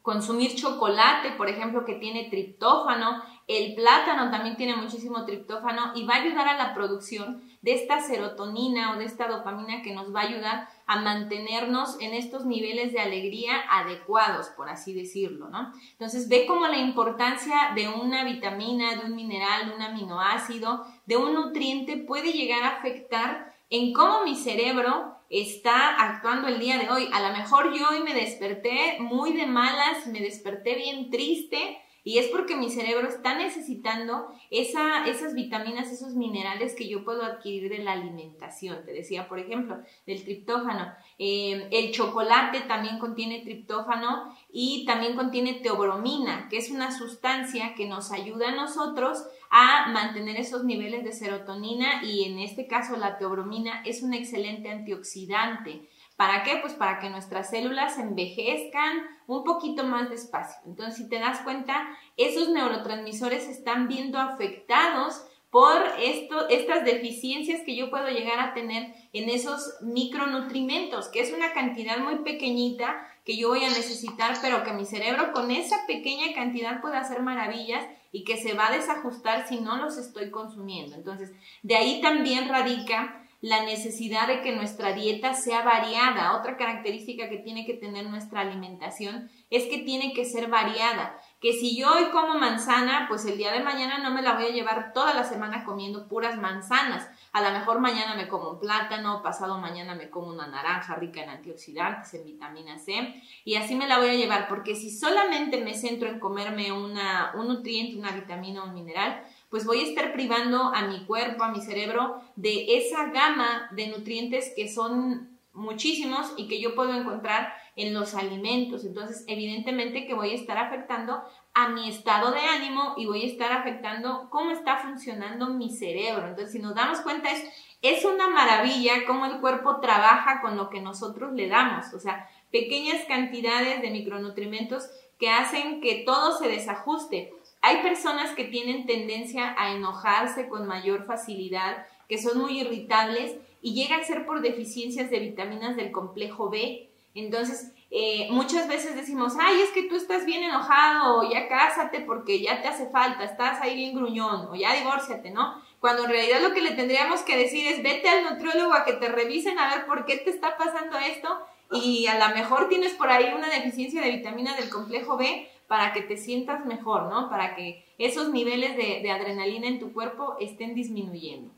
consumir 0.00 0.54
chocolate, 0.54 1.32
por 1.32 1.48
ejemplo, 1.48 1.84
que 1.84 1.94
tiene 1.94 2.28
triptófano, 2.30 3.22
el 3.46 3.74
plátano 3.74 4.30
también 4.30 4.56
tiene 4.56 4.76
muchísimo 4.76 5.24
triptófano 5.24 5.92
y 5.94 6.04
va 6.04 6.14
a 6.14 6.22
ayudar 6.22 6.48
a 6.48 6.56
la 6.56 6.74
producción 6.74 7.42
de 7.62 7.74
esta 7.74 8.00
serotonina 8.00 8.92
o 8.92 8.98
de 8.98 9.04
esta 9.04 9.28
dopamina 9.28 9.82
que 9.82 9.94
nos 9.94 10.14
va 10.14 10.20
a 10.20 10.28
ayudar 10.28 10.68
a 10.86 11.00
mantenernos 11.00 11.96
en 12.00 12.12
estos 12.12 12.44
niveles 12.44 12.92
de 12.92 13.00
alegría 13.00 13.54
adecuados, 13.70 14.48
por 14.48 14.68
así 14.68 14.92
decirlo, 14.92 15.48
¿no? 15.48 15.72
Entonces 15.92 16.28
ve 16.28 16.44
como 16.46 16.66
la 16.66 16.78
importancia 16.78 17.72
de 17.74 17.88
una 17.88 18.24
vitamina, 18.24 18.96
de 18.96 19.06
un 19.06 19.14
mineral, 19.14 19.68
de 19.68 19.76
un 19.76 19.82
aminoácido, 19.82 20.84
de 21.06 21.16
un 21.16 21.34
nutriente 21.34 21.96
puede 21.96 22.32
llegar 22.32 22.64
a 22.64 22.78
afectar 22.78 23.54
en 23.70 23.92
cómo 23.92 24.24
mi 24.24 24.34
cerebro 24.34 25.16
está 25.30 25.96
actuando 25.96 26.48
el 26.48 26.58
día 26.58 26.78
de 26.78 26.90
hoy. 26.90 27.08
A 27.12 27.22
lo 27.22 27.34
mejor 27.34 27.72
yo 27.72 27.88
hoy 27.90 28.02
me 28.02 28.12
desperté 28.12 28.98
muy 29.00 29.32
de 29.32 29.46
malas, 29.46 30.06
me 30.08 30.20
desperté 30.20 30.74
bien 30.74 31.10
triste 31.10 31.78
y 32.04 32.18
es 32.18 32.28
porque 32.28 32.56
mi 32.56 32.70
cerebro 32.70 33.08
está 33.08 33.36
necesitando 33.36 34.32
esa, 34.50 35.06
esas 35.06 35.34
vitaminas, 35.34 35.90
esos 35.90 36.14
minerales 36.14 36.74
que 36.74 36.88
yo 36.88 37.04
puedo 37.04 37.22
adquirir 37.24 37.70
de 37.70 37.78
la 37.78 37.92
alimentación. 37.92 38.84
Te 38.84 38.92
decía, 38.92 39.28
por 39.28 39.38
ejemplo, 39.38 39.78
del 40.06 40.24
triptófano. 40.24 40.92
Eh, 41.18 41.68
el 41.70 41.92
chocolate 41.92 42.60
también 42.62 42.98
contiene 42.98 43.42
triptófano 43.42 44.34
y 44.52 44.84
también 44.84 45.14
contiene 45.14 45.54
teobromina, 45.54 46.48
que 46.48 46.56
es 46.56 46.70
una 46.70 46.90
sustancia 46.90 47.74
que 47.74 47.86
nos 47.86 48.10
ayuda 48.10 48.48
a 48.48 48.56
nosotros 48.56 49.24
a 49.50 49.88
mantener 49.88 50.36
esos 50.36 50.64
niveles 50.64 51.04
de 51.04 51.12
serotonina 51.12 52.02
y 52.02 52.24
en 52.24 52.38
este 52.38 52.66
caso 52.66 52.96
la 52.96 53.18
teobromina 53.18 53.82
es 53.84 54.02
un 54.02 54.14
excelente 54.14 54.70
antioxidante. 54.70 55.88
¿Para 56.16 56.42
qué? 56.42 56.58
Pues 56.60 56.74
para 56.74 56.98
que 56.98 57.10
nuestras 57.10 57.50
células 57.50 57.98
envejezcan 57.98 59.02
un 59.26 59.44
poquito 59.44 59.84
más 59.84 60.10
despacio. 60.10 60.60
Entonces, 60.66 60.96
si 60.96 61.08
te 61.08 61.18
das 61.18 61.40
cuenta, 61.40 61.88
esos 62.16 62.48
neurotransmisores 62.50 63.48
están 63.48 63.88
viendo 63.88 64.18
afectados 64.18 65.26
por 65.52 65.82
esto, 66.00 66.48
estas 66.48 66.82
deficiencias 66.82 67.60
que 67.66 67.76
yo 67.76 67.90
puedo 67.90 68.08
llegar 68.08 68.40
a 68.40 68.54
tener 68.54 68.94
en 69.12 69.28
esos 69.28 69.74
micronutrimentos, 69.82 71.08
que 71.08 71.20
es 71.20 71.30
una 71.30 71.52
cantidad 71.52 71.98
muy 71.98 72.20
pequeñita 72.20 73.06
que 73.26 73.36
yo 73.36 73.48
voy 73.48 73.62
a 73.62 73.68
necesitar, 73.68 74.36
pero 74.40 74.64
que 74.64 74.72
mi 74.72 74.86
cerebro 74.86 75.32
con 75.32 75.50
esa 75.50 75.86
pequeña 75.86 76.34
cantidad 76.34 76.80
puede 76.80 76.96
hacer 76.96 77.20
maravillas 77.20 77.84
y 78.12 78.24
que 78.24 78.38
se 78.38 78.54
va 78.54 78.68
a 78.68 78.72
desajustar 78.72 79.46
si 79.46 79.60
no 79.60 79.76
los 79.76 79.98
estoy 79.98 80.30
consumiendo. 80.30 80.96
Entonces, 80.96 81.32
de 81.62 81.76
ahí 81.76 82.00
también 82.00 82.48
radica 82.48 83.21
la 83.42 83.64
necesidad 83.64 84.28
de 84.28 84.40
que 84.40 84.54
nuestra 84.54 84.92
dieta 84.92 85.34
sea 85.34 85.62
variada. 85.62 86.38
Otra 86.38 86.56
característica 86.56 87.28
que 87.28 87.38
tiene 87.38 87.66
que 87.66 87.74
tener 87.74 88.08
nuestra 88.08 88.40
alimentación 88.40 89.28
es 89.50 89.64
que 89.64 89.78
tiene 89.78 90.12
que 90.14 90.24
ser 90.24 90.48
variada. 90.48 91.18
Que 91.40 91.52
si 91.52 91.76
yo 91.76 91.92
hoy 91.92 92.04
como 92.12 92.38
manzana, 92.38 93.06
pues 93.08 93.26
el 93.26 93.36
día 93.36 93.50
de 93.50 93.64
mañana 93.64 93.98
no 93.98 94.12
me 94.12 94.22
la 94.22 94.34
voy 94.34 94.44
a 94.44 94.50
llevar 94.50 94.92
toda 94.92 95.12
la 95.12 95.24
semana 95.24 95.64
comiendo 95.64 96.06
puras 96.06 96.38
manzanas. 96.38 97.10
A 97.32 97.42
lo 97.42 97.50
mejor 97.50 97.80
mañana 97.80 98.14
me 98.14 98.28
como 98.28 98.50
un 98.50 98.60
plátano, 98.60 99.24
pasado 99.24 99.58
mañana 99.58 99.96
me 99.96 100.08
como 100.08 100.28
una 100.28 100.46
naranja 100.46 100.94
rica 100.94 101.24
en 101.24 101.30
antioxidantes, 101.30 102.14
en 102.14 102.24
vitamina 102.24 102.78
C, 102.78 103.20
y 103.44 103.56
así 103.56 103.74
me 103.74 103.88
la 103.88 103.98
voy 103.98 104.10
a 104.10 104.14
llevar, 104.14 104.46
porque 104.46 104.76
si 104.76 104.88
solamente 104.88 105.60
me 105.60 105.74
centro 105.74 106.08
en 106.08 106.20
comerme 106.20 106.70
una, 106.70 107.32
un 107.34 107.48
nutriente, 107.48 107.98
una 107.98 108.12
vitamina 108.12 108.62
o 108.62 108.66
un 108.66 108.74
mineral, 108.74 109.24
pues 109.52 109.66
voy 109.66 109.80
a 109.80 109.84
estar 109.84 110.14
privando 110.14 110.72
a 110.74 110.86
mi 110.86 111.04
cuerpo, 111.04 111.44
a 111.44 111.50
mi 111.50 111.60
cerebro, 111.60 112.22
de 112.36 112.78
esa 112.78 113.08
gama 113.12 113.68
de 113.72 113.88
nutrientes 113.88 114.50
que 114.56 114.66
son 114.66 115.38
muchísimos 115.52 116.32
y 116.38 116.48
que 116.48 116.58
yo 116.58 116.74
puedo 116.74 116.94
encontrar 116.94 117.52
en 117.76 117.92
los 117.92 118.14
alimentos. 118.14 118.86
Entonces, 118.86 119.26
evidentemente 119.28 120.06
que 120.06 120.14
voy 120.14 120.30
a 120.30 120.36
estar 120.36 120.56
afectando 120.56 121.22
a 121.52 121.68
mi 121.68 121.90
estado 121.90 122.30
de 122.32 122.40
ánimo 122.40 122.94
y 122.96 123.04
voy 123.04 123.24
a 123.24 123.26
estar 123.26 123.52
afectando 123.52 124.30
cómo 124.30 124.52
está 124.52 124.78
funcionando 124.78 125.50
mi 125.50 125.68
cerebro. 125.68 126.28
Entonces, 126.28 126.52
si 126.52 126.58
nos 126.58 126.74
damos 126.74 127.00
cuenta, 127.00 127.30
es, 127.30 127.44
es 127.82 128.06
una 128.06 128.28
maravilla 128.28 129.04
cómo 129.06 129.26
el 129.26 129.38
cuerpo 129.42 129.80
trabaja 129.80 130.40
con 130.40 130.56
lo 130.56 130.70
que 130.70 130.80
nosotros 130.80 131.34
le 131.34 131.48
damos. 131.48 131.92
O 131.92 132.00
sea, 132.00 132.26
pequeñas 132.50 133.04
cantidades 133.06 133.82
de 133.82 133.90
micronutrientes 133.90 134.90
que 135.18 135.28
hacen 135.28 135.82
que 135.82 136.04
todo 136.06 136.38
se 136.38 136.48
desajuste. 136.48 137.34
Hay 137.62 137.80
personas 137.80 138.32
que 138.32 138.44
tienen 138.44 138.86
tendencia 138.86 139.54
a 139.56 139.72
enojarse 139.72 140.48
con 140.48 140.66
mayor 140.66 141.06
facilidad, 141.06 141.86
que 142.08 142.18
son 142.18 142.38
muy 142.38 142.60
irritables 142.60 143.36
y 143.62 143.72
llega 143.72 143.96
a 143.96 144.04
ser 144.04 144.26
por 144.26 144.42
deficiencias 144.42 145.08
de 145.10 145.20
vitaminas 145.20 145.76
del 145.76 145.92
complejo 145.92 146.50
B. 146.50 146.90
Entonces, 147.14 147.72
eh, 147.90 148.26
muchas 148.30 148.66
veces 148.68 148.96
decimos, 148.96 149.34
ay, 149.38 149.60
es 149.60 149.70
que 149.70 149.84
tú 149.84 149.96
estás 149.96 150.26
bien 150.26 150.42
enojado, 150.42 151.30
ya 151.30 151.46
cásate 151.46 152.00
porque 152.00 152.42
ya 152.42 152.60
te 152.60 152.68
hace 152.68 152.88
falta, 152.88 153.22
estás 153.22 153.60
ahí 153.60 153.76
bien 153.76 153.94
gruñón, 153.94 154.48
o 154.50 154.54
ya 154.56 154.74
divórciate, 154.74 155.30
¿no? 155.30 155.62
Cuando 155.78 156.04
en 156.04 156.10
realidad 156.10 156.40
lo 156.40 156.52
que 156.54 156.62
le 156.62 156.72
tendríamos 156.72 157.20
que 157.20 157.36
decir 157.36 157.66
es, 157.66 157.82
vete 157.82 158.08
al 158.08 158.24
nutriólogo 158.24 158.72
a 158.72 158.84
que 158.84 158.94
te 158.94 159.08
revisen 159.08 159.58
a 159.58 159.74
ver 159.74 159.86
por 159.86 160.04
qué 160.04 160.16
te 160.16 160.30
está 160.30 160.56
pasando 160.56 160.98
esto, 160.98 161.28
y 161.72 162.06
a 162.06 162.18
lo 162.18 162.34
mejor 162.34 162.68
tienes 162.68 162.92
por 162.94 163.10
ahí 163.10 163.32
una 163.34 163.48
deficiencia 163.48 164.02
de 164.02 164.10
vitamina 164.10 164.54
del 164.56 164.70
complejo 164.70 165.16
B, 165.16 165.48
para 165.72 165.94
que 165.94 166.02
te 166.02 166.18
sientas 166.18 166.66
mejor, 166.66 167.04
¿no? 167.04 167.30
Para 167.30 167.56
que 167.56 167.86
esos 167.96 168.28
niveles 168.28 168.76
de, 168.76 169.10
adrenalina 169.10 169.68
en 169.68 169.80
tu 169.80 169.94
cuerpo 169.94 170.36
estén 170.38 170.74
disminuyendo. 170.74 171.50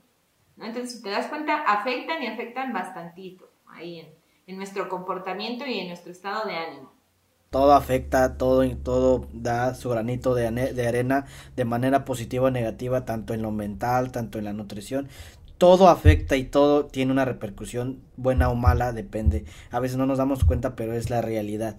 ¿no? 0.55 0.67
Entonces, 0.67 0.93
si 0.93 1.03
te 1.03 1.11
das 1.11 1.27
cuenta, 1.27 1.63
afectan 1.63 2.23
y 2.23 2.29
afectan 2.29 2.73
bastantito 2.73 3.51
ahí 3.67 4.07
en, 4.47 4.57
nuestro 4.57 4.89
comportamiento 4.89 5.67
y 5.67 5.81
en 5.81 5.89
nuestro 5.89 6.13
estado 6.13 6.47
de 6.47 6.55
ánimo 6.55 6.93
todo 7.51 7.73
afecta, 7.73 8.37
todo, 8.37 8.69
todo 8.79 9.29
da 9.33 9.75
su 9.75 9.89
granito 9.89 10.35
de, 10.35 10.47
arena 10.87 11.27
de 11.57 11.65
manera 11.65 12.05
positiva 12.05 12.47
o 12.47 12.51
negativa, 12.51 13.05
tanto 13.05 13.33
en 13.33 13.43
lo 13.43 13.53
mental, 13.53 14.11
tanto 14.11 14.39
en 14.39 14.45
la 14.45 14.53
nutrición. 14.53 15.09
Todo 15.59 15.89
afecta 15.89 16.37
y 16.37 16.45
todo 16.45 16.87
tiene 16.87 17.13
una 17.13 17.25
repercusión 17.25 18.03
buena 18.17 18.49
o 18.51 18.55
mala, 18.55 18.93
depende. 18.93 19.45
A 19.71 19.81
veces 19.81 19.97
no 19.97 20.07
nos 20.07 20.19
damos 20.19 20.45
cuenta, 20.45 20.77
pero 20.77 20.95
es 20.95 21.11
la 21.11 21.23
realidad 21.23 21.77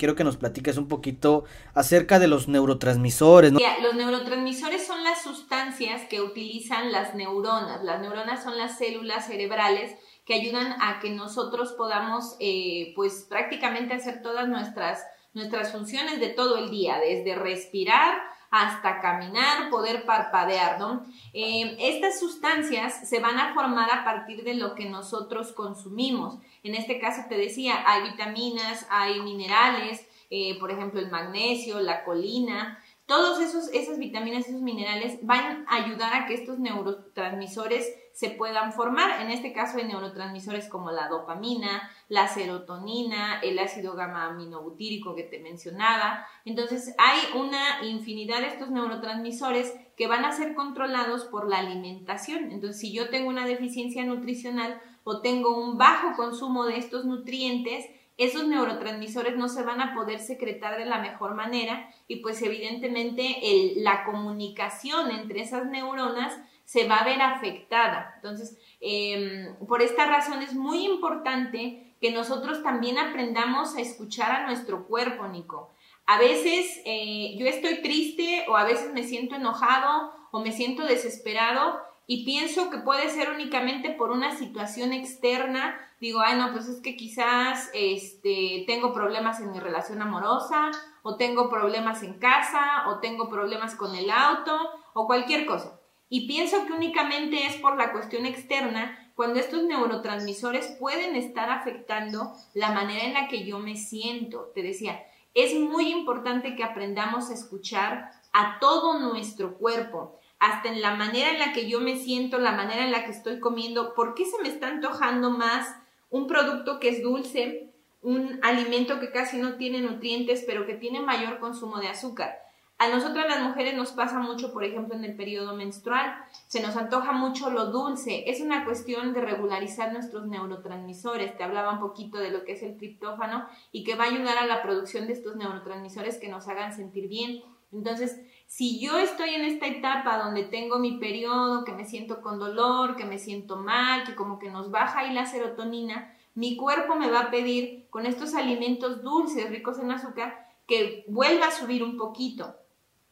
quiero 0.00 0.16
que 0.16 0.24
nos 0.24 0.38
platiques 0.38 0.78
un 0.78 0.88
poquito 0.88 1.44
acerca 1.74 2.18
de 2.18 2.26
los 2.26 2.48
neurotransmisores. 2.48 3.52
los 3.52 3.94
neurotransmisores 3.94 4.86
son 4.86 5.04
las 5.04 5.22
sustancias 5.22 6.06
que 6.08 6.22
utilizan 6.22 6.90
las 6.90 7.14
neuronas. 7.14 7.84
Las 7.84 8.00
neuronas 8.00 8.42
son 8.42 8.56
las 8.56 8.78
células 8.78 9.26
cerebrales 9.26 9.94
que 10.24 10.32
ayudan 10.32 10.74
a 10.80 11.00
que 11.00 11.10
nosotros 11.10 11.74
podamos, 11.76 12.36
eh, 12.40 12.94
pues 12.96 13.26
prácticamente 13.28 13.92
hacer 13.92 14.22
todas 14.22 14.48
nuestras, 14.48 15.04
nuestras 15.34 15.70
funciones 15.70 16.18
de 16.18 16.28
todo 16.28 16.56
el 16.56 16.70
día, 16.70 16.98
desde 16.98 17.34
respirar 17.34 18.22
hasta 18.50 19.00
caminar, 19.00 19.70
poder 19.70 20.04
parpadear, 20.04 20.78
¿no? 20.80 21.06
Eh, 21.32 21.76
estas 21.78 22.18
sustancias 22.18 23.08
se 23.08 23.20
van 23.20 23.38
a 23.38 23.54
formar 23.54 23.90
a 23.90 24.04
partir 24.04 24.42
de 24.42 24.54
lo 24.54 24.74
que 24.74 24.86
nosotros 24.86 25.52
consumimos. 25.52 26.38
En 26.64 26.74
este 26.74 26.98
caso 26.98 27.22
te 27.28 27.36
decía, 27.36 27.84
hay 27.86 28.10
vitaminas, 28.10 28.86
hay 28.90 29.20
minerales, 29.20 30.06
eh, 30.30 30.58
por 30.58 30.70
ejemplo 30.70 31.00
el 31.00 31.10
magnesio, 31.10 31.80
la 31.80 32.04
colina, 32.04 32.78
todos 33.10 33.40
esos, 33.40 33.74
esas 33.74 33.98
vitaminas, 33.98 34.46
esos 34.46 34.62
minerales 34.62 35.18
van 35.22 35.64
a 35.66 35.82
ayudar 35.82 36.14
a 36.14 36.26
que 36.26 36.34
estos 36.34 36.60
neurotransmisores 36.60 37.92
se 38.12 38.30
puedan 38.30 38.72
formar. 38.72 39.20
En 39.20 39.32
este 39.32 39.52
caso 39.52 39.78
hay 39.78 39.84
neurotransmisores 39.88 40.68
como 40.68 40.92
la 40.92 41.08
dopamina, 41.08 41.90
la 42.08 42.28
serotonina, 42.28 43.40
el 43.40 43.58
ácido 43.58 43.94
gamma 43.94 44.26
aminobutírico 44.26 45.16
que 45.16 45.24
te 45.24 45.40
mencionaba. 45.40 46.24
Entonces 46.44 46.94
hay 46.98 47.18
una 47.36 47.84
infinidad 47.84 48.42
de 48.42 48.46
estos 48.46 48.70
neurotransmisores 48.70 49.74
que 49.96 50.06
van 50.06 50.24
a 50.24 50.30
ser 50.30 50.54
controlados 50.54 51.24
por 51.24 51.48
la 51.48 51.58
alimentación. 51.58 52.52
Entonces 52.52 52.80
si 52.80 52.92
yo 52.92 53.10
tengo 53.10 53.28
una 53.28 53.44
deficiencia 53.44 54.04
nutricional 54.04 54.80
o 55.02 55.20
tengo 55.20 55.60
un 55.60 55.78
bajo 55.78 56.14
consumo 56.14 56.64
de 56.64 56.76
estos 56.76 57.04
nutrientes, 57.06 57.86
esos 58.20 58.46
neurotransmisores 58.46 59.36
no 59.36 59.48
se 59.48 59.62
van 59.62 59.80
a 59.80 59.94
poder 59.94 60.20
secretar 60.20 60.78
de 60.78 60.84
la 60.84 60.98
mejor 60.98 61.34
manera 61.34 61.88
y 62.06 62.16
pues 62.16 62.42
evidentemente 62.42 63.36
la 63.76 64.04
comunicación 64.04 65.10
entre 65.10 65.40
esas 65.40 65.64
neuronas 65.66 66.38
se 66.66 66.86
va 66.86 66.98
a 66.98 67.04
ver 67.04 67.22
afectada. 67.22 68.12
Entonces, 68.16 68.58
em, 68.80 69.56
por 69.66 69.80
esta 69.80 70.04
razón 70.06 70.42
es 70.42 70.54
muy 70.54 70.84
importante 70.84 71.96
que 72.00 72.12
nosotros 72.12 72.62
también 72.62 72.98
aprendamos 72.98 73.74
a 73.74 73.80
escuchar 73.80 74.30
a 74.32 74.46
nuestro 74.46 74.86
cuerpo, 74.86 75.26
Nico. 75.26 75.70
A 76.06 76.18
veces 76.18 76.80
eh, 76.84 77.36
yo 77.38 77.46
estoy 77.46 77.80
triste 77.82 78.44
o 78.48 78.56
a 78.56 78.64
veces 78.64 78.92
me 78.92 79.02
siento 79.02 79.36
enojado 79.36 80.12
o 80.30 80.40
me 80.40 80.52
siento 80.52 80.84
desesperado 80.84 81.80
y 82.10 82.24
pienso 82.24 82.70
que 82.70 82.78
puede 82.78 83.08
ser 83.08 83.30
únicamente 83.30 83.90
por 83.90 84.10
una 84.10 84.36
situación 84.36 84.92
externa. 84.92 85.78
Digo, 86.00 86.18
ay, 86.20 86.36
no, 86.36 86.50
pues 86.50 86.66
es 86.66 86.80
que 86.80 86.96
quizás 86.96 87.70
este, 87.72 88.64
tengo 88.66 88.92
problemas 88.92 89.38
en 89.38 89.52
mi 89.52 89.60
relación 89.60 90.02
amorosa, 90.02 90.72
o 91.02 91.14
tengo 91.14 91.48
problemas 91.48 92.02
en 92.02 92.14
casa, 92.18 92.88
o 92.88 92.98
tengo 92.98 93.30
problemas 93.30 93.76
con 93.76 93.94
el 93.94 94.10
auto, 94.10 94.58
o 94.92 95.06
cualquier 95.06 95.46
cosa 95.46 95.80
y 96.12 96.26
pienso 96.26 96.66
que 96.66 96.72
únicamente 96.72 97.46
es 97.46 97.54
por 97.56 97.76
la 97.76 97.92
cuestión 97.92 98.26
externa 98.26 99.12
cuando 99.14 99.38
estos 99.38 99.62
neurotransmisores 99.62 100.66
pueden 100.80 101.14
estar 101.14 101.50
afectando 101.50 102.32
la 102.52 102.72
manera 102.72 103.04
en 103.04 103.14
la 103.14 103.28
que 103.28 103.46
yo 103.46 103.60
me 103.60 103.76
siento. 103.76 104.50
Te 104.52 104.62
decía, 104.62 105.04
es 105.34 105.54
muy 105.54 105.92
importante 105.92 106.56
que 106.56 106.64
aprendamos 106.64 107.30
a 107.30 107.34
escuchar 107.34 108.10
a 108.32 108.58
todo 108.58 108.98
nuestro 108.98 109.56
cuerpo, 109.56 110.18
hasta 110.40 110.70
en 110.70 110.80
la 110.80 110.96
manera 110.96 111.30
en 111.30 111.38
la 111.38 111.52
que 111.52 111.68
yo 111.68 111.80
me 111.80 111.96
siento, 111.96 112.38
la 112.38 112.52
manera 112.52 112.84
en 112.84 112.90
la 112.90 113.04
que 113.04 113.10
estoy 113.10 113.38
comiendo, 113.40 113.94
por 113.94 114.14
qué 114.14 114.24
se 114.24 114.40
me 114.42 114.48
está 114.48 114.68
antojando 114.68 115.30
más 115.30 115.76
un 116.08 116.26
producto 116.26 116.80
que 116.80 116.88
es 116.88 117.02
dulce, 117.02 117.70
un 118.02 118.40
alimento 118.42 118.98
que 118.98 119.12
casi 119.12 119.38
no 119.38 119.56
tiene 119.56 119.82
nutrientes, 119.82 120.42
pero 120.46 120.66
que 120.66 120.74
tiene 120.74 121.00
mayor 121.00 121.38
consumo 121.38 121.78
de 121.78 121.88
azúcar 121.88 122.38
A 122.78 122.88
nosotras 122.88 123.26
las 123.28 123.42
mujeres 123.42 123.74
nos 123.74 123.92
pasa 123.92 124.18
mucho, 124.18 124.54
por 124.54 124.64
ejemplo, 124.64 124.94
en 124.94 125.04
el 125.04 125.14
periodo 125.14 125.54
menstrual. 125.54 126.14
Se 126.48 126.62
nos 126.62 126.76
antoja 126.76 127.12
mucho 127.12 127.50
lo 127.50 127.66
dulce. 127.66 128.24
Es 128.26 128.40
una 128.40 128.64
cuestión 128.64 129.12
de 129.12 129.20
regularizar 129.20 129.92
nuestros 129.92 130.26
neurotransmisores. 130.26 131.36
Te 131.36 131.44
hablaba 131.44 131.74
un 131.74 131.80
poquito 131.80 132.16
de 132.16 132.30
lo 132.30 132.44
que 132.44 132.52
es 132.52 132.62
el 132.62 132.78
triptófano 132.78 133.46
y 133.70 133.84
que 133.84 133.96
va 133.96 134.04
a 134.04 134.08
ayudar 134.08 134.38
a 134.38 134.46
la 134.46 134.62
producción 134.62 135.06
de 135.06 135.12
estos 135.12 135.36
neurotransmisores 135.36 136.16
que 136.16 136.30
nos 136.30 136.48
hagan 136.48 136.72
sentir 136.72 137.08
bien. 137.08 137.42
Entonces, 137.70 138.18
si 138.50 138.80
yo 138.80 138.98
estoy 138.98 139.30
en 139.36 139.44
esta 139.44 139.68
etapa 139.68 140.18
donde 140.18 140.42
tengo 140.42 140.80
mi 140.80 140.98
periodo, 140.98 141.64
que 141.64 141.70
me 141.70 141.84
siento 141.84 142.20
con 142.20 142.40
dolor, 142.40 142.96
que 142.96 143.04
me 143.04 143.16
siento 143.16 143.54
mal, 143.54 144.02
que 144.02 144.16
como 144.16 144.40
que 144.40 144.50
nos 144.50 144.72
baja 144.72 144.98
ahí 144.98 145.14
la 145.14 145.24
serotonina, 145.24 146.12
mi 146.34 146.56
cuerpo 146.56 146.96
me 146.96 147.08
va 147.08 147.20
a 147.20 147.30
pedir 147.30 147.86
con 147.90 148.06
estos 148.06 148.34
alimentos 148.34 149.04
dulces, 149.04 149.48
ricos 149.50 149.78
en 149.78 149.92
azúcar, 149.92 150.48
que 150.66 151.04
vuelva 151.06 151.46
a 151.46 151.52
subir 151.52 151.84
un 151.84 151.96
poquito. 151.96 152.56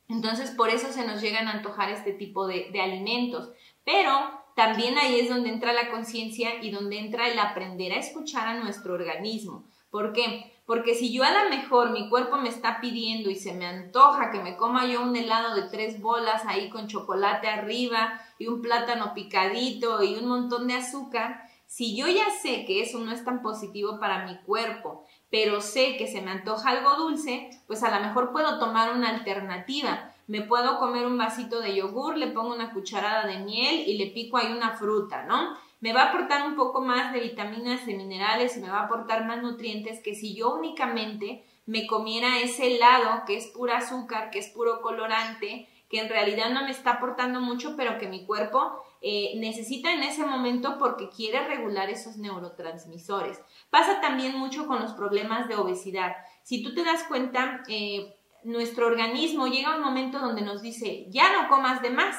Entonces, 0.08 0.50
por 0.50 0.70
eso 0.70 0.90
se 0.90 1.06
nos 1.06 1.22
llegan 1.22 1.46
a 1.46 1.52
antojar 1.52 1.90
este 1.90 2.12
tipo 2.12 2.48
de, 2.48 2.72
alimentos. 2.82 3.52
Pero 3.84 4.10
también 4.56 4.98
ahí 4.98 5.20
es 5.20 5.28
donde 5.28 5.50
entra 5.50 5.72
la 5.72 5.88
conciencia 5.88 6.60
y 6.60 6.72
donde 6.72 6.98
entra 6.98 7.28
el 7.28 7.38
aprender 7.38 7.92
a 7.92 8.00
escuchar 8.00 8.48
a 8.48 8.58
nuestro 8.58 8.94
organismo. 8.94 9.66
¿Por 9.90 10.12
qué? 10.12 10.54
Porque 10.66 10.94
si 10.94 11.12
yo 11.12 11.24
a 11.24 11.30
lo 11.30 11.50
mejor 11.50 11.90
mi 11.90 12.10
cuerpo 12.10 12.36
me 12.36 12.48
está 12.48 12.80
pidiendo 12.80 13.30
y 13.30 13.36
se 13.36 13.54
me 13.54 13.66
antoja 13.66 14.30
que 14.30 14.40
me 14.40 14.56
coma 14.56 14.86
yo 14.86 15.02
un 15.02 15.16
helado 15.16 15.54
de 15.54 15.62
tres 15.62 16.00
bolas 16.00 16.42
ahí 16.46 16.68
con 16.68 16.88
chocolate 16.88 17.48
arriba 17.48 18.20
y 18.38 18.48
un 18.48 18.60
plátano 18.60 19.14
picadito 19.14 20.02
y 20.02 20.16
un 20.16 20.28
montón 20.28 20.66
de 20.66 20.74
azúcar, 20.74 21.42
si 21.66 21.96
yo 21.96 22.06
ya 22.06 22.30
sé 22.42 22.64
que 22.66 22.82
eso 22.82 22.98
no 22.98 23.12
es 23.12 23.24
tan 23.24 23.42
positivo 23.42 23.98
para 23.98 24.26
mi 24.26 24.38
cuerpo 24.42 25.06
pero 25.30 25.60
sé 25.60 25.96
que 25.96 26.06
se 26.06 26.22
me 26.22 26.30
antoja 26.30 26.70
algo 26.70 26.96
dulce, 26.96 27.50
pues 27.66 27.82
a 27.82 27.96
lo 27.96 28.06
mejor 28.06 28.32
puedo 28.32 28.58
tomar 28.58 28.94
una 28.94 29.10
alternativa. 29.10 30.14
Me 30.26 30.42
puedo 30.42 30.78
comer 30.78 31.06
un 31.06 31.18
vasito 31.18 31.60
de 31.60 31.76
yogur, 31.76 32.16
le 32.16 32.28
pongo 32.28 32.54
una 32.54 32.72
cucharada 32.72 33.26
de 33.26 33.38
miel 33.38 33.86
y 33.86 33.98
le 33.98 34.10
pico 34.10 34.36
ahí 34.36 34.52
una 34.52 34.76
fruta, 34.76 35.24
¿no? 35.24 35.56
Me 35.80 35.92
va 35.92 36.02
a 36.02 36.08
aportar 36.08 36.46
un 36.46 36.56
poco 36.56 36.80
más 36.80 37.12
de 37.12 37.20
vitaminas, 37.20 37.86
de 37.86 37.94
minerales 37.94 38.56
me 38.56 38.68
va 38.68 38.80
a 38.80 38.84
aportar 38.84 39.26
más 39.26 39.42
nutrientes 39.42 40.00
que 40.02 40.14
si 40.14 40.34
yo 40.34 40.54
únicamente 40.54 41.44
me 41.66 41.86
comiera 41.86 42.40
ese 42.40 42.74
helado 42.74 43.24
que 43.26 43.36
es 43.36 43.46
pura 43.48 43.78
azúcar, 43.78 44.30
que 44.30 44.38
es 44.38 44.48
puro 44.48 44.80
colorante, 44.80 45.68
que 45.88 46.00
en 46.00 46.08
realidad 46.08 46.50
no 46.50 46.64
me 46.64 46.70
está 46.70 46.92
aportando 46.92 47.40
mucho, 47.40 47.74
pero 47.76 47.98
que 47.98 48.08
mi 48.08 48.26
cuerpo 48.26 48.82
eh, 49.00 49.34
necesita 49.36 49.92
en 49.92 50.02
ese 50.02 50.24
momento 50.24 50.76
porque 50.78 51.08
quiere 51.08 51.46
regular 51.46 51.88
esos 51.88 52.16
neurotransmisores. 52.16 53.40
Pasa 53.70 54.00
también 54.00 54.36
mucho 54.36 54.66
con 54.66 54.80
los 54.80 54.92
problemas 54.92 55.48
de 55.48 55.56
obesidad. 55.56 56.16
Si 56.42 56.62
tú 56.62 56.74
te 56.74 56.84
das 56.84 57.04
cuenta, 57.04 57.62
eh, 57.68 58.16
nuestro 58.44 58.86
organismo 58.86 59.46
llega 59.46 59.72
a 59.72 59.76
un 59.76 59.82
momento 59.82 60.18
donde 60.18 60.42
nos 60.42 60.62
dice, 60.62 61.06
ya 61.10 61.32
no 61.32 61.48
comas 61.48 61.82
de 61.82 61.90
más. 61.90 62.16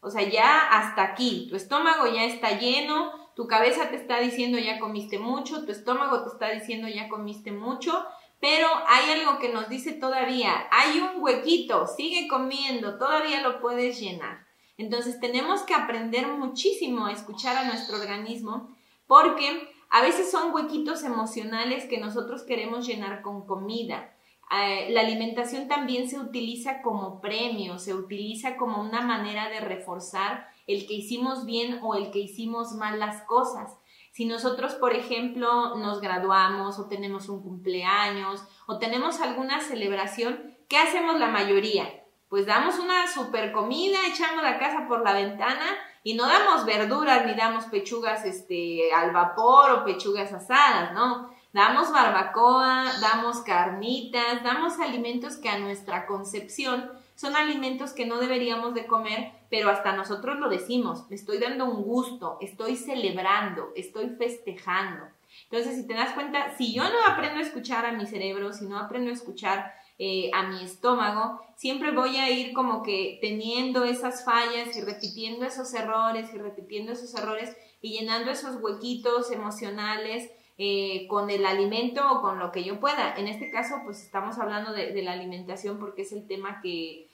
O 0.00 0.10
sea, 0.10 0.22
ya 0.22 0.68
hasta 0.68 1.02
aquí, 1.02 1.46
tu 1.50 1.56
estómago 1.56 2.06
ya 2.06 2.24
está 2.24 2.58
lleno, 2.58 3.12
tu 3.34 3.46
cabeza 3.46 3.90
te 3.90 3.96
está 3.96 4.20
diciendo 4.20 4.58
ya 4.58 4.78
comiste 4.78 5.18
mucho, 5.18 5.64
tu 5.64 5.72
estómago 5.72 6.22
te 6.22 6.28
está 6.30 6.50
diciendo 6.50 6.88
ya 6.88 7.08
comiste 7.08 7.52
mucho, 7.52 8.04
pero 8.40 8.68
hay 8.86 9.10
algo 9.10 9.38
que 9.38 9.48
nos 9.48 9.68
dice 9.68 9.92
todavía, 9.92 10.68
hay 10.70 11.00
un 11.00 11.22
huequito, 11.22 11.86
sigue 11.86 12.28
comiendo, 12.28 12.98
todavía 12.98 13.42
lo 13.42 13.60
puedes 13.60 14.00
llenar. 14.00 14.46
Entonces 14.76 15.18
tenemos 15.18 15.62
que 15.62 15.74
aprender 15.74 16.28
muchísimo 16.28 17.06
a 17.06 17.12
escuchar 17.12 17.56
a 17.56 17.64
nuestro 17.64 17.96
organismo 17.96 18.76
porque 19.08 19.68
a 19.90 20.02
veces 20.02 20.30
son 20.30 20.54
huequitos 20.54 21.02
emocionales 21.02 21.86
que 21.86 21.98
nosotros 21.98 22.42
queremos 22.44 22.86
llenar 22.86 23.22
con 23.22 23.46
comida. 23.46 24.14
Eh, 24.50 24.88
la 24.90 25.02
alimentación 25.02 25.68
también 25.68 26.08
se 26.08 26.18
utiliza 26.18 26.82
como 26.82 27.20
premio, 27.20 27.78
se 27.78 27.94
utiliza 27.94 28.56
como 28.56 28.80
una 28.80 29.02
manera 29.02 29.48
de 29.48 29.60
reforzar 29.60 30.48
el 30.66 30.86
que 30.86 30.94
hicimos 30.94 31.44
bien 31.44 31.80
o 31.82 31.94
el 31.94 32.10
que 32.10 32.20
hicimos 32.20 32.72
mal 32.72 32.98
las 32.98 33.22
cosas. 33.22 33.76
Si 34.12 34.24
nosotros, 34.24 34.74
por 34.74 34.94
ejemplo, 34.94 35.76
nos 35.76 36.00
graduamos 36.00 36.78
o 36.78 36.88
tenemos 36.88 37.28
un 37.28 37.42
cumpleaños 37.42 38.42
o 38.66 38.78
tenemos 38.78 39.20
alguna 39.20 39.60
celebración, 39.60 40.56
¿qué 40.68 40.78
hacemos 40.78 41.20
la 41.20 41.28
mayoría? 41.28 41.86
pues 42.28 42.46
damos 42.46 42.78
una 42.78 43.06
super 43.08 43.52
comida, 43.52 43.98
echamos 44.06 44.42
la 44.42 44.58
casa 44.58 44.86
por 44.86 45.02
la 45.02 45.14
ventana 45.14 45.64
y 46.02 46.14
no 46.14 46.26
damos 46.26 46.64
verduras 46.64 47.26
ni 47.26 47.34
damos 47.34 47.64
pechugas 47.64 48.24
este, 48.24 48.92
al 48.92 49.12
vapor 49.12 49.70
o 49.70 49.84
pechugas 49.84 50.32
asadas, 50.32 50.92
¿no? 50.92 51.30
Damos 51.58 51.90
barbacoa, 51.90 52.84
damos 53.00 53.38
carnitas, 53.38 54.44
damos 54.44 54.78
alimentos 54.78 55.34
que 55.38 55.48
a 55.48 55.58
nuestra 55.58 56.06
concepción 56.06 56.88
son 57.16 57.34
alimentos 57.34 57.92
que 57.92 58.06
no 58.06 58.18
deberíamos 58.18 58.74
de 58.74 58.86
comer, 58.86 59.32
pero 59.50 59.68
hasta 59.68 59.90
nosotros 59.96 60.38
lo 60.38 60.48
decimos, 60.48 61.04
estoy 61.10 61.38
dando 61.38 61.64
un 61.64 61.82
gusto, 61.82 62.38
estoy 62.40 62.76
celebrando, 62.76 63.72
estoy 63.74 64.10
festejando. 64.10 65.08
Entonces, 65.50 65.74
si 65.74 65.84
te 65.84 65.94
das 65.94 66.12
cuenta, 66.12 66.56
si 66.56 66.72
yo 66.72 66.84
no 66.84 67.12
aprendo 67.12 67.40
a 67.40 67.42
escuchar 67.42 67.84
a 67.86 67.90
mi 67.90 68.06
cerebro, 68.06 68.52
si 68.52 68.64
no 68.66 68.78
aprendo 68.78 69.10
a 69.10 69.14
escuchar 69.14 69.74
eh, 69.98 70.30
a 70.32 70.44
mi 70.44 70.62
estómago, 70.62 71.40
siempre 71.56 71.90
voy 71.90 72.18
a 72.18 72.30
ir 72.30 72.52
como 72.52 72.84
que 72.84 73.18
teniendo 73.20 73.82
esas 73.82 74.24
fallas 74.24 74.76
y 74.76 74.80
repitiendo 74.82 75.44
esos 75.44 75.74
errores 75.74 76.32
y 76.32 76.38
repitiendo 76.38 76.92
esos 76.92 77.12
errores 77.16 77.56
y 77.82 77.98
llenando 77.98 78.30
esos 78.30 78.62
huequitos 78.62 79.32
emocionales 79.32 80.30
eh, 80.60 81.06
con 81.06 81.30
el 81.30 81.46
alimento 81.46 82.02
o 82.10 82.20
con 82.20 82.40
lo 82.40 82.50
que 82.50 82.64
yo 82.64 82.80
pueda. 82.80 83.14
En 83.16 83.28
este 83.28 83.48
caso, 83.48 83.76
pues 83.84 84.02
estamos 84.02 84.38
hablando 84.38 84.72
de, 84.72 85.00
la 85.02 85.12
alimentación 85.12 85.78
porque 85.78 86.02
es 86.02 86.12
el 86.12 86.26
tema 86.26 86.60
que, 86.60 87.06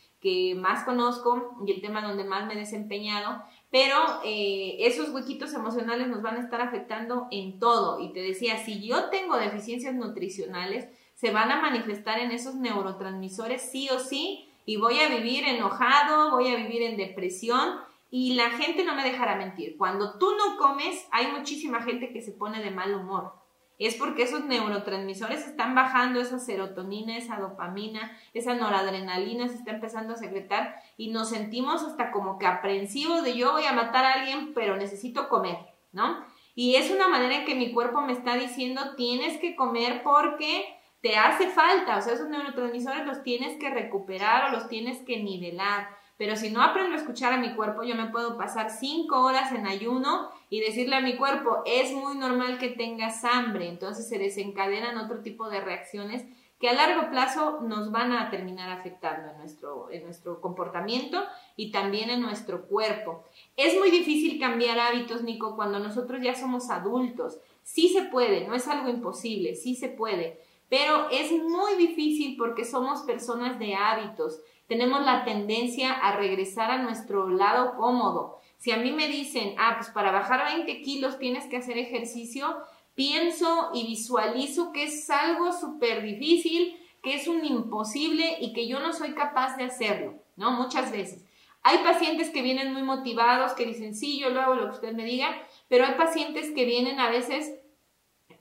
más 0.57 0.84
conozco 0.84 1.55
y 1.66 1.72
el 1.72 1.82
tema 1.82 2.01
donde 2.01 2.24
más 2.24 2.47
me 2.47 2.55
he 2.55 2.57
desempeñado, 2.57 3.42
pero 3.70 3.99
eh, 4.24 4.76
esos 4.80 5.11
huequitos 5.11 5.53
emocionales 5.53 6.09
nos 6.09 6.22
van 6.22 6.36
a 6.36 6.40
estar 6.40 6.62
afectando 6.62 7.28
en 7.30 7.59
todo. 7.59 8.01
Y 8.01 8.11
te 8.14 8.20
decía, 8.22 8.57
si 8.57 8.80
yo 8.80 9.11
tengo 9.11 9.36
deficiencias 9.36 9.95
nutricionales, 9.95 10.88
se 11.14 11.30
van 11.30 11.53
a 11.53 11.61
manifestar 11.61 12.18
en 12.20 12.30
esos 12.30 12.55
neurotransmisores 12.55 13.61
sí 13.61 13.90
o 13.90 13.99
sí 13.99 14.49
y 14.64 14.78
voy 14.78 15.01
a 15.01 15.09
vivir 15.09 15.45
enojado, 15.45 16.30
voy 16.30 16.49
a 16.49 16.57
vivir 16.57 16.80
en 16.80 16.97
depresión 16.97 17.80
y 18.17 18.35
la 18.35 18.51
gente 18.51 18.85
no 18.85 18.95
me 18.95 19.03
dejará 19.03 19.35
mentir. 19.35 19.77
Cuando 19.77 20.21
tú 20.21 20.37
no 20.37 20.57
comes, 20.57 21.05
hay 21.11 21.33
muchísima 21.33 21.83
gente 21.83 22.12
que 22.12 22.23
se 22.23 22.31
pone 22.31 22.62
de 22.62 22.71
mal 22.71 22.95
humor. 22.95 23.35
Es 23.77 23.97
porque 23.97 24.23
esos 24.23 24.45
neurotransmisores 24.45 25.45
están 25.45 25.75
bajando, 25.75 26.21
esa 26.21 26.39
serotonina, 26.39 27.17
esa 27.17 27.39
dopamina, 27.39 28.17
esa 28.33 28.55
noradrenalina 28.55 29.49
se 29.49 29.57
está 29.57 29.73
empezando 29.73 30.15
a 30.15 30.17
secretar 30.17 30.77
y 30.97 31.11
nos 31.11 31.31
sentimos 31.31 31.83
hasta 31.83 32.12
como 32.12 32.39
que 32.39 32.47
aprensivos 32.47 33.25
de 33.25 33.37
yo 33.37 33.51
voy 33.51 33.65
a 33.65 33.73
matar 33.73 34.05
a 34.05 34.12
alguien, 34.12 34.55
pero 34.55 34.77
necesito 34.77 35.29
comer, 35.29 35.59
¿no? 35.91 36.25
Y 36.55 36.77
es 36.77 36.93
una 36.93 37.09
manera 37.09 37.39
en 37.39 37.45
que 37.45 37.57
mi 37.57 37.73
cuerpo 37.73 38.01
me 38.03 38.12
está 38.12 38.37
diciendo 38.37 38.95
tienes 38.95 39.41
que 39.41 39.57
comer 39.57 40.05
porque 40.05 40.79
te 41.01 41.17
hace 41.17 41.49
falta, 41.49 41.99
o 41.99 42.01
sea, 42.01 42.12
esos 42.12 42.29
neurotransmisores 42.29 43.07
los 43.07 43.25
tienes 43.25 43.59
que 43.59 43.71
recuperar 43.71 44.45
o 44.45 44.53
los 44.53 44.69
tienes 44.69 44.99
que 44.99 45.21
nivelar. 45.21 46.04
Pero 46.17 46.37
si 46.37 46.51
no 46.51 46.62
aprendo 46.62 46.95
a 46.95 46.99
escuchar 46.99 47.33
a 47.33 47.39
mi 47.39 47.55
cuerpo, 47.55 47.83
yo 47.83 47.97
me 47.97 48.07
puedo 48.07 48.39
pasar 48.39 48.71
cinco 48.71 49.21
horas 49.23 49.53
en 49.53 49.67
ayuno 49.67 50.31
y 50.49 50.61
decirle 50.61 50.97
a 50.97 51.01
mi 51.01 51.17
cuerpo, 51.17 51.62
es 51.67 51.93
muy 51.93 52.17
normal 52.17 52.59
que 52.59 52.69
tengas 52.69 53.25
hambre. 53.25 53.69
Entonces 53.69 54.09
se 54.09 54.19
desencadenan 54.19 54.99
otro 54.99 55.21
tipo 55.23 55.49
de 55.49 55.61
reacciones 55.61 56.25
que 56.61 56.69
a 56.69 56.73
largo 56.73 57.11
plazo 57.11 57.61
nos 57.62 57.91
van 57.91 58.12
a 58.12 58.31
terminar 58.31 58.71
afectando 58.71 59.33
en 59.33 59.39
nuestro, 59.39 59.91
en 59.91 60.05
nuestro 60.05 60.41
comportamiento 60.41 61.23
y 61.57 61.73
también 61.73 62.11
en 62.11 62.21
nuestro 62.21 62.67
cuerpo. 62.67 63.25
Es 63.57 63.77
muy 63.77 63.91
difícil 63.91 64.39
cambiar 64.39 64.79
hábitos, 64.79 65.23
Nico, 65.25 65.57
cuando 65.57 65.81
nosotros 65.81 66.21
ya 66.23 66.35
somos 66.35 66.71
adultos. 66.71 67.39
Sí 67.65 67.89
se 67.89 68.03
puede, 68.03 68.47
no 68.47 68.55
es 68.55 68.69
algo 68.69 68.89
imposible, 68.89 69.57
sí 69.57 69.75
se 69.75 69.89
puede 69.89 70.39
pero 70.69 71.09
es 71.11 71.31
muy 71.31 71.77
difícil 71.77 72.37
porque 72.37 72.65
somos 72.65 73.03
personas 73.03 73.61
de 73.61 73.75
hábitos. 73.75 74.41
Tenemos 74.67 75.05
la 75.05 75.25
tendencia 75.25 75.93
a 75.93 76.17
regresar 76.17 76.71
a 76.71 76.83
nuestro 76.83 77.29
lado 77.29 77.77
cómodo. 77.77 78.41
Si 78.57 78.73
a 78.73 78.79
mí 78.79 78.93
me 78.93 79.09
dicen, 79.09 79.55
ah, 79.59 79.75
pues 79.77 79.91
para 79.91 80.11
bajar 80.11 80.45
20 80.57 80.81
kilos 80.83 81.19
tienes 81.19 81.47
que 81.47 81.59
hacer 81.59 81.77
ejercicio, 81.77 82.57
pienso 82.95 83.71
y 83.75 83.87
visualizo 83.87 84.73
que 84.73 84.85
es 84.85 85.11
algo 85.11 85.53
súper 85.53 86.03
difícil, 86.03 86.79
que 87.03 87.17
es 87.17 87.29
un 87.29 87.45
imposible 87.45 88.39
y 88.41 88.55
que 88.55 88.67
yo 88.67 88.81
no 88.81 88.93
soy 88.93 89.12
capaz 89.12 89.57
de 89.57 89.65
hacerlo, 89.65 90.15
¿no? 90.37 90.53
Muchas 90.53 90.91
veces. 90.91 91.25
Hay 91.62 91.79
pacientes 91.79 92.31
que 92.31 92.43
vienen 92.43 92.73
muy 92.73 92.83
motivados, 92.83 93.53
que 93.53 93.67
dicen, 93.67 93.95
sí, 93.95 94.19
yo 94.19 94.31
lo 94.31 94.41
hago 94.41 94.55
lo 94.55 94.65
que 94.67 94.77
usted 94.77 94.93
me 94.93 95.05
diga, 95.05 95.29
pero 95.69 95.85
hay 95.85 95.95
pacientes 95.95 96.51
que 96.53 96.65
vienen 96.65 97.01
a 97.01 97.11
veces 97.11 97.55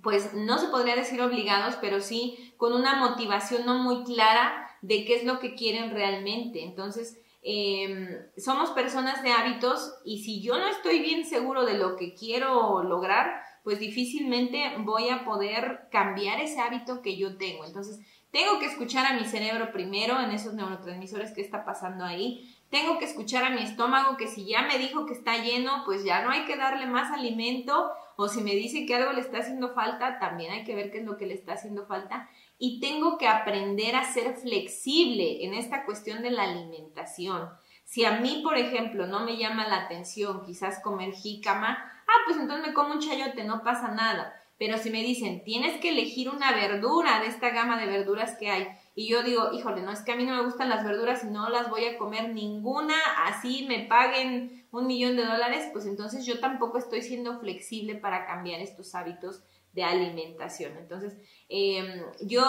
pues 0.04 0.34
no 0.34 0.58
se 0.60 0.68
podría 0.68 0.96
decir 0.96 1.22
obligados, 1.22 1.76
pero 1.80 2.02
sí 2.02 2.54
con 2.58 2.74
una 2.74 2.96
motivación 2.96 3.66
no 3.66 3.80
muy 3.80 4.04
clara 4.04 4.63
de 4.84 5.06
qué 5.06 5.16
es 5.16 5.24
lo 5.24 5.40
que 5.40 5.56
quieren 5.56 5.92
realmente. 5.92 6.64
Entonces, 6.64 7.18
em, 7.42 8.10
somos 8.38 8.70
personas 8.72 9.24
de 9.24 9.32
hábitos 9.32 9.96
y 10.06 10.24
si 10.24 10.42
yo 10.42 10.58
no 10.58 10.68
estoy 10.68 11.00
bien 11.00 11.26
seguro 11.26 11.66
de 11.66 11.78
lo 11.78 11.96
que 11.96 12.14
quiero 12.14 12.84
lograr, 12.84 13.42
pues 13.64 13.80
difícilmente 13.80 14.74
voy 14.80 15.08
a 15.08 15.24
poder 15.24 15.88
cambiar 15.90 16.42
ese 16.42 16.60
hábito 16.60 17.02
que 17.02 17.18
yo 17.18 17.38
tengo. 17.38 17.66
Entonces, 17.66 18.00
tengo 18.32 18.60
que 18.60 18.66
escuchar 18.66 19.06
a 19.06 19.14
mi 19.14 19.26
cerebro 19.26 19.72
primero 19.72 20.20
en 20.20 20.32
esos 20.32 20.54
neurotransmisores 20.54 21.32
que 21.32 21.42
está 21.42 21.64
pasando 21.64 22.04
ahí. 22.04 22.54
Tengo 22.70 22.98
que 22.98 23.06
escuchar 23.06 23.46
a 23.46 23.52
mi 23.52 23.62
estómago 23.62 24.18
que 24.18 24.28
si 24.28 24.46
ya 24.46 24.64
me 24.64 24.80
dijo 24.80 25.06
que 25.06 25.14
está 25.14 25.38
lleno, 25.38 25.84
pues 25.86 26.04
ya 26.04 26.24
no 26.24 26.32
hay 26.32 26.44
que 26.46 26.58
darle 26.58 26.88
más 26.88 27.12
alimento. 27.12 27.92
O 28.16 28.28
si 28.28 28.42
me 28.42 28.56
dice 28.56 28.86
que 28.86 28.96
algo 28.96 29.14
le 29.14 29.22
está 29.22 29.38
haciendo 29.38 29.74
falta, 29.74 30.20
también 30.20 30.52
hay 30.52 30.64
que 30.64 30.76
ver 30.76 30.92
qué 30.92 30.98
es 30.98 31.06
lo 31.06 31.16
que 31.16 31.28
le 31.28 31.36
está 31.36 31.54
haciendo 31.54 31.86
falta. 31.86 32.28
Y 32.58 32.80
tengo 32.80 33.18
que 33.18 33.28
aprender 33.28 33.96
a 33.96 34.12
ser 34.12 34.36
flexible 34.36 35.44
en 35.44 35.54
esta 35.54 35.86
cuestión 35.86 36.22
de 36.22 36.32
la 36.32 36.44
alimentación. 36.44 37.50
Si 37.84 38.06
a 38.06 38.20
mí, 38.20 38.42
por 38.44 38.58
ejemplo, 38.58 39.08
no 39.08 39.26
me 39.26 39.38
llama 39.38 39.68
la 39.68 39.84
atención 39.84 40.44
quizás 40.46 40.82
comer 40.82 41.14
jícama, 41.14 41.78
ah, 42.08 42.22
pues 42.26 42.38
entonces 42.38 42.68
me 42.68 42.74
como 42.74 42.94
un 42.94 43.00
chayote, 43.00 43.44
no 43.44 43.64
pasa 43.64 43.90
nada. 43.92 44.34
Pero 44.58 44.78
si 44.78 44.90
me 44.90 45.04
dicen, 45.04 45.44
tienes 45.44 45.80
que 45.80 45.90
elegir 45.90 46.30
una 46.30 46.54
verdura 46.54 47.20
de 47.20 47.28
esta 47.28 47.50
gama 47.50 47.78
de 47.78 47.88
verduras 47.88 48.38
que 48.38 48.50
hay, 48.50 48.68
y 48.96 49.10
yo 49.10 49.24
digo, 49.24 49.52
híjole, 49.52 49.82
no 49.82 49.92
es 49.92 50.02
que 50.02 50.12
a 50.12 50.16
mí 50.16 50.24
no 50.24 50.36
me 50.36 50.44
gustan 50.44 50.70
las 50.70 50.86
verduras 50.86 51.24
y 51.24 51.28
no 51.28 51.50
las 51.50 51.70
voy 51.70 51.86
a 51.86 51.98
comer 51.98 52.30
ninguna, 52.30 52.96
así 53.26 53.66
me 53.68 53.86
paguen 53.86 54.68
un 54.72 54.86
millón 54.86 55.16
de 55.16 55.26
dólares, 55.26 55.70
pues 55.74 55.86
entonces 55.88 56.26
yo 56.26 56.40
tampoco 56.40 56.78
estoy 56.78 57.02
siendo 57.02 57.40
flexible 57.40 57.96
para 57.96 58.28
cambiar 58.28 58.62
estos 58.62 58.94
hábitos 58.94 59.44
de 59.74 59.84
alimentación. 59.84 60.78
Entonces, 60.78 61.18
em, 61.50 62.04
yo 62.22 62.46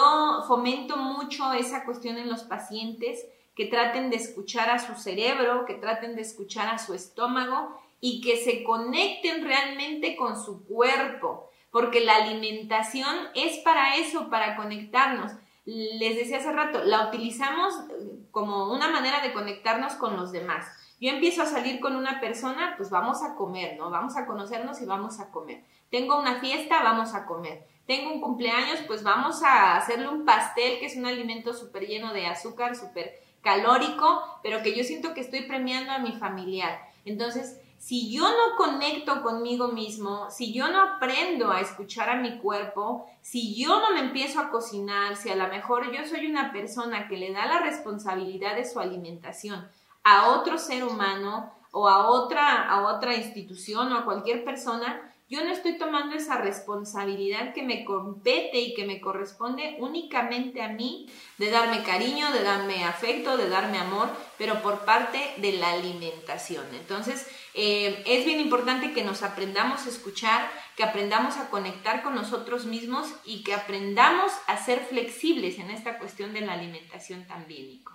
fomento 0.47 0.97
mucho 0.97 1.53
esa 1.53 1.85
cuestión 1.85 2.16
en 2.18 2.29
los 2.29 2.45
pacientes, 2.45 3.27
que 3.55 3.66
traten 3.66 4.11
de 4.11 4.16
escuchar 4.16 4.70
a 4.70 4.79
su 4.79 4.95
cerebro, 4.95 5.64
que 5.64 5.75
traten 5.75 6.16
de 6.16 6.22
escuchar 6.22 6.68
a 6.68 6.79
su 6.79 6.93
estómago 6.93 7.81
y 8.01 8.20
que 8.20 8.37
se 8.37 8.64
conecten 8.64 9.45
realmente 9.45 10.16
con 10.16 10.43
su 10.43 10.64
cuerpo 10.64 11.51
porque 11.75 12.05
la 12.05 12.14
alimentación 12.14 13.16
es 13.35 13.59
para 13.64 13.97
eso, 13.97 14.31
para 14.31 14.55
conectarnos. 14.55 15.33
Les 15.64 16.14
decía 16.14 16.37
hace 16.37 16.53
rato, 16.53 16.85
la 16.85 17.09
utilizamos 17.09 17.75
eh, 17.91 18.29
como 18.31 18.72
una 18.72 18.93
manera 18.93 19.20
de 19.22 19.33
conectarnos 19.33 19.95
con 19.95 20.16
los 20.16 20.31
demás. 20.31 20.64
Yo 21.05 21.11
empiezo 21.11 21.42
a 21.42 21.46
salir 21.46 21.80
con 21.80 21.96
una 21.96 22.18
persona, 22.18 22.72
pues 22.78 22.88
vamos 22.88 23.22
a 23.22 23.34
comer, 23.34 23.76
¿no? 23.76 23.90
Vamos 23.90 24.16
a 24.16 24.24
conocernos 24.24 24.80
y 24.80 24.86
vamos 24.86 25.20
a 25.20 25.30
comer. 25.30 25.62
Tengo 25.90 26.18
una 26.18 26.40
fiesta, 26.40 26.82
vamos 26.82 27.14
a 27.14 27.26
comer. 27.26 27.66
Tengo 27.86 28.11
un 28.11 28.22
cumpleaños, 28.22 28.80
pues 28.86 29.02
vamos 29.02 29.42
a 29.42 29.76
hacerle 29.76 30.09
un 30.09 30.24
pastel, 30.24 30.78
que 30.78 30.86
es 30.86 30.96
un 30.96 31.05
alimento 31.05 31.52
súper 31.52 31.86
lleno 31.86 32.14
de 32.14 32.26
azúcar, 32.26 32.74
súper 32.74 33.20
calórico, 33.42 34.22
pero 34.42 34.62
que 34.62 34.74
yo 34.74 34.82
siento 34.82 35.12
que 35.12 35.20
estoy 35.20 35.42
premiando 35.42 35.92
a 35.92 35.98
mi 35.98 36.12
familiar. 36.12 36.80
Entonces, 37.05 37.61
si 37.76 38.11
yo 38.11 38.22
no 38.22 38.57
conecto 38.57 39.20
conmigo 39.22 39.68
mismo, 39.68 40.30
si 40.30 40.55
yo 40.55 40.68
no 40.68 40.80
aprendo 40.80 41.50
a 41.50 41.61
escuchar 41.61 42.09
a 42.09 42.16
mi 42.16 42.38
cuerpo, 42.38 43.05
si 43.20 43.55
yo 43.55 43.78
no 43.78 43.90
me 43.92 44.00
empiezo 44.00 44.40
a 44.40 44.48
cocinar, 44.48 45.16
si 45.16 45.28
a 45.28 45.36
lo 45.36 45.48
mejor 45.48 45.92
yo 45.92 46.02
soy 46.07 46.24
una 46.24 46.50
persona 46.50 47.09
que 47.09 47.18
le 47.18 47.30
da 47.30 47.44
la 47.44 47.59
responsabilidad 47.59 48.57
de 48.57 48.64
su 48.64 48.80
alimentación 48.80 49.68
a 50.05 50.28
otro 50.28 50.59
ser 50.59 50.84
humano 50.84 51.52
o 51.72 51.88
a 51.88 52.09
otra, 52.09 52.68
a 52.68 52.86
otra 52.94 53.16
institución 53.16 53.92
o 53.92 53.98
a 53.98 54.05
cualquier 54.05 54.44
persona, 54.44 55.11
yo 55.28 55.42
no 55.42 55.50
estoy 55.50 55.78
tomando 55.78 56.14
esa 56.14 56.36
responsabilidad 56.36 57.55
que 57.55 57.62
me 57.62 57.84
compete 57.84 58.61
y 58.61 58.74
que 58.74 58.86
me 58.86 59.00
corresponde 59.00 59.76
únicamente 59.80 60.62
a 60.62 60.68
mí 60.68 61.11
de 61.38 61.50
darme 61.50 61.82
cariño, 61.82 62.30
de 62.30 62.42
darme 62.42 62.84
afecto, 62.84 63.38
de 63.38 63.48
darme 63.48 63.78
amor, 63.78 64.11
pero 64.36 64.61
por 64.61 64.84
parte 64.84 65.18
de 65.38 65.52
la 65.52 65.72
alimentación. 65.72 66.66
Entonces, 66.74 67.26
eh, 67.55 68.02
es 68.05 68.26
bien 68.26 68.38
importante 68.38 68.92
que 68.92 69.02
nos 69.02 69.22
aprendamos 69.22 69.86
a 69.86 69.88
escuchar, 69.88 70.48
que 70.76 70.84
aprendamos 70.84 71.38
a 71.38 71.48
conectar 71.48 72.02
con 72.02 72.14
nosotros 72.14 72.66
mismos 72.66 73.09
y 73.24 73.42
que 73.42 73.55
aprendamos 73.55 74.30
a 74.46 74.59
ser 74.59 74.80
flexibles 74.80 75.59
en 75.59 75.70
esta 75.70 75.98
cuestión 75.98 76.34
de 76.34 76.42
la 76.42 76.52
alimentación 76.52 77.26
también, 77.26 77.66
Nico. 77.68 77.93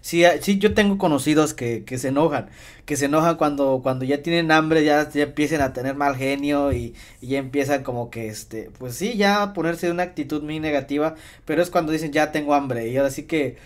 Sí, 0.00 0.24
ah, 0.24 0.34
sí, 0.40 0.58
yo 0.58 0.74
tengo 0.74 0.98
conocidos 0.98 1.54
que, 1.54 1.84
que 1.84 1.96
se 1.98 2.08
enojan, 2.08 2.50
que 2.84 2.96
se 2.96 3.06
enojan 3.06 3.36
cuando, 3.36 3.80
cuando 3.82 4.04
ya 4.04 4.22
tienen 4.22 4.52
hambre, 4.52 4.84
ya, 4.84 5.08
ya 5.10 5.22
empiezan 5.22 5.62
a 5.62 5.72
tener 5.72 5.94
mal 5.94 6.16
genio 6.16 6.72
y, 6.72 6.94
ya 7.22 7.38
empiezan 7.38 7.82
como 7.82 8.10
que, 8.10 8.28
este, 8.28 8.70
pues 8.78 8.94
sí, 8.96 9.16
ya 9.16 9.42
a 9.42 9.52
ponerse 9.54 9.90
una 9.90 10.02
actitud 10.02 10.42
muy 10.42 10.60
negativa, 10.60 11.14
pero 11.46 11.62
es 11.62 11.70
cuando 11.70 11.92
dicen 11.92 12.12
ya 12.12 12.32
tengo 12.32 12.54
hambre 12.54 12.88
y 12.88 12.96
ahora 12.98 13.10
sí 13.10 13.22
que, 13.22 13.56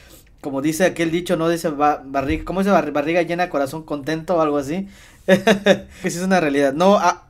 como 0.40 0.62
dice 0.62 0.84
aquel 0.84 1.10
dicho, 1.10 1.36
no 1.36 1.48
dice 1.48 1.70
barriga, 1.70 2.44
¿cómo 2.44 2.60
dice 2.60 2.70
barriga 2.70 3.22
llena, 3.22 3.50
corazón 3.50 3.82
contento 3.82 4.36
o 4.36 4.40
algo 4.40 4.58
así? 4.58 4.88
que 5.26 6.10
sí 6.10 6.18
es 6.18 6.22
una 6.22 6.40
realidad. 6.40 6.72
No, 6.72 6.98
a, 6.98 7.26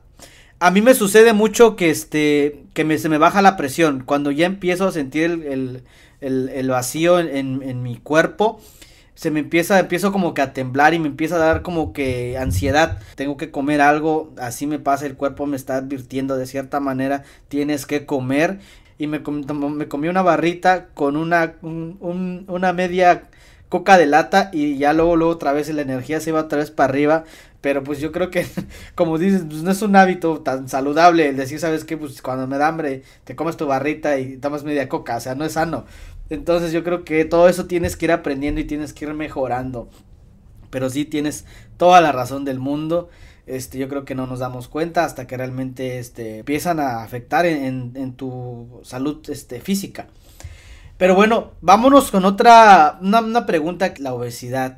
a 0.59 0.71
mí 0.71 0.81
me 0.81 0.93
sucede 0.93 1.33
mucho 1.33 1.75
que 1.75 1.89
este, 1.89 2.63
que 2.73 2.83
me, 2.83 2.97
se 2.97 3.09
me 3.09 3.17
baja 3.17 3.41
la 3.41 3.57
presión, 3.57 4.03
cuando 4.05 4.29
ya 4.31 4.45
empiezo 4.45 4.87
a 4.87 4.91
sentir 4.91 5.23
el, 5.23 5.83
el, 6.21 6.49
el, 6.49 6.69
vacío 6.69 7.19
en, 7.19 7.63
en 7.63 7.81
mi 7.81 7.97
cuerpo, 7.97 8.61
se 9.19 9.31
me 9.31 9.41
empieza, 9.41 9.77
empiezo 9.77 10.13
como 10.13 10.33
que 10.33 10.41
a 10.41 10.53
temblar 10.53 10.93
y 10.93 10.99
me 10.99 11.09
empieza 11.09 11.35
a 11.35 11.39
dar 11.39 11.61
como 11.61 11.91
que 11.91 12.37
ansiedad. 12.37 12.99
Tengo 13.15 13.35
que 13.35 13.51
comer 13.51 13.81
algo, 13.81 14.31
así 14.37 14.65
me 14.65 14.79
pasa, 14.79 15.05
el 15.05 15.17
cuerpo 15.17 15.45
me 15.45 15.57
está 15.57 15.75
advirtiendo 15.75 16.37
de 16.37 16.45
cierta 16.45 16.79
manera, 16.79 17.23
tienes 17.49 17.85
que 17.85 18.05
comer. 18.05 18.59
Y 18.97 19.07
me, 19.07 19.19
me 19.19 19.87
comí 19.89 20.07
una 20.07 20.21
barrita 20.21 20.85
con 20.93 21.17
una, 21.17 21.55
una 21.61 22.71
media 22.71 23.23
coca 23.67 23.97
de 23.97 24.05
lata 24.05 24.51
y 24.53 24.77
ya 24.77 24.93
luego, 24.93 25.17
luego 25.17 25.33
otra 25.33 25.51
vez 25.51 25.67
la 25.67 25.81
energía 25.81 26.21
se 26.21 26.31
va 26.31 26.43
otra 26.43 26.59
vez 26.59 26.71
para 26.71 26.89
arriba. 26.89 27.25
Pero 27.59 27.83
pues 27.83 27.99
yo 27.99 28.13
creo 28.13 28.31
que, 28.31 28.47
como 28.95 29.17
dices, 29.17 29.43
pues 29.49 29.63
no 29.63 29.71
es 29.71 29.81
un 29.81 29.97
hábito 29.97 30.39
tan 30.39 30.69
saludable 30.69 31.27
el 31.27 31.35
decir, 31.35 31.59
¿sabes 31.59 31.83
qué? 31.83 31.97
Pues 31.97 32.21
cuando 32.21 32.47
me 32.47 32.57
da 32.57 32.69
hambre, 32.69 33.03
te 33.25 33.35
comes 33.35 33.57
tu 33.57 33.67
barrita 33.67 34.17
y 34.17 34.37
tomas 34.37 34.63
media 34.63 34.87
coca, 34.87 35.17
o 35.17 35.19
sea, 35.19 35.35
no 35.35 35.43
es 35.43 35.51
sano. 35.53 35.83
Entonces 36.29 36.71
yo 36.71 36.83
creo 36.83 37.03
que 37.03 37.25
todo 37.25 37.49
eso 37.49 37.65
tienes 37.65 37.95
que 37.95 38.05
ir 38.05 38.11
aprendiendo 38.11 38.61
y 38.61 38.65
tienes 38.65 38.93
que 38.93 39.05
ir 39.05 39.13
mejorando. 39.13 39.89
Pero 40.69 40.89
sí 40.89 41.05
tienes 41.05 41.45
toda 41.77 42.01
la 42.01 42.11
razón 42.11 42.45
del 42.45 42.59
mundo. 42.59 43.09
Este, 43.47 43.79
yo 43.79 43.89
creo 43.89 44.05
que 44.05 44.13
no 44.13 44.27
nos 44.27 44.39
damos 44.39 44.67
cuenta 44.67 45.05
hasta 45.05 45.25
que 45.25 45.35
realmente 45.35 45.97
este, 45.97 46.39
empiezan 46.39 46.79
a 46.79 47.01
afectar 47.01 47.47
en, 47.47 47.93
en, 47.95 48.13
tu 48.13 48.79
salud 48.83 49.27
este, 49.27 49.59
física. 49.59 50.07
Pero 50.97 51.15
bueno, 51.15 51.53
vámonos 51.61 52.11
con 52.11 52.25
otra, 52.25 52.99
una, 53.01 53.21
una 53.21 53.45
pregunta, 53.47 53.91
la 53.97 54.13
obesidad. 54.13 54.77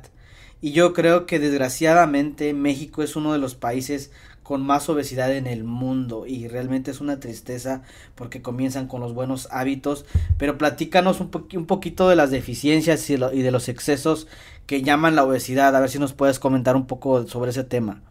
Y 0.62 0.72
yo 0.72 0.94
creo 0.94 1.26
que 1.26 1.38
desgraciadamente 1.38 2.54
México 2.54 3.02
es 3.02 3.14
uno 3.14 3.32
de 3.34 3.38
los 3.38 3.54
países 3.54 4.10
con 4.42 4.64
más 4.64 4.88
obesidad 4.88 5.32
en 5.34 5.46
el 5.46 5.64
mundo 5.64 6.26
y 6.26 6.48
realmente 6.48 6.90
es 6.90 7.00
una 7.00 7.20
tristeza 7.20 7.82
porque 8.14 8.42
comienzan 8.42 8.88
con 8.88 9.00
los 9.00 9.14
buenos 9.14 9.48
hábitos, 9.50 10.04
pero 10.38 10.58
platícanos 10.58 11.20
un, 11.20 11.30
un 11.54 11.66
poquito 11.66 12.08
de 12.08 12.16
las 12.16 12.30
deficiencias 12.30 13.08
y, 13.10 13.16
de 13.16 13.50
los 13.50 13.68
excesos 13.68 14.26
que 14.66 14.82
llaman 14.82 15.16
la 15.16 15.24
obesidad, 15.24 15.74
a 15.74 15.80
ver 15.80 15.90
si 15.90 15.98
nos 15.98 16.12
puedes 16.12 16.38
comentar 16.38 16.76
un 16.76 16.86
poco 16.86 17.26
sobre 17.26 17.50
ese 17.50 17.64
tema. 17.64 18.02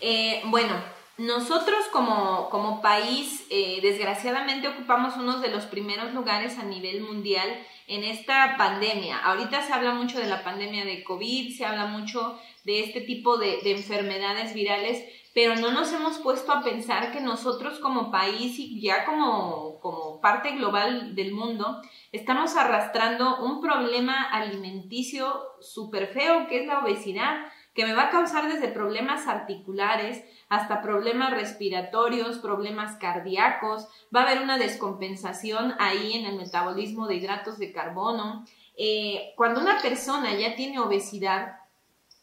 Eh, 0.00 0.40
bueno, 0.46 0.74
nosotros 1.18 1.78
como, 1.92 2.48
como 2.48 2.80
país 2.80 3.44
eh, 3.50 3.80
desgraciadamente 3.82 4.68
ocupamos 4.68 5.16
uno 5.16 5.40
de 5.40 5.50
los 5.50 5.64
primeros 5.66 6.14
lugares 6.14 6.58
a 6.58 6.64
nivel 6.64 7.02
mundial 7.02 7.48
en 7.86 8.04
esta 8.04 8.56
pandemia. 8.56 9.18
Ahorita 9.18 9.62
se 9.62 9.72
habla 9.72 9.92
mucho 9.92 10.18
de 10.18 10.28
la 10.28 10.42
pandemia 10.44 10.84
de 10.84 11.02
COVID, 11.04 11.54
se 11.54 11.66
habla 11.66 11.86
mucho 11.86 12.38
de 12.64 12.84
este 12.84 13.00
tipo 13.00 13.36
de 13.36 13.58
enfermedades 13.64 14.54
virales, 14.54 15.04
pero 15.34 15.54
no 15.56 15.70
nos 15.70 15.92
hemos 15.92 16.18
puesto 16.18 16.52
a 16.52 16.62
pensar 16.62 17.12
que 17.12 17.20
nosotros 17.20 17.78
como 17.78 18.10
país 18.10 18.58
y 18.58 18.80
ya 18.80 19.04
como, 19.04 19.78
como 19.80 20.20
parte 20.20 20.52
global 20.52 21.14
del 21.14 21.32
mundo, 21.32 21.80
estamos 22.10 22.56
arrastrando 22.56 23.40
un 23.44 23.60
problema 23.60 24.24
alimenticio 24.24 25.32
súper 25.60 26.08
feo 26.08 26.48
que 26.48 26.60
es 26.60 26.66
la 26.66 26.80
obesidad, 26.80 27.46
que 27.74 27.86
me 27.86 27.94
va 27.94 28.04
a 28.04 28.10
causar 28.10 28.52
desde 28.52 28.68
problemas 28.68 29.28
articulares 29.28 30.24
hasta 30.48 30.82
problemas 30.82 31.30
respiratorios, 31.30 32.38
problemas 32.38 32.96
cardíacos, 32.96 33.86
va 34.14 34.22
a 34.22 34.24
haber 34.24 34.42
una 34.42 34.58
descompensación 34.58 35.74
ahí 35.78 36.14
en 36.14 36.26
el 36.26 36.36
metabolismo 36.36 37.06
de 37.06 37.14
hidratos 37.14 37.58
de 37.58 37.72
carbono. 37.72 38.44
Eh, 38.76 39.32
cuando 39.36 39.60
una 39.60 39.80
persona 39.80 40.34
ya 40.34 40.56
tiene 40.56 40.80
obesidad, 40.80 41.59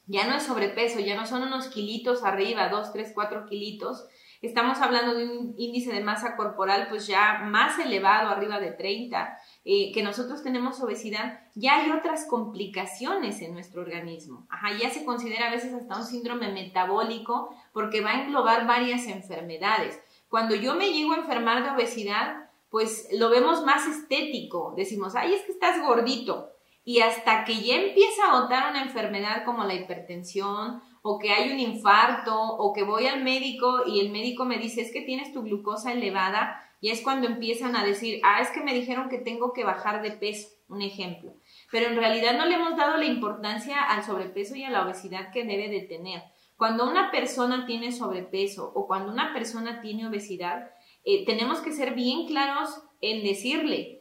ya 0.08 0.26
no 0.26 0.36
es 0.36 0.43
sobrepeso, 0.43 0.99
ya 0.99 1.16
no 1.16 1.26
son 1.26 1.43
unos 1.43 1.68
kilitos 1.68 2.24
arriba, 2.24 2.70
2, 2.70 2.93
3, 2.93 3.12
4 3.14 3.45
kilitos. 3.45 4.08
Estamos 4.41 4.80
hablando 4.80 5.16
de 5.16 5.26
un 5.26 5.53
índice 5.58 5.91
de 5.91 6.03
masa 6.03 6.36
corporal 6.36 6.88
pues 6.89 7.08
ya 7.08 7.39
más 7.43 7.78
elevado, 7.80 8.30
arriba 8.30 8.60
de 8.60 8.72
30, 8.72 9.38
eh, 9.66 9.91
que 9.91 10.03
nosotros 10.03 10.43
tenemos 10.43 10.82
obesidad, 10.82 11.41
ya 11.55 11.78
hay 11.78 11.91
otras 11.91 12.26
complicaciones 12.26 13.41
en 13.41 13.53
nuestro 13.53 13.82
organismo. 13.82 14.47
Ajá, 14.49 14.78
ya 14.78 14.89
se 14.89 15.03
considera 15.03 15.47
a 15.47 15.51
veces 15.51 15.74
hasta 15.74 15.97
un 15.97 16.05
síndrome 16.05 16.51
metabólico 16.51 17.53
porque 17.74 18.01
va 18.01 18.12
a 18.12 18.24
englobar 18.24 18.66
varias 18.66 19.08
enfermedades. 19.08 19.99
Cuando 20.30 20.55
yo 20.55 20.76
me 20.76 20.93
llego 20.93 21.14
a 21.14 21.18
enfermar 21.18 21.64
de 21.64 21.72
obesidad, 21.72 22.49
pues 22.70 23.10
lo 23.12 23.30
vemos 23.30 23.66
más 23.66 23.88
estético. 23.88 24.74
Decimos, 24.78 25.16
ay, 25.16 25.34
es 25.34 25.41
que 25.43 25.51
estás 25.51 25.82
gordito 25.82 26.51
y 26.88 27.02
hasta 27.02 27.44
que 27.44 27.60
ya 27.60 27.76
empieza 27.76 28.30
a 28.30 28.40
notar 28.40 28.70
una 28.70 28.82
enfermedad 28.82 29.44
como 29.44 29.66
la 29.66 29.74
hipertensión 29.74 30.82
o 31.02 31.20
que 31.20 31.32
hay 31.32 31.52
un 31.52 31.60
infarto 31.60 32.34
o 32.34 32.72
que 32.72 32.84
voy 32.84 33.08
al 33.08 33.26
médico 33.26 33.82
y 33.86 34.00
el 34.00 34.10
médico 34.10 34.46
me 34.46 34.58
dice 34.58 34.80
es 34.84 34.94
que 34.94 35.02
tienes 35.02 35.34
tu 35.34 35.44
glucosa 35.44 35.92
elevada, 35.92 36.64
Y 36.80 36.92
es 36.92 37.02
cuando 37.02 37.28
empiezan 37.28 37.76
a 37.76 37.84
decir, 37.84 38.22
ah, 38.24 38.40
es 38.40 38.52
que 38.52 38.62
me 38.62 38.74
dijeron 38.74 39.10
que 39.10 39.18
tengo 39.18 39.52
que 39.52 39.66
bajar 39.66 40.02
de 40.02 40.12
peso, 40.12 40.48
un 40.70 40.82
ejemplo. 40.82 41.34
Pero 41.72 41.88
en 41.88 41.98
realidad 41.98 42.38
no 42.38 42.46
le 42.46 42.56
hemos 42.56 42.78
dado 42.78 42.96
la 42.96 43.06
importancia 43.06 43.84
al 43.84 44.06
sobrepeso 44.06 44.56
y 44.56 44.64
a 44.64 44.70
la 44.70 44.86
obesidad 44.86 45.34
que 45.34 45.44
debe 45.44 45.68
de 45.68 45.82
tener. 45.82 46.24
Cuando 46.56 46.90
una 46.90 47.12
persona 47.12 47.66
tiene 47.66 47.92
sobrepeso 47.92 48.72
o 48.74 48.88
cuando 48.88 49.12
una 49.12 49.34
persona 49.34 49.82
tiene 49.82 50.08
obesidad, 50.08 50.72
eh, 51.04 51.26
tenemos 51.26 51.60
que 51.60 51.74
ser 51.74 51.96
bien 51.96 52.28
claros 52.28 52.82
en 53.02 53.24
decirle, 53.24 53.97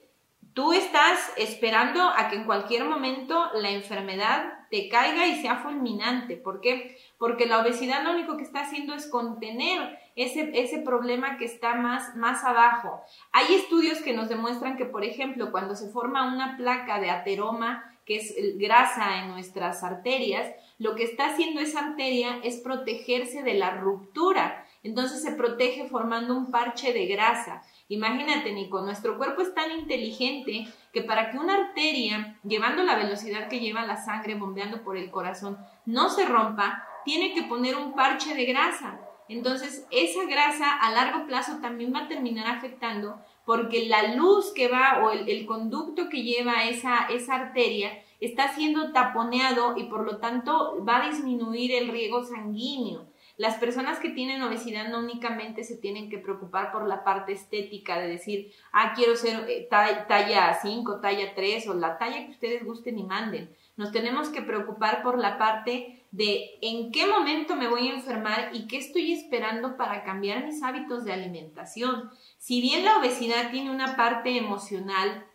tú 0.57 0.73
estás 0.73 1.19
esperando 1.37 2.01
a 2.01 2.31
que 2.31 2.37
en 2.37 2.45
cualquier 2.45 2.87
momento 2.87 3.51
la 3.57 3.69
enfermedad 3.69 4.55
te 4.71 4.89
caiga 4.89 5.27
y 5.27 5.43
sea 5.43 5.57
fulminante. 5.57 6.39
¿Por 6.39 6.63
qué? 6.63 6.97
Porque 7.19 7.45
la 7.45 7.61
obesidad 7.61 8.03
lo 8.03 8.13
único 8.13 8.39
que 8.39 8.45
está 8.45 8.61
haciendo 8.61 8.95
es 8.95 9.07
contener 9.07 9.99
ese, 10.17 10.53
ese 10.55 10.79
problema 10.79 11.37
que 11.37 11.45
está 11.45 11.75
más, 11.75 12.17
más 12.17 12.43
abajo. 12.43 13.03
Hay 13.33 13.55
estudios 13.55 14.01
que 14.01 14.15
nos 14.15 14.31
demuestran 14.31 14.79
que, 14.79 14.87
por 14.87 15.05
ejemplo, 15.05 15.53
cuando 15.53 15.77
se 15.77 15.91
forma 15.91 16.33
una 16.33 16.57
placa 16.57 17.01
de 17.01 17.11
ateroma, 17.11 17.93
que 18.07 18.17
es 18.17 18.35
grasa 18.57 19.19
en 19.19 19.29
nuestras 19.29 19.85
arterias, 19.85 20.51
lo 20.79 20.95
que 20.95 21.03
está 21.03 21.27
haciendo 21.27 21.61
esa 21.61 21.81
arteria 21.81 22.41
es 22.43 22.63
protegerse 22.63 23.43
de 23.43 23.55
la 23.55 23.73
ruptura. 23.73 24.65
Entonces 24.83 25.23
se 25.23 25.33
protege 25.33 25.87
formando 25.87 26.35
un 26.35 26.51
parche 26.51 26.95
de 26.95 27.07
grasa. 27.07 27.63
Imagínate, 27.89 28.53
Nico, 28.53 28.81
nuestro 28.81 29.17
cuerpo 29.17 29.43
es 29.43 29.55
tan 29.55 29.71
inteligente 29.71 30.67
que 30.93 31.03
para 31.03 31.31
que 31.31 31.39
una 31.39 31.55
arteria, 31.55 32.37
llevando 32.43 32.83
la 32.83 32.97
velocidad 32.97 33.49
que 33.49 33.61
lleva 33.61 33.87
la 33.87 33.97
sangre 33.97 34.35
bombeando 34.35 34.83
por 34.83 34.97
el 34.97 35.11
corazón, 35.11 35.57
no 35.85 36.11
se 36.11 36.25
rompa, 36.25 36.85
tiene 37.05 37.33
que 37.33 37.45
poner 37.45 37.77
un 37.77 37.95
parche 37.95 38.35
de 38.35 38.45
grasa. 38.47 38.99
Entonces, 39.29 39.87
esa 39.91 40.25
grasa 40.25 40.73
a 40.73 40.91
largo 40.93 41.27
plazo 41.27 41.59
también 41.61 41.95
va 41.95 42.01
a 42.01 42.09
terminar 42.09 42.49
afectando 42.49 43.21
porque 43.45 43.87
la 43.87 44.15
luz 44.15 44.53
que 44.53 44.67
va 44.69 45.05
o 45.05 45.11
el, 45.11 45.47
conducto 45.47 46.09
que 46.09 46.25
lleva 46.25 46.65
esa, 46.65 47.07
esa 47.07 47.37
arteria 47.37 48.03
está 48.21 48.53
siendo 48.55 48.93
taponeado 48.93 49.77
y 49.77 49.85
por 49.85 50.05
lo 50.05 50.19
tanto 50.19 50.85
va 50.85 51.05
a 51.05 51.09
disminuir 51.09 51.73
el 51.73 51.89
riego 51.89 52.25
sanguíneo. 52.25 53.07
Las 53.37 53.57
personas 53.57 53.99
que 53.99 54.09
tienen 54.09 54.43
obesidad 54.43 54.89
no 54.89 55.01
únicamente 55.01 55.63
se 55.63 55.77
tienen 55.77 56.09
que 56.09 56.19
preocupar 56.19 56.73
por 56.73 56.89
la 56.89 57.05
parte 57.05 57.33
estética 57.33 57.99
de 57.99 58.09
decir, 58.09 58.53
ah, 58.73 58.95
quiero 58.95 59.15
ser 59.15 59.49
eh, 59.51 59.69
talla 59.69 60.55
5, 60.55 61.01
talla 61.01 61.35
3 61.35 61.69
o 61.69 61.75
la 61.75 61.99
talla 61.99 62.25
que 62.25 62.31
ustedes 62.31 62.65
gusten 62.65 62.99
y 62.99 63.05
manden. 63.05 63.55
Nos 63.77 63.93
tenemos 63.93 64.31
que 64.31 64.41
preocupar 64.41 65.03
por 65.03 65.19
la 65.19 65.37
parte 65.37 66.03
de 66.13 66.57
en 66.63 66.91
qué 66.93 67.07
momento 67.07 67.57
me 67.57 67.69
voy 67.69 67.89
a 67.89 67.95
enfermar 67.95 68.51
y 68.55 68.67
qué 68.69 68.79
estoy 68.79 69.13
esperando 69.13 69.77
para 69.77 70.03
cambiar 70.03 70.47
mis 70.47 70.63
hábitos 70.63 71.05
de 71.05 71.13
alimentación. 71.13 72.11
Si 72.39 72.63
bien 72.63 72.87
la 72.87 72.99
obesidad 72.99 73.51
tiene 73.51 73.71
una 73.71 73.97
parte 73.97 74.39
emocional, 74.39 75.27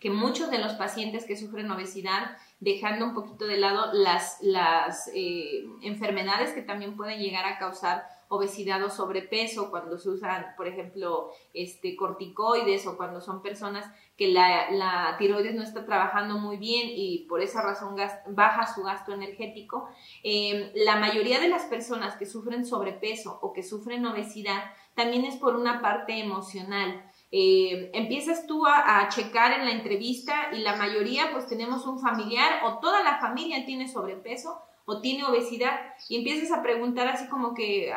que 0.00 0.10
muchos 0.10 0.50
de 0.50 0.58
los 0.58 0.74
pacientes 0.74 1.26
que 1.26 1.36
sufren 1.36 1.70
obesidad, 1.70 2.36
dejando 2.60 3.06
un 3.06 3.14
poquito 3.14 3.46
de 3.46 3.58
lado 3.58 3.92
las, 3.92 4.38
las 4.40 5.10
eh, 5.14 5.66
enfermedades 5.82 6.52
que 6.52 6.62
también 6.62 6.96
pueden 6.96 7.20
llegar 7.20 7.44
a 7.44 7.58
causar 7.58 8.06
obesidad 8.28 8.82
o 8.82 8.90
sobrepeso, 8.90 9.70
cuando 9.70 9.98
se 9.98 10.08
usan, 10.10 10.46
por 10.56 10.66
ejemplo, 10.66 11.30
este, 11.54 11.94
corticoides 11.94 12.86
o 12.86 12.96
cuando 12.96 13.20
son 13.20 13.40
personas 13.40 13.88
que 14.16 14.28
la, 14.28 15.14
tiroides 15.18 15.54
no 15.54 15.62
está 15.62 15.84
trabajando 15.84 16.38
muy 16.38 16.56
bien 16.56 16.88
y 16.88 17.26
por 17.28 17.40
esa 17.40 17.62
razón 17.62 17.96
baja 18.28 18.74
su 18.74 18.82
gasto 18.82 19.12
energético, 19.12 19.88
eh, 20.24 20.72
la 20.74 20.96
mayoría 20.96 21.38
de 21.38 21.48
las 21.48 21.64
personas 21.64 22.16
que 22.16 22.26
sufren 22.26 22.64
sobrepeso 22.64 23.38
o 23.42 23.52
que 23.52 23.62
sufren 23.62 24.06
obesidad 24.06 24.72
también 24.94 25.24
es 25.24 25.36
por 25.36 25.54
una 25.54 25.80
parte 25.80 26.18
emocional. 26.18 27.04
Eh, 27.32 27.90
empiezas 27.92 28.46
tú 28.46 28.64
a, 28.66 29.08
checar 29.08 29.52
en 29.52 29.64
la 29.64 29.72
entrevista 29.72 30.50
y 30.52 30.58
la 30.58 30.76
mayoría 30.76 31.32
pues 31.32 31.46
tenemos 31.46 31.84
un 31.86 31.98
familiar 31.98 32.62
o 32.64 32.78
toda 32.78 33.02
la 33.02 33.18
familia 33.18 33.66
tiene 33.66 33.88
sobrepeso 33.88 34.60
o 34.84 35.00
tiene 35.00 35.24
obesidad 35.24 35.80
y 36.08 36.18
empiezas 36.18 36.56
a 36.56 36.62
preguntar 36.62 37.08
así 37.08 37.28
como 37.28 37.52
que 37.52 37.92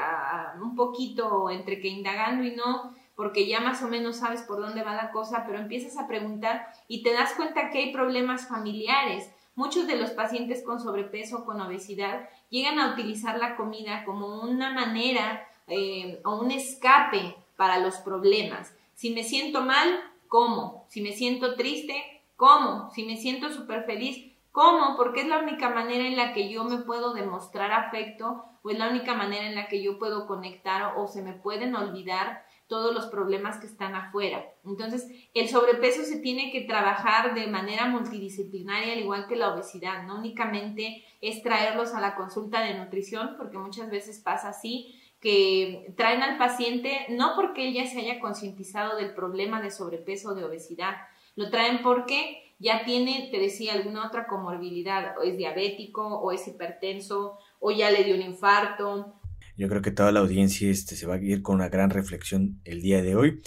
un 0.60 0.76
poquito 0.76 1.52
entre 1.52 1.80
que 1.80 1.90
indagando 1.90 2.44
y 2.44 2.56
no, 2.56 2.96
porque 3.16 3.48
ya 3.48 3.60
más 3.60 3.84
o 3.84 3.88
menos 3.88 4.16
sabes 4.16 4.42
por 4.42 4.60
dónde 4.60 4.82
va 4.82 4.96
la 4.96 5.12
cosa, 5.12 5.44
pero 5.46 5.60
empiezas 5.60 5.98
a 5.98 6.08
preguntar 6.08 6.68
y 6.88 7.04
te 7.04 7.14
das 7.14 7.34
cuenta 7.34 7.70
que 7.70 7.78
hay 7.78 7.94
problemas 7.94 8.48
familiares. 8.48 9.30
Muchos 9.56 9.86
de 9.88 9.98
los 9.98 10.12
pacientes 10.12 10.64
con 10.64 10.80
sobrepeso, 10.80 11.46
con 11.46 11.62
obesidad, 11.62 12.30
llegan 12.50 12.80
a 12.80 12.94
utilizar 12.94 13.38
la 13.38 13.56
comida 13.56 14.06
como 14.06 14.42
una 14.42 14.74
manera 14.74 15.48
eh, 15.68 16.22
o 16.24 16.40
un 16.40 16.50
escape 16.52 17.36
para 17.58 17.80
los 17.80 17.98
problemas. 17.98 18.74
Si 19.00 19.12
me 19.12 19.24
siento 19.24 19.62
mal, 19.62 19.98
¿cómo? 20.28 20.86
Si 20.90 21.00
me 21.00 21.14
siento 21.14 21.56
triste, 21.56 22.04
¿cómo? 22.36 22.92
Si 22.92 23.06
me 23.06 23.16
siento 23.16 23.50
súper 23.50 23.86
feliz, 23.86 24.36
¿cómo? 24.52 24.98
Porque 24.98 25.22
es 25.22 25.28
la 25.30 25.40
única 25.40 25.70
manera 25.70 26.06
en 26.06 26.18
la 26.18 26.34
que 26.34 26.50
yo 26.50 26.66
me 26.66 26.80
puedo 26.80 27.14
demostrar 27.14 27.72
afecto 27.72 28.44
o 28.62 28.70
es 28.70 28.78
la 28.78 28.90
única 28.90 29.14
manera 29.14 29.48
en 29.48 29.56
la 29.56 29.70
que 29.70 29.82
yo 29.82 29.98
puedo 29.98 30.28
conectar 30.28 30.96
o 30.98 31.08
se 31.08 31.22
me 31.22 31.32
pueden 31.32 31.78
olvidar 31.78 32.44
todos 32.68 32.94
los 32.94 33.06
problemas 33.06 33.58
que 33.60 33.68
están 33.68 33.96
afuera. 33.96 34.46
Entonces, 34.66 35.10
el 35.34 35.48
sobrepeso 35.48 36.04
se 36.04 36.20
tiene 36.20 36.52
que 36.52 36.66
trabajar 36.66 37.34
de 37.34 37.48
manera 37.48 37.86
multidisciplinaria, 37.86 38.92
al 38.92 39.00
igual 39.00 39.28
que 39.28 39.38
la 39.38 39.54
obesidad. 39.54 40.04
No 40.04 40.18
únicamente 40.18 41.06
es 41.22 41.42
traerlos 41.42 41.94
a 41.94 42.02
la 42.02 42.18
consulta 42.18 42.60
de 42.60 42.74
nutrición, 42.74 43.36
porque 43.38 43.58
muchas 43.58 43.90
veces 43.90 44.20
pasa 44.20 44.50
así, 44.50 44.99
que 45.20 45.94
traen 45.98 46.22
al 46.22 46.38
paciente 46.38 47.06
no 47.10 47.34
porque 47.36 47.68
ella 47.68 47.86
se 47.88 48.00
haya 48.00 48.20
concientizado 48.20 48.98
del 48.98 49.14
problema 49.14 49.62
de 49.62 49.72
sobrepeso 49.72 50.30
o 50.30 50.36
de 50.36 50.46
obesidad, 50.46 50.96
lo 51.36 51.50
traen 51.50 51.82
porque 51.82 52.54
ya 52.60 52.84
tiene, 52.84 53.30
te 53.32 53.40
decía, 53.40 53.74
alguna 53.74 54.06
otra 54.06 54.28
comorbilidad, 54.28 55.18
o 55.18 55.24
es 55.24 55.38
diabético, 55.38 56.06
o 56.20 56.32
es 56.32 56.48
hipertenso, 56.48 57.38
o 57.60 57.72
ya 57.72 57.90
le 57.90 58.04
dio 58.04 58.16
un 58.16 58.22
infarto. 58.22 59.16
Yo 59.56 59.70
creo 59.70 59.82
que 59.82 59.92
toda 59.92 60.12
la 60.12 60.20
audiencia 60.20 60.70
este, 60.70 60.96
se 60.96 61.08
va 61.08 61.16
a 61.16 61.22
ir 61.22 61.42
con 61.42 61.56
una 61.56 61.70
gran 61.70 61.90
reflexión 61.90 62.60
el 62.66 62.82
día 62.82 63.02
de 63.02 63.16
hoy. 63.16 63.42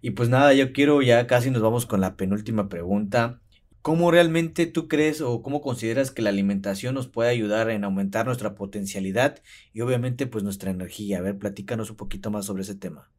Y 0.00 0.10
pues 0.10 0.28
nada, 0.28 0.52
yo 0.54 0.72
quiero, 0.72 1.02
ya 1.02 1.26
casi 1.26 1.50
nos 1.50 1.62
vamos 1.62 1.86
con 1.86 2.00
la 2.00 2.16
penúltima 2.16 2.68
pregunta. 2.68 3.40
¿Cómo 3.84 4.10
realmente 4.10 4.64
tú 4.64 4.88
crees 4.88 5.20
o 5.20 5.42
cómo 5.42 5.60
consideras 5.60 6.10
que 6.10 6.22
la 6.22 6.30
alimentación 6.30 6.94
nos 6.94 7.06
puede 7.06 7.28
ayudar 7.28 7.68
en 7.68 7.84
aumentar 7.84 8.24
nuestra 8.24 8.54
potencialidad 8.54 9.42
y 9.74 9.82
obviamente 9.82 10.26
pues 10.26 10.42
nuestra 10.42 10.70
energía? 10.70 11.18
A 11.18 11.20
ver, 11.20 11.38
platícanos 11.38 11.90
un 11.90 11.96
poquito 11.98 12.30
más 12.30 12.46
sobre 12.46 12.62
ese 12.62 12.76
tema. 12.76 13.10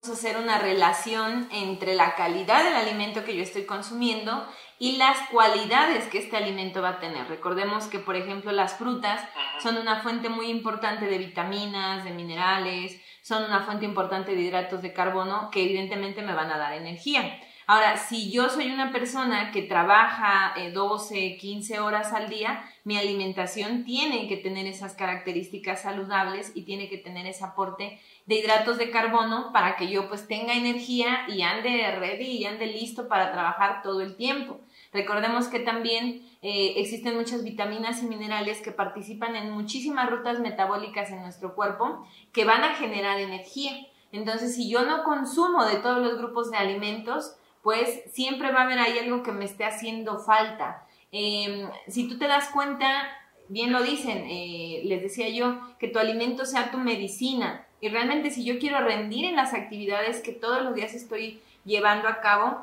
Vamos 0.00 0.16
a 0.16 0.20
hacer 0.20 0.40
una 0.40 0.60
relación 0.60 1.48
entre 1.50 1.96
la 1.96 2.14
calidad 2.14 2.62
del 2.62 2.76
alimento 2.76 3.24
que 3.24 3.34
yo 3.34 3.42
estoy 3.42 3.64
consumiendo 3.64 4.46
y 4.78 4.98
las 4.98 5.18
cualidades 5.32 6.04
que 6.04 6.18
este 6.18 6.36
alimento 6.36 6.80
va 6.80 6.90
a 6.90 7.00
tener. 7.00 7.26
Recordemos 7.26 7.88
que, 7.88 7.98
por 7.98 8.14
ejemplo, 8.14 8.52
las 8.52 8.74
frutas 8.74 9.20
son 9.60 9.78
una 9.78 10.00
fuente 10.00 10.28
muy 10.28 10.46
importante 10.46 11.06
de 11.06 11.18
vitaminas, 11.18 12.04
de 12.04 12.12
minerales, 12.12 13.00
son 13.22 13.42
una 13.42 13.64
fuente 13.64 13.84
importante 13.84 14.36
de 14.36 14.42
hidratos 14.42 14.80
de 14.80 14.92
carbono 14.92 15.50
que 15.50 15.64
evidentemente 15.64 16.22
me 16.22 16.34
van 16.34 16.52
a 16.52 16.58
dar 16.58 16.74
energía. 16.74 17.40
Ahora, 17.70 17.98
si 17.98 18.30
yo 18.30 18.48
soy 18.48 18.70
una 18.70 18.92
persona 18.92 19.50
que 19.52 19.60
trabaja 19.60 20.54
12, 20.72 21.26
eh, 21.26 21.36
15 21.36 21.80
horas 21.80 22.14
al 22.14 22.30
día, 22.30 22.64
mi 22.82 22.96
alimentación 22.96 23.84
tiene 23.84 24.26
que 24.26 24.38
tener 24.38 24.66
esas 24.66 24.94
características 24.94 25.82
saludables 25.82 26.50
y 26.54 26.62
tiene 26.62 26.88
que 26.88 26.96
tener 26.96 27.26
ese 27.26 27.44
aporte 27.44 28.00
de 28.24 28.34
hidratos 28.36 28.78
de 28.78 28.90
carbono 28.90 29.52
para 29.52 29.76
que 29.76 29.88
yo 29.88 30.08
pues 30.08 30.26
tenga 30.26 30.54
energía 30.54 31.26
y 31.28 31.42
ande 31.42 31.94
ready 31.94 32.38
y 32.38 32.46
ande 32.46 32.68
listo 32.68 33.06
para 33.06 33.32
trabajar 33.32 33.82
todo 33.82 34.00
el 34.00 34.16
tiempo. 34.16 34.60
Recordemos 34.90 35.48
que 35.48 35.60
también 35.60 36.26
eh, 36.40 36.72
existen 36.76 37.16
muchas 37.16 37.44
vitaminas 37.44 38.02
y 38.02 38.06
minerales 38.06 38.62
que 38.62 38.72
participan 38.72 39.36
en 39.36 39.50
muchísimas 39.50 40.08
rutas 40.08 40.40
metabólicas 40.40 41.10
en 41.10 41.20
nuestro 41.20 41.54
cuerpo 41.54 42.08
que 42.32 42.46
van 42.46 42.64
a 42.64 42.76
generar 42.76 43.20
energía. 43.20 43.72
Entonces, 44.10 44.54
si 44.54 44.70
yo 44.70 44.86
no 44.86 45.04
consumo 45.04 45.66
de 45.66 45.76
todos 45.76 45.98
los 45.98 46.16
grupos 46.16 46.50
de 46.50 46.56
alimentos, 46.56 47.34
pues 47.68 48.00
siempre 48.14 48.50
va 48.50 48.60
a 48.60 48.62
haber 48.62 48.78
ahí 48.78 48.98
algo 48.98 49.22
que 49.22 49.30
me 49.30 49.44
esté 49.44 49.66
haciendo 49.66 50.18
falta. 50.20 50.86
Em, 51.12 51.68
si 51.86 52.08
tú 52.08 52.16
te 52.16 52.26
das 52.26 52.48
cuenta, 52.48 53.06
bien 53.48 53.72
lo 53.72 53.82
dicen, 53.82 54.24
eh, 54.26 54.80
les 54.86 55.02
decía 55.02 55.28
yo, 55.28 55.60
que 55.78 55.88
tu 55.88 55.98
alimento 55.98 56.46
sea 56.46 56.70
tu 56.70 56.78
medicina. 56.78 57.66
Y 57.82 57.90
realmente 57.90 58.30
si 58.30 58.42
yo 58.42 58.58
quiero 58.58 58.80
rendir 58.80 59.26
en 59.26 59.36
las 59.36 59.52
actividades 59.52 60.22
que 60.22 60.32
todos 60.32 60.62
los 60.62 60.74
días 60.74 60.94
estoy 60.94 61.42
llevando 61.66 62.08
a 62.08 62.22
cabo, 62.22 62.58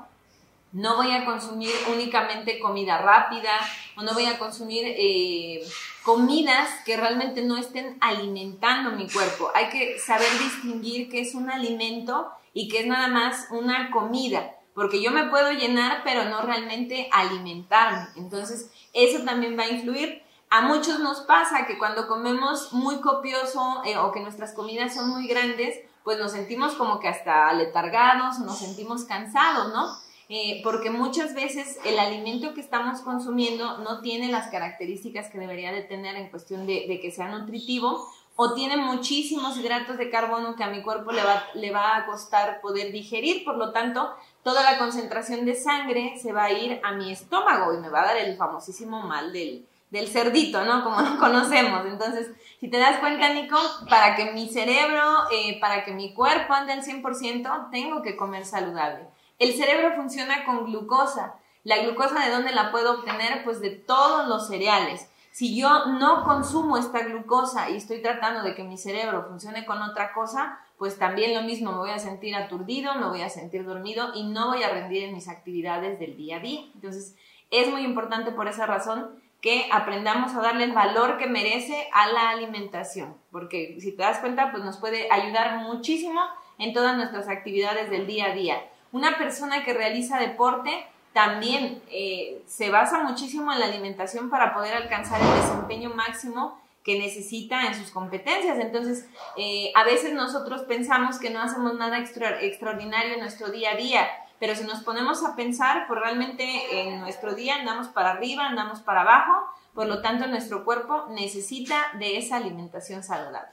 no 0.72 0.96
voy 0.96 1.12
a 1.12 1.24
consumir 1.24 1.70
únicamente 1.94 2.58
comida 2.58 2.98
rápida 2.98 3.60
o 3.98 4.02
no 4.02 4.16
voy 4.16 4.26
a 4.26 4.40
consumir 4.40 4.86
eh, 4.88 5.62
comidas 6.02 6.68
que 6.84 6.98
realmente 6.98 7.44
no 7.44 7.58
estén 7.58 8.00
alimentando 8.02 8.90
mi 8.94 9.08
cuerpo. 9.08 9.52
Hay 9.54 9.70
que 9.70 10.00
saber 10.00 10.32
distinguir 10.40 11.10
qué 11.12 11.22
es 11.22 11.36
un 11.36 11.52
alimento 11.52 12.28
y 12.56 12.70
qué 12.70 12.80
es 12.80 12.88
nada 12.88 13.08
más 13.08 13.50
una 13.52 13.92
comida 13.92 14.56
porque 14.76 15.02
yo 15.02 15.10
me 15.10 15.30
puedo 15.30 15.52
llenar, 15.52 16.02
pero 16.04 16.26
no 16.26 16.42
realmente 16.42 17.10
alimentarme. 17.12 18.08
Entonces, 18.18 18.70
eso 18.94 19.24
también 19.24 19.58
va 19.58 19.64
a 19.64 19.72
influir. 19.72 20.22
A 20.50 20.62
muchos 20.62 21.00
nos 21.00 21.22
pasa 21.22 21.66
que 21.66 21.78
cuando 21.78 22.08
comemos 22.08 22.72
muy 22.74 23.02
copioso 23.02 23.82
eh, 23.86 23.98
o 23.98 24.12
que 24.12 24.20
nuestras 24.20 24.54
comidas 24.54 24.94
son 24.94 25.10
muy 25.10 25.28
grandes, 25.28 25.80
pues 26.04 26.20
nos 26.20 26.34
sentimos 26.34 26.74
como 26.74 27.00
que 27.00 27.08
hasta 27.08 27.52
letargados, 27.54 28.40
nos 28.40 28.60
sentimos 28.60 29.06
cansados, 29.06 29.74
¿no? 29.74 29.98
Eh, 30.28 30.62
porque 30.64 30.90
muchas 30.90 31.36
veces 31.36 31.78
el 31.86 32.00
alimento 32.00 32.54
que 32.54 32.62
estamos 32.62 33.02
consumiendo 33.02 33.78
no 33.80 34.02
tiene 34.02 34.30
las 34.30 34.48
características 34.48 35.30
que 35.30 35.38
debería 35.38 35.72
de 35.72 35.84
tener 35.84 36.16
en 36.16 36.30
cuestión 36.30 36.66
de, 36.66 37.00
que 37.02 37.12
sea 37.12 37.30
nutritivo 37.30 38.08
o 38.36 38.54
tiene 38.54 38.76
muchísimos 38.76 39.58
hidratos 39.58 39.98
de 39.98 40.10
carbono 40.10 40.56
que 40.56 40.64
a 40.64 40.70
mi 40.70 40.82
cuerpo 40.82 41.12
le 41.12 41.24
va, 41.24 41.44
le 41.54 41.72
va 41.72 41.96
a 41.96 42.06
costar 42.06 42.60
poder 42.60 42.92
digerir, 42.92 43.46
por 43.46 43.58
lo 43.58 43.72
tanto, 43.72 44.14
toda 44.46 44.62
la 44.62 44.78
concentración 44.78 45.44
de 45.44 45.56
sangre 45.56 46.20
se 46.22 46.32
va 46.32 46.44
a 46.44 46.52
ir 46.52 46.80
a 46.84 46.92
mi 46.92 47.12
estómago 47.12 47.74
y 47.74 47.78
me 47.78 47.90
va 47.90 48.04
a 48.04 48.06
dar 48.06 48.18
el 48.18 48.38
famosísimo 48.38 49.02
mal 49.02 49.34
del, 49.34 49.66
del 49.90 50.08
cerdito, 50.08 50.64
¿no? 50.64 50.84
Como 50.84 51.02
lo 51.02 51.18
conocemos. 51.20 51.84
Entonces, 51.88 52.30
si 52.60 52.70
te 52.70 52.78
das 52.78 53.00
cuenta, 53.00 53.34
Nico, 53.34 53.58
para 53.90 54.16
que 54.16 54.34
mi 54.34 54.48
cerebro, 54.48 55.02
eh, 55.32 55.60
para 55.60 55.84
que 55.84 55.94
mi 55.94 56.14
cuerpo 56.14 56.54
ande 56.54 56.74
al 56.74 56.84
100%, 56.84 57.72
tengo 57.72 58.04
que 58.04 58.16
comer 58.16 58.46
saludable. 58.46 59.08
El 59.40 59.56
cerebro 59.56 59.96
funciona 59.96 60.46
con 60.46 60.66
glucosa. 60.66 61.34
La 61.64 61.80
glucosa 61.80 62.24
de 62.24 62.30
dónde 62.30 62.54
la 62.54 62.72
puedo 62.72 63.00
obtener? 63.00 63.44
Pues 63.44 63.62
de 63.62 63.72
todos 63.72 64.28
los 64.28 64.48
cereales. 64.48 65.10
Si 65.36 65.54
yo 65.54 65.88
no 65.88 66.24
consumo 66.24 66.78
esta 66.78 67.00
glucosa 67.00 67.70
y 67.70 67.76
estoy 67.76 68.02
tratando 68.02 68.42
de 68.42 68.56
que 68.56 68.64
mi 68.64 68.78
cerebro 68.78 69.26
funcione 69.28 69.66
con 69.66 69.82
otra 69.82 70.14
cosa, 70.14 70.62
pues 70.78 70.98
también 70.98 71.34
lo 71.34 71.42
mismo, 71.42 71.74
me 71.74 71.80
voy 71.80 71.90
a 71.90 72.00
sentir 72.00 72.34
aturdido, 72.38 72.96
me 72.96 73.10
voy 73.10 73.22
a 73.22 73.28
sentir 73.28 73.66
dormido 73.66 74.12
y 74.16 74.24
no 74.24 74.48
voy 74.48 74.64
a 74.64 74.70
rendir 74.70 75.04
en 75.04 75.14
mis 75.14 75.28
actividades 75.28 76.00
del 76.00 76.16
día 76.16 76.38
a 76.38 76.40
día. 76.40 76.62
Entonces, 76.74 77.18
es 77.52 77.70
muy 77.70 77.82
importante 77.82 78.32
por 78.32 78.48
esa 78.48 78.66
razón 78.66 79.22
que 79.42 79.68
aprendamos 79.74 80.34
a 80.36 80.40
darle 80.40 80.64
el 80.64 80.72
valor 80.72 81.18
que 81.18 81.28
merece 81.28 81.90
a 81.92 82.08
la 82.14 82.30
alimentación, 82.30 83.18
porque 83.30 83.76
si 83.82 83.92
te 83.92 84.04
das 84.04 84.20
cuenta, 84.20 84.54
pues 84.54 84.64
nos 84.64 84.78
puede 84.78 85.12
ayudar 85.12 85.58
muchísimo 85.58 86.22
en 86.60 86.72
todas 86.72 86.96
nuestras 86.96 87.28
actividades 87.28 87.90
del 87.90 88.08
día 88.08 88.28
a 88.28 88.34
día. 88.34 88.70
Una 88.94 89.18
persona 89.18 89.66
que 89.66 89.74
realiza 89.74 90.18
deporte 90.18 90.88
también 91.16 91.82
eh, 91.90 92.44
se 92.46 92.70
basa 92.70 93.02
muchísimo 93.02 93.54
en 93.54 93.62
la 93.62 93.68
alimentación 93.68 94.30
para 94.30 94.54
poder 94.54 94.74
alcanzar 94.74 95.22
el 95.22 95.42
desempeño 95.42 95.90
máximo 95.92 96.60
que 96.84 97.00
necesita 97.00 97.68
en 97.68 97.74
sus 97.74 97.90
competencias. 97.90 98.60
Entonces, 98.60 99.08
eh, 99.38 99.72
a 99.76 99.86
veces 99.86 100.14
nosotros 100.14 100.64
pensamos 100.64 101.18
que 101.18 101.30
no 101.30 101.42
hacemos 101.42 101.74
nada 101.76 102.00
extraordinario 102.00 103.14
en 103.14 103.22
nuestro 103.22 103.50
día 103.50 103.72
a 103.72 103.76
día, 103.78 104.06
pero 104.40 104.56
si 104.56 104.66
nos 104.66 104.84
ponemos 104.84 105.24
a 105.24 105.38
pensar, 105.38 105.88
pues 105.88 106.02
realmente 106.02 106.44
en 106.82 107.00
nuestro 107.00 107.34
día 107.34 107.56
andamos 107.56 107.88
para 107.88 108.12
arriba, 108.12 108.48
andamos 108.48 108.82
para 108.82 109.04
abajo, 109.04 109.32
por 109.74 109.88
lo 109.88 110.02
tanto 110.02 110.28
nuestro 110.28 110.66
cuerpo 110.66 111.06
necesita 111.12 111.94
de 111.98 112.18
esa 112.18 112.36
alimentación 112.36 113.04
saludable. 113.04 113.52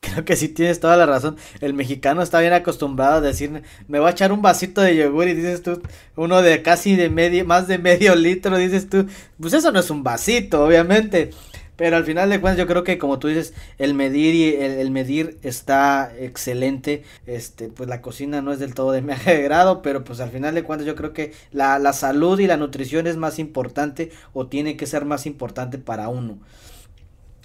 Creo 0.00 0.24
que 0.24 0.34
sí 0.36 0.48
tienes 0.48 0.80
toda 0.80 0.96
la 0.96 1.06
razón. 1.06 1.36
El 1.60 1.74
mexicano 1.74 2.22
está 2.22 2.40
bien 2.40 2.52
acostumbrado 2.52 3.16
a 3.16 3.20
decir, 3.20 3.62
me 3.86 4.00
voy 4.00 4.08
a 4.08 4.12
echar 4.12 4.32
un 4.32 4.42
vasito 4.42 4.80
de 4.80 4.96
yogur 4.96 5.28
y 5.28 5.34
dices 5.34 5.62
tú, 5.62 5.80
uno 6.16 6.42
de 6.42 6.62
casi 6.62 6.96
de 6.96 7.10
medio, 7.10 7.44
más 7.44 7.68
de 7.68 7.78
medio 7.78 8.14
litro, 8.16 8.56
dices 8.56 8.88
tú, 8.88 9.06
pues 9.38 9.52
eso 9.52 9.70
no 9.72 9.80
es 9.80 9.90
un 9.90 10.02
vasito, 10.02 10.64
obviamente. 10.64 11.30
Pero 11.76 11.96
al 11.96 12.04
final 12.04 12.28
de 12.28 12.40
cuentas 12.40 12.58
yo 12.58 12.66
creo 12.66 12.84
que 12.84 12.98
como 12.98 13.18
tú 13.18 13.28
dices, 13.28 13.54
el 13.78 13.94
medir 13.94 14.34
y 14.34 14.54
el, 14.54 14.90
medir 14.90 15.38
está 15.42 16.12
excelente. 16.18 17.04
Este, 17.26 17.68
pues 17.68 17.88
la 17.88 18.02
cocina 18.02 18.42
no 18.42 18.52
es 18.52 18.58
del 18.58 18.74
todo 18.74 18.92
de 18.92 19.02
mi 19.02 19.12
agrado, 19.26 19.80
pero 19.82 20.02
pues 20.04 20.20
al 20.20 20.30
final 20.30 20.54
de 20.54 20.62
cuentas 20.64 20.86
yo 20.86 20.96
creo 20.96 21.12
que 21.12 21.32
la, 21.52 21.78
la 21.78 21.92
salud 21.92 22.38
y 22.40 22.46
la 22.46 22.56
nutrición 22.56 23.06
es 23.06 23.16
más 23.16 23.38
importante 23.38 24.10
o 24.32 24.46
tiene 24.46 24.76
que 24.76 24.86
ser 24.86 25.04
más 25.04 25.26
importante 25.26 25.78
para 25.78 26.08
uno. 26.08 26.38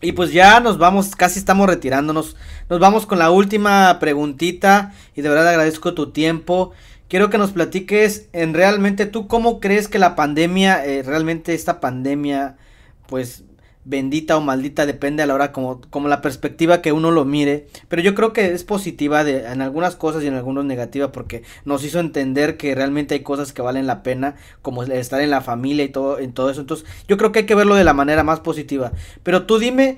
Y 0.06 0.12
pues 0.12 0.32
ya 0.32 0.60
nos 0.60 0.78
vamos, 0.78 1.16
casi 1.16 1.40
estamos 1.40 1.68
retirándonos. 1.68 2.36
Nos 2.70 2.80
vamos 2.80 3.08
con 3.08 3.18
la 3.18 3.32
última 3.32 3.98
preguntita 4.00 4.94
y 5.16 5.24
de 5.24 5.30
verdad 5.30 5.48
agradezco 5.48 5.96
tu 5.96 6.12
tiempo. 6.12 6.74
Quiero 7.08 7.32
que 7.32 7.40
nos 7.40 7.54
platiques 7.54 8.28
en 8.32 8.54
realmente 8.54 9.08
tú 9.08 9.28
cómo 9.28 9.60
crees 9.60 9.88
que 9.88 9.98
la 9.98 10.16
pandemia, 10.16 10.86
eh, 10.86 11.02
realmente 11.02 11.56
esta 11.56 11.80
pandemia, 11.80 12.56
pues 13.08 13.46
bendita 13.86 14.36
o 14.36 14.42
maldita, 14.42 14.88
depende 14.88 15.22
a 15.24 15.28
la 15.28 15.36
hora 15.36 15.52
como, 15.52 15.80
como 15.92 16.08
la 16.08 16.22
perspectiva 16.22 16.82
que 16.82 16.92
uno 16.92 17.12
lo 17.12 17.24
mire, 17.24 17.68
pero 17.88 18.02
yo 18.02 18.16
creo 18.16 18.34
que 18.34 18.52
es 18.52 18.64
positiva 18.64 19.24
de, 19.24 19.46
en 19.46 19.62
algunas 19.62 19.96
cosas 19.96 20.24
y 20.24 20.28
en 20.28 20.34
algunas 20.34 20.66
negativa 20.66 21.12
porque 21.12 21.44
nos 21.66 21.84
hizo 21.84 22.00
entender 22.00 22.58
que 22.58 22.74
realmente 22.74 23.14
hay 23.14 23.22
cosas 23.22 23.54
que 23.54 23.62
valen 23.62 23.86
la 23.86 24.02
pena, 24.02 24.36
como 24.64 24.84
estar 24.84 25.22
en 25.22 25.30
la 25.30 25.42
familia 25.42 25.86
y 25.86 25.90
todo, 25.90 26.20
en 26.20 26.34
todo 26.34 26.50
eso, 26.50 26.62
entonces 26.62 26.88
yo 27.08 27.18
creo 27.18 27.32
que 27.32 27.40
hay 27.40 27.46
que 27.46 27.56
verlo 27.56 27.76
de 27.76 27.84
la 27.84 27.94
manera 27.94 28.24
más 28.24 28.40
positiva, 28.40 28.92
pero 29.22 29.46
tú 29.46 29.60
dime, 29.60 29.98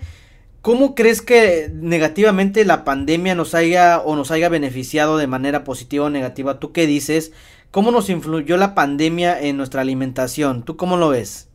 ¿cómo 0.62 0.94
crees 0.94 1.22
que 1.22 1.72
negativamente 1.74 2.66
la 2.66 2.84
pandemia 2.84 3.36
nos 3.36 3.56
haya 3.56 4.00
o 4.00 4.18
nos 4.18 4.32
haya 4.32 4.50
beneficiado 4.50 5.18
de 5.18 5.28
manera 5.28 5.64
positiva 5.64 6.06
o 6.06 6.10
negativa? 6.10 6.60
¿Tú 6.60 6.74
qué 6.74 6.88
dices? 6.88 7.32
¿Cómo 7.72 7.92
nos 7.92 8.10
influyó 8.10 8.58
la 8.58 8.76
pandemia 8.76 9.40
en 9.40 9.56
nuestra 9.56 9.82
alimentación? 9.82 10.64
¿Tú 10.64 10.76
cómo 10.76 10.98
lo 10.98 11.10
ves? 11.10 11.48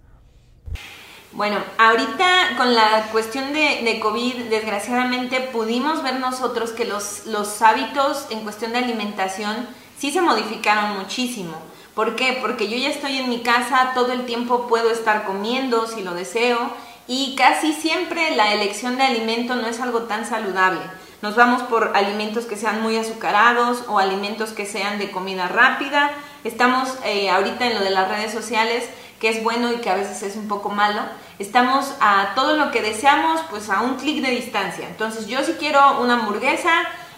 Bueno, 1.34 1.56
ahorita 1.78 2.56
con 2.58 2.74
la 2.74 3.06
cuestión 3.10 3.54
de, 3.54 3.98
COVID, 4.02 4.50
desgraciadamente 4.50 5.40
pudimos 5.40 6.02
ver 6.02 6.20
nosotros 6.20 6.72
que 6.72 6.84
los, 6.84 7.24
los 7.24 7.62
hábitos 7.62 8.26
en 8.28 8.40
cuestión 8.40 8.72
de 8.72 8.78
alimentación 8.78 9.66
sí 9.98 10.12
se 10.12 10.20
modificaron 10.20 10.98
muchísimo. 10.98 11.54
¿Por 11.94 12.16
qué? 12.16 12.38
Porque 12.42 12.68
yo 12.68 12.76
ya 12.76 12.90
estoy 12.90 13.16
en 13.16 13.30
mi 13.30 13.40
casa, 13.40 13.92
todo 13.94 14.12
el 14.12 14.26
tiempo 14.26 14.66
puedo 14.66 14.90
estar 14.90 15.24
comiendo 15.24 15.86
si 15.86 16.02
lo 16.02 16.12
deseo 16.12 16.58
y 17.06 17.34
casi 17.34 17.72
siempre 17.72 18.36
la 18.36 18.52
elección 18.52 18.98
de 18.98 19.04
alimento 19.04 19.54
no 19.54 19.68
es 19.68 19.80
algo 19.80 20.02
tan 20.02 20.26
saludable. 20.26 20.82
Nos 21.22 21.34
vamos 21.34 21.62
por 21.62 21.92
alimentos 21.96 22.44
que 22.44 22.56
sean 22.56 22.82
muy 22.82 22.96
azucarados 22.96 23.84
o 23.88 23.98
alimentos 23.98 24.50
que 24.50 24.66
sean 24.66 24.98
de 24.98 25.10
comida 25.10 25.48
rápida. 25.48 26.10
Estamos 26.44 26.94
eh, 27.04 27.30
ahorita 27.30 27.68
en 27.68 27.74
lo 27.74 27.80
de 27.80 27.90
las 27.90 28.08
redes 28.08 28.32
sociales 28.32 28.84
que 29.22 29.28
es 29.28 29.40
bueno 29.44 29.72
y 29.72 29.76
que 29.76 29.88
a 29.88 29.94
veces 29.94 30.20
es 30.24 30.34
un 30.34 30.48
poco 30.48 30.68
malo, 30.68 31.00
estamos 31.38 31.94
a 32.00 32.32
todo 32.34 32.56
lo 32.56 32.72
que 32.72 32.82
deseamos, 32.82 33.40
pues 33.50 33.70
a 33.70 33.80
un 33.80 33.94
clic 33.94 34.20
de 34.20 34.32
distancia. 34.32 34.84
Entonces 34.88 35.28
yo 35.28 35.44
si 35.44 35.52
quiero 35.52 36.00
una 36.00 36.14
hamburguesa, 36.14 36.72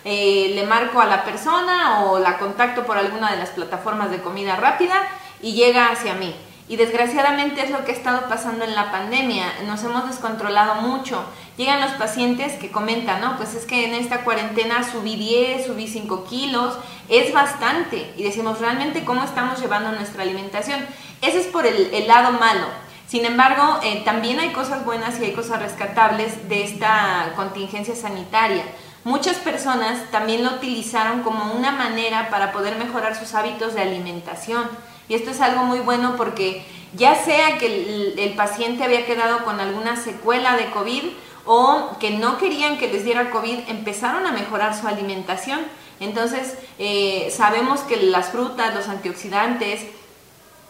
eh, 0.05 0.53
le 0.55 0.67
marco 0.67 1.01
a 1.01 1.07
la 1.07 1.25
persona 1.25 2.05
o 2.05 2.19
la 2.19 2.37
contacto 2.37 2.85
por 2.85 2.99
alguna 2.99 3.31
de 3.31 3.39
las 3.39 3.49
plataformas 3.49 4.11
de 4.11 4.21
comida 4.21 4.55
rápida 4.57 4.97
y 5.41 5.55
llega 5.55 5.89
hacia 5.89 6.13
mí. 6.13 6.37
Y 6.69 6.77
desgraciadamente 6.77 7.63
es 7.63 7.71
lo 7.71 7.85
que 7.85 7.93
ha 7.93 7.95
estado 7.95 8.29
pasando 8.29 8.65
en 8.65 8.75
la 8.75 8.91
pandemia. 8.91 9.47
Nos 9.67 9.83
hemos 9.85 10.07
descontrolado 10.07 10.83
mucho. 10.83 11.25
Llegan 11.57 11.81
los 11.81 11.93
pacientes 11.93 12.55
que 12.55 12.71
comentan, 12.71 13.21
¿no? 13.21 13.37
Pues 13.37 13.55
es 13.55 13.67
que 13.67 13.87
en 13.87 13.95
esta 13.95 14.25
cuarentena 14.25 14.83
subí 14.83 15.17
10, 15.17 15.67
subí 15.67 15.89
5 15.89 16.25
kilos. 16.25 16.75
Es 17.09 17.35
bastante. 17.35 18.13
Y 18.17 18.23
decimos, 18.23 18.61
¿realmente 18.61 19.05
cómo 19.05 19.23
estamos 19.25 19.61
llevando 19.61 19.93
nuestra 19.93 20.23
alimentación? 20.23 20.81
Ese 21.25 21.41
es 21.41 21.47
por 21.47 21.67
el, 21.67 22.07
lado 22.07 22.33
malo. 22.33 22.67
Sin 23.07 23.25
embargo, 23.25 23.81
eh, 23.83 24.03
también 24.05 24.41
hay 24.41 24.53
cosas 24.53 24.85
buenas 24.85 25.19
y 25.19 25.25
hay 25.25 25.33
cosas 25.33 25.63
rescatables 25.63 26.49
de 26.51 26.65
esta 26.65 27.33
contingencia 27.35 27.97
sanitaria. 27.97 28.63
Muchas 29.05 29.37
personas 29.37 30.11
también 30.11 30.45
lo 30.45 30.51
utilizaron 30.51 31.23
como 31.23 31.55
una 31.55 31.71
manera 31.71 32.29
para 32.29 32.53
poder 32.53 32.77
mejorar 32.77 33.17
sus 33.17 33.35
hábitos 33.35 33.73
de 33.75 33.81
alimentación. 33.81 34.69
Y 35.09 35.15
esto 35.15 35.31
es 35.31 35.41
algo 35.41 35.65
muy 35.65 35.81
bueno 35.81 36.15
porque 36.17 36.67
ya 36.95 37.15
sea 37.15 37.57
que 37.57 38.15
el, 38.19 38.35
paciente 38.35 38.85
había 38.85 39.07
quedado 39.07 39.45
con 39.45 39.61
alguna 39.61 39.97
secuela 39.97 40.57
de 40.57 40.71
COVID 40.71 41.05
o 41.47 41.97
que 42.01 42.11
no 42.11 42.37
querían 42.37 42.77
que 42.77 42.89
les 42.89 43.05
diera 43.05 43.31
COVID, 43.31 43.69
empezaron 43.69 44.27
a 44.27 44.33
mejorar 44.33 44.79
su 44.79 44.87
alimentación. 44.89 45.61
Entonces, 46.01 46.59
eh, 46.79 47.33
sabemos 47.35 47.81
que 47.81 47.97
las 47.97 48.31
frutas, 48.31 48.75
los 48.75 48.89
antioxidantes, 48.89 49.87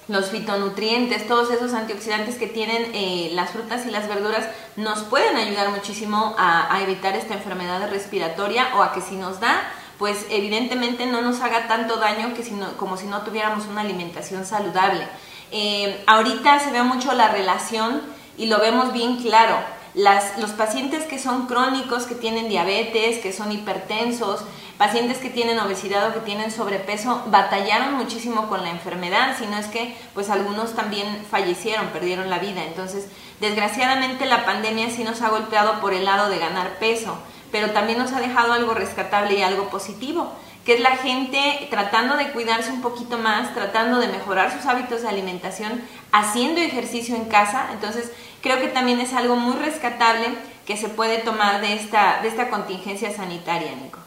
los 0.09 0.31
fitonutrientes, 0.31 1.27
todos 1.27 1.51
esos 1.51 1.73
antioxidantes 1.73 2.37
que 2.37 2.47
tienen 2.47 2.91
eh, 2.95 3.31
las 3.33 3.51
frutas 3.51 3.87
y 3.87 3.91
las 3.91 4.09
verduras 4.09 4.47
nos 4.77 5.01
pueden 5.03 5.37
ayudar 5.37 5.71
muchísimo 5.71 6.35
a, 6.39 6.81
evitar 6.83 7.17
esta 7.17 7.35
enfermedad 7.35 7.89
respiratoria 7.91 8.69
o 8.77 8.83
a 8.83 8.93
que 8.93 9.01
si 9.01 9.17
nos 9.17 9.41
da, 9.41 9.63
pues 9.99 10.27
evidentemente 10.29 11.07
no 11.07 11.23
nos 11.23 11.41
haga 11.41 11.69
tanto 11.69 11.97
daño 11.97 12.35
que 12.35 12.43
si 12.43 12.53
como 12.77 12.97
si 12.97 13.07
no 13.07 13.23
tuviéramos 13.23 13.67
una 13.67 13.81
alimentación 13.81 14.45
saludable. 14.45 15.07
Eh, 15.51 16.03
ahorita 16.07 16.59
se 16.61 16.71
ve 16.71 16.83
mucho 16.83 17.15
la 17.15 17.29
relación 17.29 18.03
y 18.37 18.47
lo 18.47 18.59
vemos 18.59 18.93
bien 18.93 19.23
claro. 19.23 19.57
Las, 19.95 20.39
los 20.39 20.51
pacientes 20.51 21.05
que 21.05 21.21
son 21.21 21.47
crónicos, 21.47 22.05
que 22.05 22.17
tienen 22.17 22.49
diabetes, 22.49 23.19
que 23.19 23.33
son 23.33 23.53
hipertensos, 23.53 24.45
pacientes 24.77 25.19
que 25.19 25.31
tienen 25.31 25.59
obesidad 25.61 26.09
o 26.09 26.15
que 26.15 26.21
tienen 26.21 26.51
sobrepeso 26.51 27.23
batallaron 27.27 27.95
muchísimo 27.95 28.49
con 28.49 28.63
la 28.63 28.71
enfermedad, 28.71 29.37
sino 29.39 29.57
es 29.57 29.67
que 29.67 29.97
pues 30.15 30.31
algunos 30.31 30.75
también 30.75 31.25
fallecieron, 31.31 31.89
perdieron 31.89 32.29
la 32.29 32.39
vida. 32.39 32.65
Entonces, 32.65 33.07
desgraciadamente 33.41 34.27
la 34.27 34.45
pandemia 34.45 34.91
sí 34.91 35.05
nos 35.05 35.23
ha 35.23 35.29
golpeado 35.29 35.81
por 35.81 35.95
el 35.95 36.05
lado 36.05 36.29
de 36.29 36.39
ganar 36.39 36.79
peso, 36.79 37.17
pero 37.53 37.71
también 37.71 37.99
nos 37.99 38.13
ha 38.13 38.21
dejado 38.21 38.53
algo 38.53 38.75
rescatable 38.75 39.39
y 39.39 39.43
algo 39.43 39.71
positivo, 39.71 40.33
que 40.65 40.75
es 40.75 40.81
la 40.81 40.97
gente 40.97 41.69
tratando 41.71 42.17
de 42.17 42.33
cuidarse 42.33 42.73
un 42.73 42.81
poquito 42.81 43.19
más, 43.19 43.55
tratando 43.55 44.01
de 44.01 44.09
mejorar 44.09 44.51
sus 44.51 44.67
hábitos 44.67 45.03
de 45.03 45.09
alimentación, 45.09 45.83
haciendo 46.11 46.61
ejercicio 46.61 47.15
en 47.15 47.27
casa. 47.27 47.69
Entonces, 47.73 48.11
creo 48.45 48.61
que 48.61 48.69
también 48.69 49.01
es 49.01 49.15
algo 49.15 49.37
muy 49.37 49.57
rescatable 49.57 50.27
que 50.67 50.77
se 50.77 50.91
puede 50.91 51.19
tomar 51.19 51.63
de 51.63 51.73
esta, 51.73 52.21
de 52.21 52.29
esta 52.29 52.51
contingencia 52.51 53.11
sanitaria, 53.11 53.75
Nico. 53.75 53.99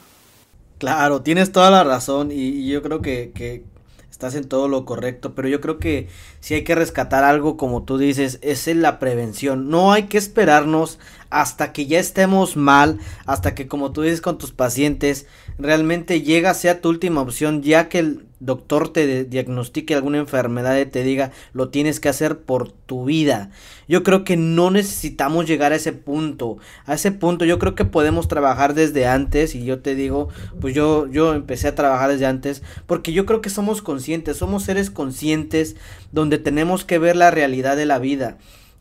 Claro, 0.78 1.24
tienes 1.24 1.52
toda 1.52 1.72
la 1.72 1.84
razón 1.84 2.30
y, 2.32 2.70
yo 2.70 2.84
creo 2.84 3.02
que, 3.02 3.32
que 3.34 3.64
estás 4.12 4.36
en 4.36 4.48
todo 4.48 4.68
lo 4.68 4.86
correcto, 4.86 5.34
pero 5.34 5.48
yo 5.48 5.60
creo 5.60 5.80
que 5.80 6.08
si 6.40 6.54
hay 6.54 6.64
que 6.64 6.76
rescatar 6.76 7.24
algo, 7.24 7.58
como 7.58 7.82
tú 7.82 7.98
dices, 7.98 8.38
es 8.44 8.68
en 8.68 8.84
la 8.84 9.00
prevención. 9.00 9.72
No 9.72 9.92
hay 9.92 10.04
que 10.04 10.20
esperarnos 10.20 11.00
hasta 11.30 11.74
que 11.74 11.86
ya 11.86 12.00
estemos 12.00 12.56
mal, 12.56 13.00
hasta 13.26 13.56
que, 13.56 13.68
como 13.68 13.92
tú 13.92 14.02
dices 14.02 14.22
con 14.22 14.38
tus 14.38 14.52
pacientes, 14.52 15.26
realmente 15.58 16.22
llega 16.22 16.54
sea 16.54 16.82
tu 16.82 16.90
última 16.90 17.22
opción, 17.22 17.62
ya 17.62 17.90
que 17.90 18.00
el 18.00 18.28
doctor 18.40 18.90
te 18.90 19.26
diagnostique 19.26 19.96
alguna 19.96 20.20
enfermedad 20.20 20.78
y 20.78 20.86
te 20.86 21.04
diga 21.04 21.32
lo 21.54 21.70
tienes 21.70 22.00
que 22.00 22.10
hacer 22.10 22.40
por 22.40 22.72
tu 22.72 23.06
vida. 23.06 23.50
Yo 23.88 24.04
creo 24.04 24.24
que 24.24 24.38
no 24.38 24.70
necesitamos 24.70 25.48
llegar 25.48 25.72
a 25.72 25.78
ese 25.78 25.94
punto. 25.94 26.58
A 26.86 26.94
ese 26.94 27.12
punto 27.12 27.46
yo 27.46 27.58
creo 27.58 27.76
que 27.76 27.86
podemos 27.86 28.28
trabajar 28.28 28.74
desde 28.74 29.08
antes 29.08 29.56
y 29.56 29.66
yo 29.66 29.80
te 29.80 29.96
digo, 29.96 30.30
pues 30.62 30.76
yo 30.76 31.08
yo 31.08 31.34
empecé 31.34 31.68
a 31.68 31.76
trabajar 31.76 32.12
desde 32.12 32.28
antes 32.28 32.62
porque 32.86 33.12
yo 33.12 33.26
creo 33.26 33.42
que 33.42 33.50
somos 33.50 33.82
conscientes, 33.82 34.38
somos 34.38 34.64
seres 34.64 34.92
conscientes 34.92 35.76
donde 36.12 36.38
tenemos 36.38 36.86
que 36.86 37.00
ver 37.00 37.16
la 37.16 37.32
realidad 37.32 37.76
de 37.76 37.86
la 37.86 38.00
vida. 38.00 38.38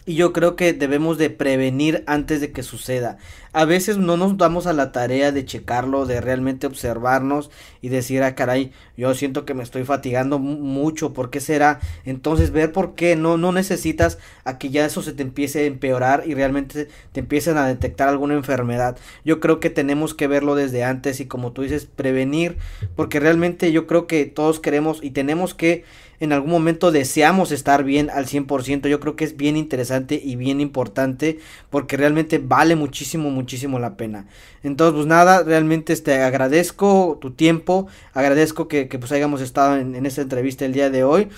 Y 0.09 0.15
yo 0.15 0.33
creo 0.33 0.55
que 0.55 0.73
debemos 0.73 1.19
de 1.19 1.31
prevenir 1.31 2.05
antes 2.07 2.41
de 2.41 2.53
que 2.53 2.63
suceda. 2.63 3.19
A 3.53 3.65
veces 3.65 3.99
no 3.99 4.17
nos 4.17 4.37
damos 4.37 4.69
a 4.69 4.73
la 4.73 4.93
tarea 4.93 5.33
de 5.33 5.45
checarlo, 5.45 6.07
de 6.07 6.21
realmente 6.21 6.69
observarnos 6.69 7.51
y 7.83 7.89
decir, 7.89 8.23
ah, 8.23 8.37
caray, 8.37 8.71
yo 8.97 9.13
siento 9.15 9.45
que 9.45 9.55
me 9.55 9.65
estoy 9.65 9.83
fatigando 9.83 10.39
mucho, 10.39 11.13
¿por 11.13 11.31
qué 11.31 11.41
será? 11.41 11.81
Entonces 12.05 12.53
ver 12.53 12.71
por 12.71 12.95
qué, 12.95 13.17
no, 13.17 13.37
no 13.37 13.51
necesitas 13.51 14.19
a 14.45 14.59
que 14.59 14.71
ya 14.71 14.87
eso 14.87 15.03
se 15.03 15.13
te 15.13 15.25
empiece 15.25 15.63
a 15.63 15.67
empeorar 15.67 16.23
y 16.25 16.35
realmente 16.35 16.87
te 17.11 17.21
empiecen 17.21 17.57
a 17.57 17.67
detectar 17.67 18.09
alguna 18.09 18.35
enfermedad. 18.35 18.97
Yo 19.25 19.41
creo 19.41 19.59
que 19.59 19.71
tenemos 19.71 20.15
que 20.15 20.29
verlo 20.29 20.55
desde 20.55 20.85
antes 20.85 21.19
y 21.19 21.27
como 21.27 21.51
tú 21.51 21.63
dices, 21.63 21.85
prevenir, 21.87 22.59
porque 22.95 23.19
realmente 23.19 23.73
yo 23.73 23.89
creo 23.89 24.07
que 24.07 24.27
todos 24.27 24.61
queremos 24.61 25.03
y 25.03 25.11
tenemos 25.11 25.55
que 25.55 25.85
en 26.21 26.33
algún 26.33 26.51
momento 26.51 26.93
deseamos 26.93 27.53
estar 27.53 27.85
bien 27.85 28.11
al 28.11 28.27
100%. 28.27 28.89
Yo 28.89 29.01
creo 29.01 29.17
que 29.17 29.25
es 29.25 29.37
bien 29.37 29.57
interesante 29.57 30.21
y 30.23 30.37
bien 30.37 30.61
importante 30.61 31.39
porque 31.71 31.97
realmente 31.97 32.39
vale 32.39 32.77
muchísimo, 32.77 33.31
muchísimo 33.31 33.79
la 33.79 33.97
pena. 33.97 34.27
Entonces, 34.63 34.95
pues 34.95 35.07
nada, 35.07 35.43
realmente 35.43 35.87
te 35.87 35.93
este, 35.93 36.23
agradezco 36.23 37.19
tu 37.21 37.33
tiempo, 37.33 37.87
agradezco 38.15 38.69
que, 38.69 38.87
pues 38.87 39.13
hayamos 39.13 39.41
estado 39.41 39.77
en, 39.77 40.07
esta 40.07 40.23
entrevista 40.23 40.65
el 40.65 40.73
día 40.73 40.91
de 40.91 41.05
hoy. 41.05 41.29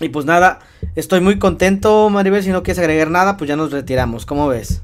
Y 0.00 0.08
pues 0.08 0.24
nada, 0.24 0.60
estoy 0.96 1.20
muy 1.20 1.38
contento, 1.38 2.08
Maribel. 2.10 2.42
Si 2.42 2.50
no 2.50 2.62
quieres 2.62 2.78
agregar 2.78 3.10
nada, 3.10 3.36
pues 3.36 3.48
ya 3.48 3.56
nos 3.56 3.70
retiramos. 3.70 4.26
¿Cómo 4.26 4.48
ves? 4.48 4.82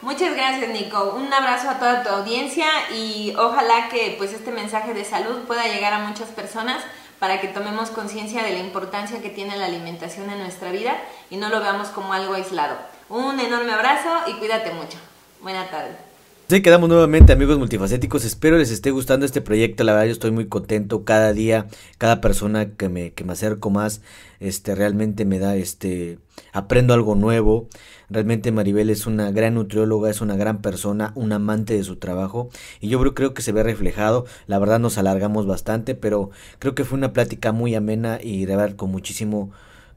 Muchas 0.00 0.34
gracias, 0.34 0.70
Nico. 0.70 1.14
Un 1.16 1.32
abrazo 1.32 1.70
a 1.70 1.78
toda 1.78 2.02
tu 2.02 2.08
audiencia 2.08 2.66
y 2.92 3.34
ojalá 3.36 3.88
que 3.88 4.14
pues 4.18 4.32
este 4.32 4.50
mensaje 4.50 4.94
de 4.94 5.04
salud 5.04 5.42
pueda 5.46 5.64
llegar 5.68 5.92
a 5.92 6.08
muchas 6.08 6.28
personas 6.30 6.82
para 7.22 7.40
que 7.40 7.46
tomemos 7.46 7.90
conciencia 7.90 8.42
de 8.42 8.50
la 8.50 8.58
importancia 8.58 9.22
que 9.22 9.30
tiene 9.30 9.56
la 9.56 9.66
alimentación 9.66 10.28
en 10.28 10.40
nuestra 10.40 10.72
vida 10.72 10.96
y 11.30 11.36
no 11.36 11.50
lo 11.50 11.60
veamos 11.60 11.86
como 11.90 12.12
algo 12.12 12.34
aislado. 12.34 12.76
Un 13.08 13.38
enorme 13.38 13.70
abrazo 13.70 14.08
y 14.26 14.32
cuídate 14.40 14.72
mucho. 14.72 14.98
Buena 15.40 15.70
tarde. 15.70 16.11
Sí, 16.48 16.60
quedamos 16.60 16.90
nuevamente 16.90 17.32
amigos 17.32 17.58
multifacéticos, 17.58 18.26
espero 18.26 18.58
les 18.58 18.70
esté 18.70 18.90
gustando 18.90 19.24
este 19.24 19.40
proyecto, 19.40 19.84
la 19.84 19.92
verdad 19.92 20.06
yo 20.06 20.12
estoy 20.12 20.32
muy 20.32 20.48
contento. 20.48 21.02
Cada 21.02 21.32
día, 21.32 21.66
cada 21.96 22.20
persona 22.20 22.72
que 22.76 22.90
me, 22.90 23.12
que 23.14 23.24
me 23.24 23.32
acerco 23.32 23.70
más, 23.70 24.02
este, 24.38 24.74
realmente 24.74 25.24
me 25.24 25.38
da, 25.38 25.56
este, 25.56 26.18
aprendo 26.52 26.92
algo 26.92 27.14
nuevo, 27.14 27.68
realmente 28.10 28.52
Maribel 28.52 28.90
es 28.90 29.06
una 29.06 29.30
gran 29.30 29.54
nutrióloga, 29.54 30.10
es 30.10 30.20
una 30.20 30.36
gran 30.36 30.60
persona, 30.60 31.12
un 31.14 31.32
amante 31.32 31.74
de 31.74 31.84
su 31.84 31.96
trabajo, 31.96 32.50
y 32.80 32.88
yo 32.88 33.00
creo, 33.00 33.14
creo 33.14 33.34
que 33.34 33.40
se 33.40 33.52
ve 33.52 33.62
reflejado, 33.62 34.26
la 34.46 34.58
verdad 34.58 34.78
nos 34.78 34.98
alargamos 34.98 35.46
bastante, 35.46 35.94
pero 35.94 36.30
creo 36.58 36.74
que 36.74 36.84
fue 36.84 36.98
una 36.98 37.14
plática 37.14 37.52
muy 37.52 37.74
amena 37.74 38.18
y 38.22 38.44
de 38.44 38.56
verdad 38.56 38.76
con 38.76 38.90
muchísimo 38.90 39.52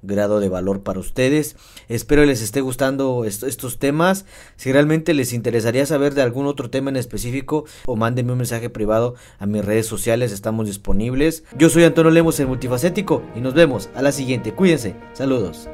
grado 0.05 0.39
de 0.39 0.49
valor 0.49 0.83
para 0.83 0.99
ustedes. 0.99 1.55
Espero 1.87 2.25
les 2.25 2.41
esté 2.41 2.61
gustando 2.61 3.25
estos 3.25 3.79
temas. 3.79 4.25
Si 4.55 4.71
realmente 4.71 5.13
les 5.13 5.33
interesaría 5.33 5.85
saber 5.85 6.13
de 6.13 6.21
algún 6.21 6.45
otro 6.45 6.69
tema 6.69 6.89
en 6.89 6.97
específico 6.97 7.65
o 7.85 7.95
mándenme 7.95 8.31
un 8.31 8.39
mensaje 8.39 8.69
privado 8.69 9.15
a 9.39 9.45
mis 9.45 9.63
redes 9.63 9.85
sociales, 9.85 10.31
estamos 10.31 10.67
disponibles. 10.67 11.43
Yo 11.57 11.69
soy 11.69 11.83
Antonio 11.83 12.11
Lemos 12.11 12.39
el 12.39 12.47
multifacético 12.47 13.21
y 13.35 13.41
nos 13.41 13.53
vemos 13.53 13.89
a 13.95 14.01
la 14.01 14.11
siguiente. 14.11 14.53
Cuídense. 14.53 14.95
Saludos. 15.13 15.67